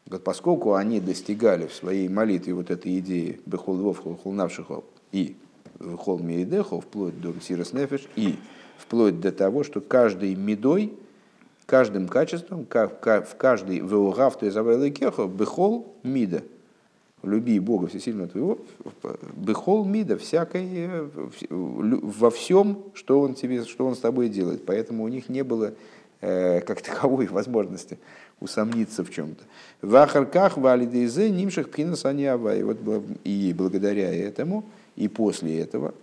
Вот 0.07 0.25
поскольку 0.25 0.75
они 0.75 1.01
достигали 1.01 1.67
в 1.67 1.75
своей 1.75 2.09
молитве 2.09 2.53
вот 2.53 2.71
этой 2.71 2.99
идеи 2.99 3.41
«Бехол 3.47 3.77
вов 3.77 4.05
навшихо» 4.25 4.85
и 5.13 5.37
«Бехол 5.79 6.19
мейдехо» 6.19 6.81
вплоть 6.81 7.21
до 7.21 7.33
«Сирос 7.41 7.73
нефеш» 7.73 8.09
и 8.17 8.37
вплоть 8.81 9.21
до 9.21 9.33
того, 9.33 9.63
что 9.63 9.81
каждой 9.81 10.35
медой, 10.35 10.93
каждым 11.67 12.09
качеством, 12.09 12.67
в 12.67 13.37
каждой 13.37 13.81
веугав, 13.81 14.39
то 14.39 14.47
есть 14.47 14.99
кехо, 14.99 15.27
бехол 15.27 15.95
мида, 16.03 16.43
люби 17.23 17.59
Бога 17.61 17.87
всесильного 17.89 18.29
твоего, 18.29 18.59
бехол 19.35 19.85
мида, 19.85 20.17
всякой, 20.17 20.67
э, 20.73 21.09
во 21.51 22.31
всем, 22.31 22.83
что 22.95 23.21
он, 23.21 23.35
тебе, 23.35 23.65
что 23.65 23.87
он 23.87 23.95
с 23.95 23.99
тобой 23.99 24.29
делает. 24.29 24.65
Поэтому 24.65 25.05
у 25.05 25.09
них 25.09 25.29
не 25.29 25.45
было 25.45 25.75
э, 26.21 26.61
как 26.61 26.81
таковой 26.83 27.27
возможности 27.27 27.99
усомниться 28.41 29.05
в 29.05 29.11
чем-то. 29.11 29.45
В 29.83 29.95
ахарках 29.97 30.57
нимших 30.57 31.71
пхинасаниава. 31.71 32.57
И 32.57 32.63
вот 32.63 32.79
и 33.25 33.55
благодаря 33.57 34.13
этому, 34.13 34.65
и 34.97 35.09
после 35.09 35.61
этого, 35.61 35.95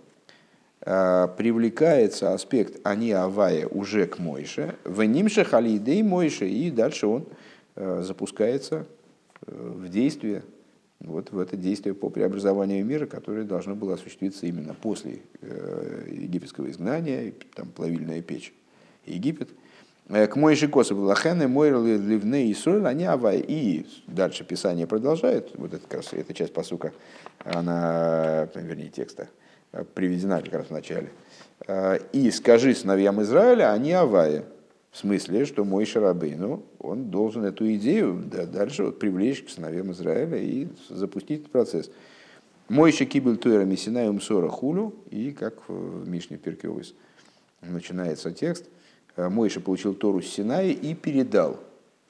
привлекается 0.88 2.32
аспект 2.32 2.80
они 2.82 3.12
авая 3.12 3.66
уже 3.66 4.06
к 4.06 4.18
Мойше, 4.18 4.74
в 4.84 5.02
нимше 5.02 5.44
халидей 5.44 6.02
Мойше, 6.02 6.48
и 6.48 6.70
дальше 6.70 7.06
он 7.06 7.26
э, 7.76 8.02
запускается 8.02 8.86
э, 9.46 9.52
в 9.52 9.90
действие, 9.90 10.44
вот 11.00 11.30
в 11.30 11.38
это 11.38 11.58
действие 11.58 11.94
по 11.94 12.08
преобразованию 12.08 12.86
мира, 12.86 13.04
которое 13.04 13.44
должно 13.44 13.74
было 13.74 13.94
осуществиться 13.94 14.46
именно 14.46 14.72
после 14.72 15.20
египетского 15.42 16.70
изгнания, 16.70 17.34
там 17.54 17.68
плавильная 17.68 18.22
печь 18.22 18.54
Египет, 19.04 19.50
К 20.08 20.34
мой 20.36 20.56
же 20.56 20.68
косов 20.68 20.98
лахены, 20.98 21.48
мой 21.48 21.68
ливны 21.70 22.48
и 22.48 22.54
соль, 22.54 22.86
они 22.86 23.04
авай. 23.04 23.44
И 23.46 23.86
дальше 24.06 24.42
Писание 24.42 24.86
продолжает, 24.86 25.50
вот 25.54 25.72
раз, 25.90 26.14
эта 26.14 26.32
часть 26.32 26.54
посука, 26.54 26.92
она, 27.44 28.48
вернее, 28.54 28.88
текста, 28.88 29.28
приведена 29.94 30.40
как 30.42 30.52
раз 30.52 30.66
в 30.66 30.70
начале. 30.70 31.10
И 32.12 32.30
скажи 32.30 32.74
сыновьям 32.74 33.20
Израиля, 33.22 33.72
они 33.72 33.92
авая. 33.92 34.44
В 34.90 34.96
смысле, 34.96 35.44
что 35.44 35.64
мой 35.64 35.84
Шарабейну, 35.84 36.64
он 36.78 37.10
должен 37.10 37.44
эту 37.44 37.72
идею 37.74 38.24
да, 38.24 38.46
дальше 38.46 38.84
вот, 38.84 38.98
привлечь 38.98 39.42
к 39.42 39.50
сыновьям 39.50 39.92
Израиля 39.92 40.38
и 40.38 40.68
запустить 40.88 41.40
этот 41.40 41.52
процесс. 41.52 41.90
Мой 42.68 42.90
Шакибель 42.90 43.36
Туэра 43.36 43.64
Мессинай 43.64 44.08
Умсора 44.08 44.48
Хулю, 44.48 44.94
и 45.10 45.32
как 45.32 45.68
в 45.68 46.08
Мишне 46.08 46.38
Перкеовис 46.38 46.94
начинается 47.60 48.32
текст– 48.32 48.64
Э, 49.18 49.28
Мойша 49.28 49.60
получил 49.60 49.94
Тору 49.94 50.22
с 50.22 50.28
Синаи 50.28 50.70
и 50.70 50.94
передал. 50.94 51.58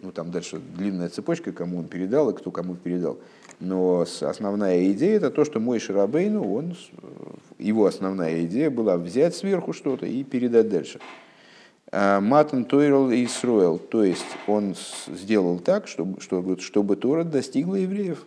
Ну, 0.01 0.13
там 0.13 0.31
дальше 0.31 0.61
длинная 0.77 1.09
цепочка, 1.09 1.53
кому 1.53 1.79
он 1.79 1.89
передал 1.89 2.31
и 2.31 2.37
кто 2.37 2.51
кому 2.51 2.77
передал. 2.77 3.19
Но 3.61 4.07
основная 4.21 4.93
идея 4.93 5.17
это 5.17 5.31
то, 5.31 5.45
что 5.45 5.59
Мойша 5.59 5.93
Рабейну, 5.93 6.55
он, 6.55 6.77
его 7.59 7.87
основная 7.87 8.45
идея 8.45 8.71
была 8.71 8.97
взять 8.97 9.35
сверху 9.35 9.73
что-то 9.73 10.07
и 10.07 10.23
передать 10.23 10.69
дальше. 10.69 11.01
Э, 11.91 12.21
Матан 12.21 12.65
Тойрл 12.65 13.11
и 13.11 13.25
Исруэл, 13.25 13.79
то 13.79 14.05
есть 14.05 14.27
он 14.47 14.77
сделал 15.09 15.59
так, 15.59 15.89
чтобы, 15.89 16.21
чтобы, 16.21 16.61
чтобы 16.61 16.95
Тора 16.95 17.25
достигла 17.25 17.75
евреев, 17.77 18.25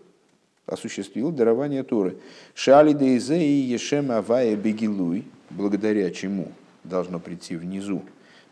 осуществил 0.66 1.32
дарование 1.32 1.84
Торы. 1.84 2.18
Шали 2.54 2.92
Дейзе 2.92 3.42
и 3.42 3.62
Ешем 3.62 4.12
Авая 4.12 4.56
Бегилуй, 4.58 5.26
благодаря 5.50 6.12
чему 6.12 6.52
должно 6.84 7.20
прийти 7.20 7.56
внизу 7.56 8.02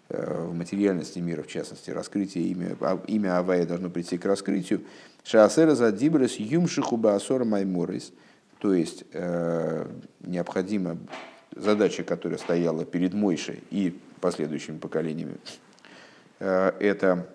в 0.10 0.55
материальности 0.55 1.20
мира, 1.20 1.43
в 1.43 1.47
частности, 1.47 1.91
раскрытие 1.91 2.45
имя, 2.45 2.76
а, 2.82 2.99
имя 3.07 3.38
Авая 3.38 3.66
должно 3.66 3.89
прийти 3.89 4.18
к 4.18 4.26
раскрытию. 4.26 4.82
Шаасера 5.24 5.76
за 5.76 5.91
дибрес 5.91 6.38
юмшиху 6.38 6.97
баасора 6.97 7.45
майморис, 7.45 8.12
то 8.57 8.74
есть 8.74 9.03
э, 9.14 9.88
необходима 10.22 10.97
задача, 11.55 12.03
которая 12.03 12.39
стояла 12.39 12.86
перед 12.86 13.14
Мойшей 13.14 13.62
и 13.70 13.99
последующими 14.20 14.80
поколениями, 14.80 15.38
э, 16.39 16.72
это 16.80 17.30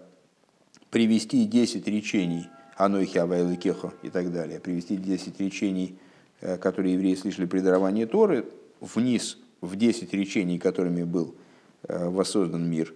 привести 0.91 1.45
10 1.45 1.87
речений 1.87 2.49
Анойхи 2.77 3.18
Авайлы 3.18 3.57
Кехо 3.57 3.93
и 4.03 4.11
так 4.11 4.33
далее, 4.33 4.59
привести 4.59 4.97
10 4.97 5.39
речений, 5.41 5.97
э, 6.41 6.57
которые 6.57 6.95
евреи 6.95 7.14
слышали 7.14 7.47
при 7.47 7.61
даровании 7.61 8.05
Торы, 8.05 8.47
вниз 8.81 9.39
в 9.61 9.77
10 9.77 10.12
речений, 10.12 10.59
которыми 10.59 11.05
был 11.05 11.37
Э, 11.37 11.44
воссоздан 11.89 12.68
мир. 12.68 12.95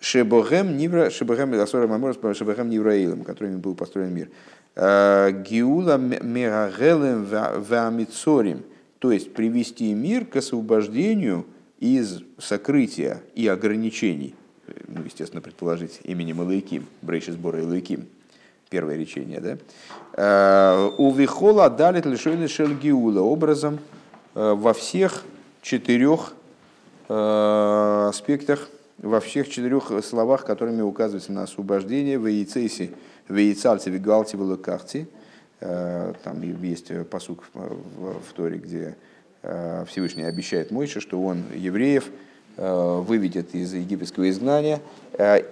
Шебогем 0.00 0.76
Нивра, 0.76 1.10
Шебогем 1.10 1.52
Асора 1.54 1.86
Маморос, 1.86 2.18
Шебогем 2.36 2.68
Нивраилем, 2.68 3.24
которыми 3.24 3.56
был 3.56 3.74
построен 3.74 4.14
мир. 4.14 4.28
Э, 4.74 5.30
Гиула 5.32 5.96
Мегагелем 5.96 7.24
Вамицорим, 7.24 8.62
то 8.98 9.10
есть 9.10 9.32
привести 9.32 9.92
мир 9.94 10.26
к 10.26 10.36
освобождению 10.36 11.46
из 11.80 12.20
сокрытия 12.38 13.22
и 13.34 13.46
ограничений, 13.46 14.34
ну, 14.86 15.02
естественно, 15.02 15.40
предположить 15.40 16.00
именем 16.04 16.42
Илайким, 16.42 16.86
Брейши 17.02 17.32
сбора 17.32 17.60
Илайким, 17.60 18.06
первое 18.68 18.96
речение, 18.96 19.40
да? 19.40 19.58
Э, 20.12 20.90
У 20.98 21.12
Вихола 21.12 21.70
далит 21.70 22.04
лишойны 22.04 22.48
Шельгиула 22.48 23.20
образом 23.20 23.78
во 24.34 24.74
всех 24.74 25.24
четырех 25.62 26.34
Э, 26.34 26.35
аспектах, 27.08 28.68
во 28.98 29.20
всех 29.20 29.48
четырех 29.48 29.92
словах, 30.02 30.44
которыми 30.44 30.82
указывается 30.82 31.32
на 31.32 31.42
освобождение 31.42 32.18
в 32.18 32.26
яйцейсе, 32.26 32.90
в 33.28 33.36
яйцальце, 33.36 33.90
в 33.90 34.00
галте, 34.00 34.36
в 34.36 34.42
лакарте. 34.42 35.06
Э, 35.60 36.14
там 36.24 36.42
есть 36.62 36.90
посук 37.08 37.44
в 37.54 38.32
Торе, 38.34 38.58
где 38.58 38.96
э, 39.42 39.84
Всевышний 39.88 40.24
обещает 40.24 40.70
Мойше, 40.70 41.00
что 41.00 41.22
он 41.22 41.44
евреев 41.54 42.10
выведет 42.56 43.54
из 43.54 43.74
египетского 43.74 44.30
изгнания 44.30 44.80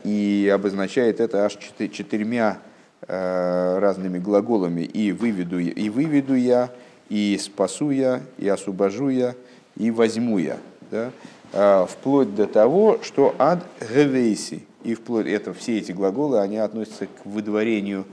и 0.05 0.51
обозначает 0.55 1.21
это 1.21 1.45
аж 1.45 1.59
четырьмя 1.79 2.61
разными 3.07 4.19
глаголами 4.19 4.81
и 4.81 5.13
выведу, 5.13 5.59
и 5.59 5.89
выведу 5.91 6.35
я, 6.35 6.71
и 7.11 7.39
спасу 7.39 7.91
я, 7.91 8.23
и 8.39 8.49
освобожу 8.49 9.11
я, 9.11 9.35
и 9.77 9.91
возьму 9.91 10.39
я. 10.39 10.57
Да? 10.91 11.11
А, 11.57 11.87
вплоть 11.87 12.35
до 12.35 12.49
того, 12.49 12.99
что 13.03 13.33
ад 13.39 13.65
гевейси, 13.81 14.65
и 14.83 14.95
вплоть 14.95 15.27
это 15.27 15.55
все 15.55 15.79
эти 15.79 15.93
глаголы, 15.93 16.41
они 16.41 16.57
относятся 16.57 17.07
к 17.07 17.25
выдворению 17.25 18.07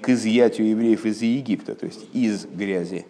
к 0.00 0.08
изъятию 0.08 0.70
евреев 0.70 1.04
из 1.04 1.20
Египта, 1.20 1.74
то 1.74 1.86
есть 1.86 2.06
из 2.12 2.46
грязи. 2.46 3.04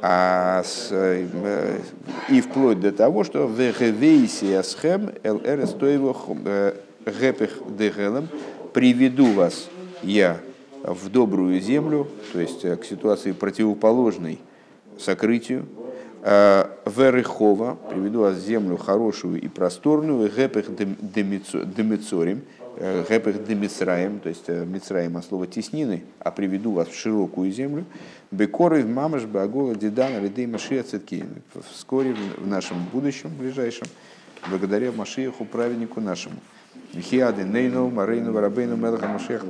А 0.00 0.62
с, 0.64 0.88
э, 0.92 1.80
и 2.28 2.40
вплоть 2.40 2.80
до 2.80 2.92
того, 2.92 3.24
что 3.24 3.48
в 3.48 3.58
гевейси 3.58 4.52
асхем 4.52 5.10
эл 5.24 5.40
э, 5.44 6.74
гепех 7.04 7.62
дегелем 7.76 8.28
приведу 8.72 9.26
вас 9.32 9.68
я 10.04 10.38
в 10.84 11.10
добрую 11.10 11.60
землю, 11.60 12.06
то 12.32 12.40
есть 12.40 12.64
э, 12.64 12.76
к 12.76 12.84
ситуации 12.84 13.32
противоположной 13.32 14.38
сокрытию, 14.98 15.66
Э, 15.66 15.89
Верехова, 16.22 17.78
приведу 17.88 18.20
вас 18.20 18.36
землю 18.38 18.76
хорошую 18.76 19.40
и 19.40 19.48
просторную, 19.48 20.30
Гепех 20.30 20.66
Демицорим, 20.74 22.42
э, 22.76 23.04
Гепех 23.08 23.44
Демицраем, 23.46 24.20
то 24.20 24.28
есть 24.28 24.44
э, 24.48 24.64
Мицраем 24.64 25.16
от 25.16 25.24
слова 25.24 25.46
теснины, 25.46 26.04
а 26.18 26.30
приведу 26.30 26.72
вас 26.72 26.88
в 26.88 26.94
широкую 26.94 27.50
землю, 27.50 27.84
Бекоры 28.30 28.82
в 28.82 28.88
Мамаш 28.88 29.24
Багола 29.24 29.74
Дедана 29.74 30.20
Лидей 30.20 30.46
Машия 30.46 30.82
Цитки, 30.82 31.24
вскоре 31.72 32.14
в 32.36 32.46
нашем 32.46 32.84
будущем, 32.92 33.30
ближайшем, 33.38 33.86
благодаря 34.48 34.92
Машиеху, 34.92 35.44
праведнику 35.44 36.00
нашему. 36.00 36.36
Хиады 36.94 37.44
Нейну, 37.44 37.88
Марейну, 37.88 38.32
Варабейну, 38.32 38.76
Мелаха 38.76 39.06
Машиях, 39.06 39.44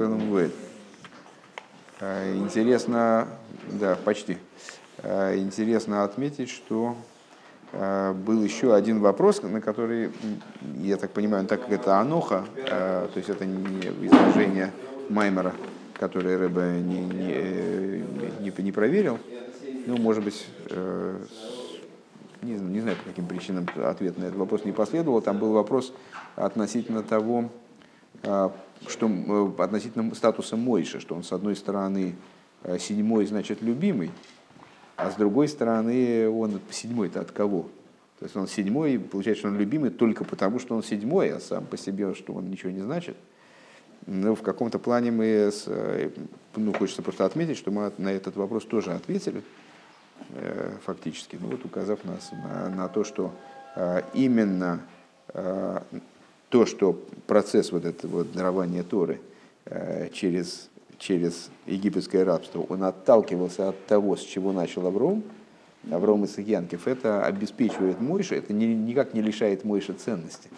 Интересно, 2.00 3.28
да, 3.72 3.96
почти. 3.96 4.38
Э, 5.02 5.36
интересно 5.36 6.04
отметить, 6.04 6.50
что 6.50 6.94
э, 7.72 8.12
был 8.12 8.42
еще 8.42 8.74
один 8.74 9.00
вопрос, 9.00 9.42
на 9.42 9.60
который, 9.60 10.10
я 10.78 10.96
так 10.98 11.10
понимаю, 11.12 11.46
так 11.46 11.62
как 11.62 11.72
это 11.72 11.98
аноха, 11.98 12.44
э, 12.56 13.08
то 13.12 13.16
есть 13.16 13.30
это 13.30 13.46
не 13.46 13.80
изложение 14.06 14.72
Маймера, 15.08 15.54
которое 15.94 16.36
Рэбе 16.36 16.82
не, 16.82 17.00
не, 17.00 18.04
не, 18.40 18.62
не 18.62 18.72
проверил, 18.72 19.18
ну, 19.86 19.96
может 19.96 20.22
быть, 20.22 20.46
не, 22.42 22.52
не 22.52 22.80
знаю, 22.80 22.96
по 22.98 23.04
каким 23.04 23.26
причинам 23.26 23.66
ответ 23.76 24.18
на 24.18 24.24
этот 24.24 24.36
вопрос 24.36 24.64
не 24.64 24.72
последовал. 24.72 25.22
Там 25.22 25.38
был 25.38 25.52
вопрос 25.52 25.92
относительно 26.36 27.02
того, 27.02 27.48
что 28.22 29.54
относительно 29.58 30.14
статуса 30.14 30.56
Мойши, 30.56 31.00
что 31.00 31.14
он, 31.14 31.22
с 31.24 31.32
одной 31.32 31.56
стороны, 31.56 32.14
седьмой, 32.78 33.26
значит, 33.26 33.62
любимый, 33.62 34.10
а 35.02 35.10
с 35.10 35.14
другой 35.14 35.48
стороны, 35.48 36.28
он 36.28 36.60
седьмой-то 36.70 37.20
от 37.20 37.30
кого? 37.30 37.68
То 38.18 38.26
есть 38.26 38.36
он 38.36 38.46
седьмой, 38.46 38.98
получается, 38.98 39.40
что 39.40 39.48
он 39.48 39.56
любимый 39.56 39.90
только 39.90 40.24
потому, 40.24 40.58
что 40.58 40.76
он 40.76 40.82
седьмой, 40.82 41.32
а 41.32 41.40
сам 41.40 41.64
по 41.64 41.78
себе, 41.78 42.14
что 42.14 42.34
он 42.34 42.50
ничего 42.50 42.70
не 42.70 42.82
значит. 42.82 43.16
Ну, 44.06 44.34
в 44.34 44.42
каком-то 44.42 44.78
плане 44.78 45.10
мы, 45.10 45.24
с, 45.24 45.64
э, 45.66 46.10
ну, 46.56 46.72
хочется 46.74 47.02
просто 47.02 47.24
отметить, 47.24 47.56
что 47.56 47.70
мы 47.70 47.92
на 47.96 48.12
этот 48.12 48.36
вопрос 48.36 48.64
тоже 48.64 48.92
ответили, 48.92 49.42
э, 50.34 50.72
фактически, 50.84 51.38
ну, 51.40 51.48
вот 51.48 51.64
указав 51.64 52.04
нас 52.04 52.30
на, 52.32 52.68
на 52.68 52.88
то, 52.88 53.04
что 53.04 53.32
э, 53.76 54.02
именно 54.14 54.80
то, 56.48 56.66
что 56.66 57.00
процесс 57.28 57.70
вот 57.70 57.84
этого 57.84 58.24
дарования 58.24 58.82
Торы 58.82 59.20
через 60.12 60.68
через 61.00 61.50
египетское 61.66 62.24
рабство, 62.24 62.60
он 62.68 62.84
отталкивался 62.84 63.70
от 63.70 63.86
того, 63.86 64.16
с 64.16 64.20
чего 64.20 64.52
начал 64.52 64.86
Авром, 64.86 65.24
Авром 65.90 66.24
из 66.24 66.36
Янкев, 66.36 66.86
это 66.86 67.24
обеспечивает 67.24 68.00
Мойша, 68.00 68.36
это 68.36 68.52
не, 68.52 68.66
никак 68.74 69.14
не 69.14 69.22
лишает 69.22 69.64
Мойша 69.64 69.94
ценности. 69.94 70.50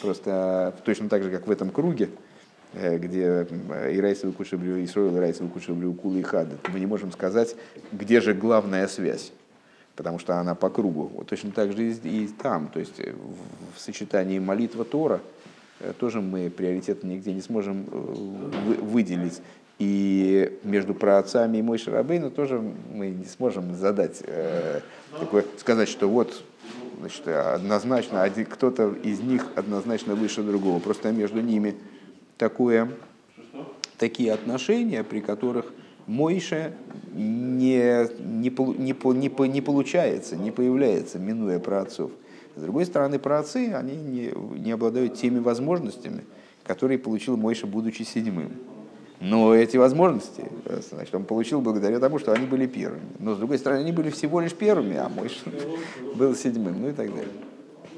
Просто 0.00 0.76
точно 0.84 1.08
так 1.08 1.22
же, 1.22 1.30
как 1.30 1.46
в 1.46 1.50
этом 1.50 1.70
круге, 1.70 2.10
э, 2.74 2.98
где 2.98 3.46
Ирайсовый 3.90 4.34
Кушаблю, 4.34 4.84
Исроил, 4.84 5.16
Ирайсовый 5.16 5.50
Кушаблю, 5.50 5.94
Кулы 5.94 6.20
и 6.20 6.22
Хад, 6.22 6.48
мы 6.70 6.78
не 6.78 6.86
можем 6.86 7.10
сказать, 7.10 7.56
где 7.90 8.20
же 8.20 8.34
главная 8.34 8.86
связь, 8.88 9.32
потому 9.96 10.18
что 10.18 10.38
она 10.38 10.54
по 10.54 10.68
кругу. 10.68 11.10
Вот 11.14 11.28
точно 11.28 11.52
так 11.52 11.72
же 11.72 11.90
и, 11.90 12.24
и 12.24 12.28
там, 12.28 12.68
то 12.68 12.78
есть 12.78 13.00
в 13.74 13.80
сочетании 13.80 14.38
молитва 14.38 14.84
Тора, 14.84 15.22
э, 15.80 15.94
тоже 15.98 16.20
мы 16.20 16.50
приоритет 16.50 17.02
нигде 17.02 17.32
не 17.32 17.40
сможем 17.40 17.86
э, 17.90 17.96
выделить. 18.82 19.40
И 19.78 20.58
между 20.62 20.94
праотцами 20.94 21.58
и 21.58 21.62
Мой 21.62 21.76
Шарабейну 21.76 22.30
тоже 22.30 22.62
мы 22.94 23.08
не 23.10 23.26
сможем 23.26 23.74
задать, 23.74 24.22
э, 24.22 24.80
такое, 25.20 25.44
сказать, 25.58 25.88
что 25.88 26.08
вот 26.08 26.42
значит, 26.98 27.28
однозначно, 27.28 28.22
один, 28.22 28.46
кто-то 28.46 28.94
из 29.02 29.20
них 29.20 29.46
однозначно 29.54 30.14
выше 30.14 30.42
другого. 30.42 30.78
Просто 30.78 31.12
между 31.12 31.42
ними 31.42 31.74
такое, 32.38 32.90
такие 33.98 34.32
отношения, 34.32 35.04
при 35.04 35.20
которых 35.20 35.66
Мойша 36.06 36.72
не, 37.12 38.10
не, 38.18 38.50
не, 38.50 38.94
не, 38.94 39.48
не 39.48 39.60
получается, 39.60 40.36
не 40.36 40.52
появляется, 40.52 41.18
минуя 41.18 41.58
праотцов. 41.58 42.12
С 42.54 42.62
другой 42.62 42.86
стороны, 42.86 43.18
праотцы, 43.18 43.72
они 43.74 43.96
не, 43.96 44.32
не 44.58 44.72
обладают 44.72 45.14
теми 45.14 45.38
возможностями, 45.38 46.24
которые 46.64 46.98
получил 46.98 47.36
Мойша, 47.36 47.66
будучи 47.66 48.02
седьмым. 48.02 48.52
Но 49.20 49.54
эти 49.54 49.76
возможности 49.76 50.44
значит, 50.90 51.14
он 51.14 51.24
получил 51.24 51.60
благодаря 51.60 51.98
тому, 51.98 52.18
что 52.18 52.32
они 52.32 52.46
были 52.46 52.66
первыми. 52.66 53.06
Но 53.18 53.34
с 53.34 53.38
другой 53.38 53.58
стороны, 53.58 53.80
они 53.80 53.92
были 53.92 54.10
всего 54.10 54.40
лишь 54.40 54.52
первыми, 54.52 54.96
а 54.96 55.08
Мойша 55.08 55.50
был 56.14 56.34
седьмым, 56.34 56.82
ну 56.82 56.88
и 56.88 56.92
так 56.92 57.08
далее. 57.08 57.32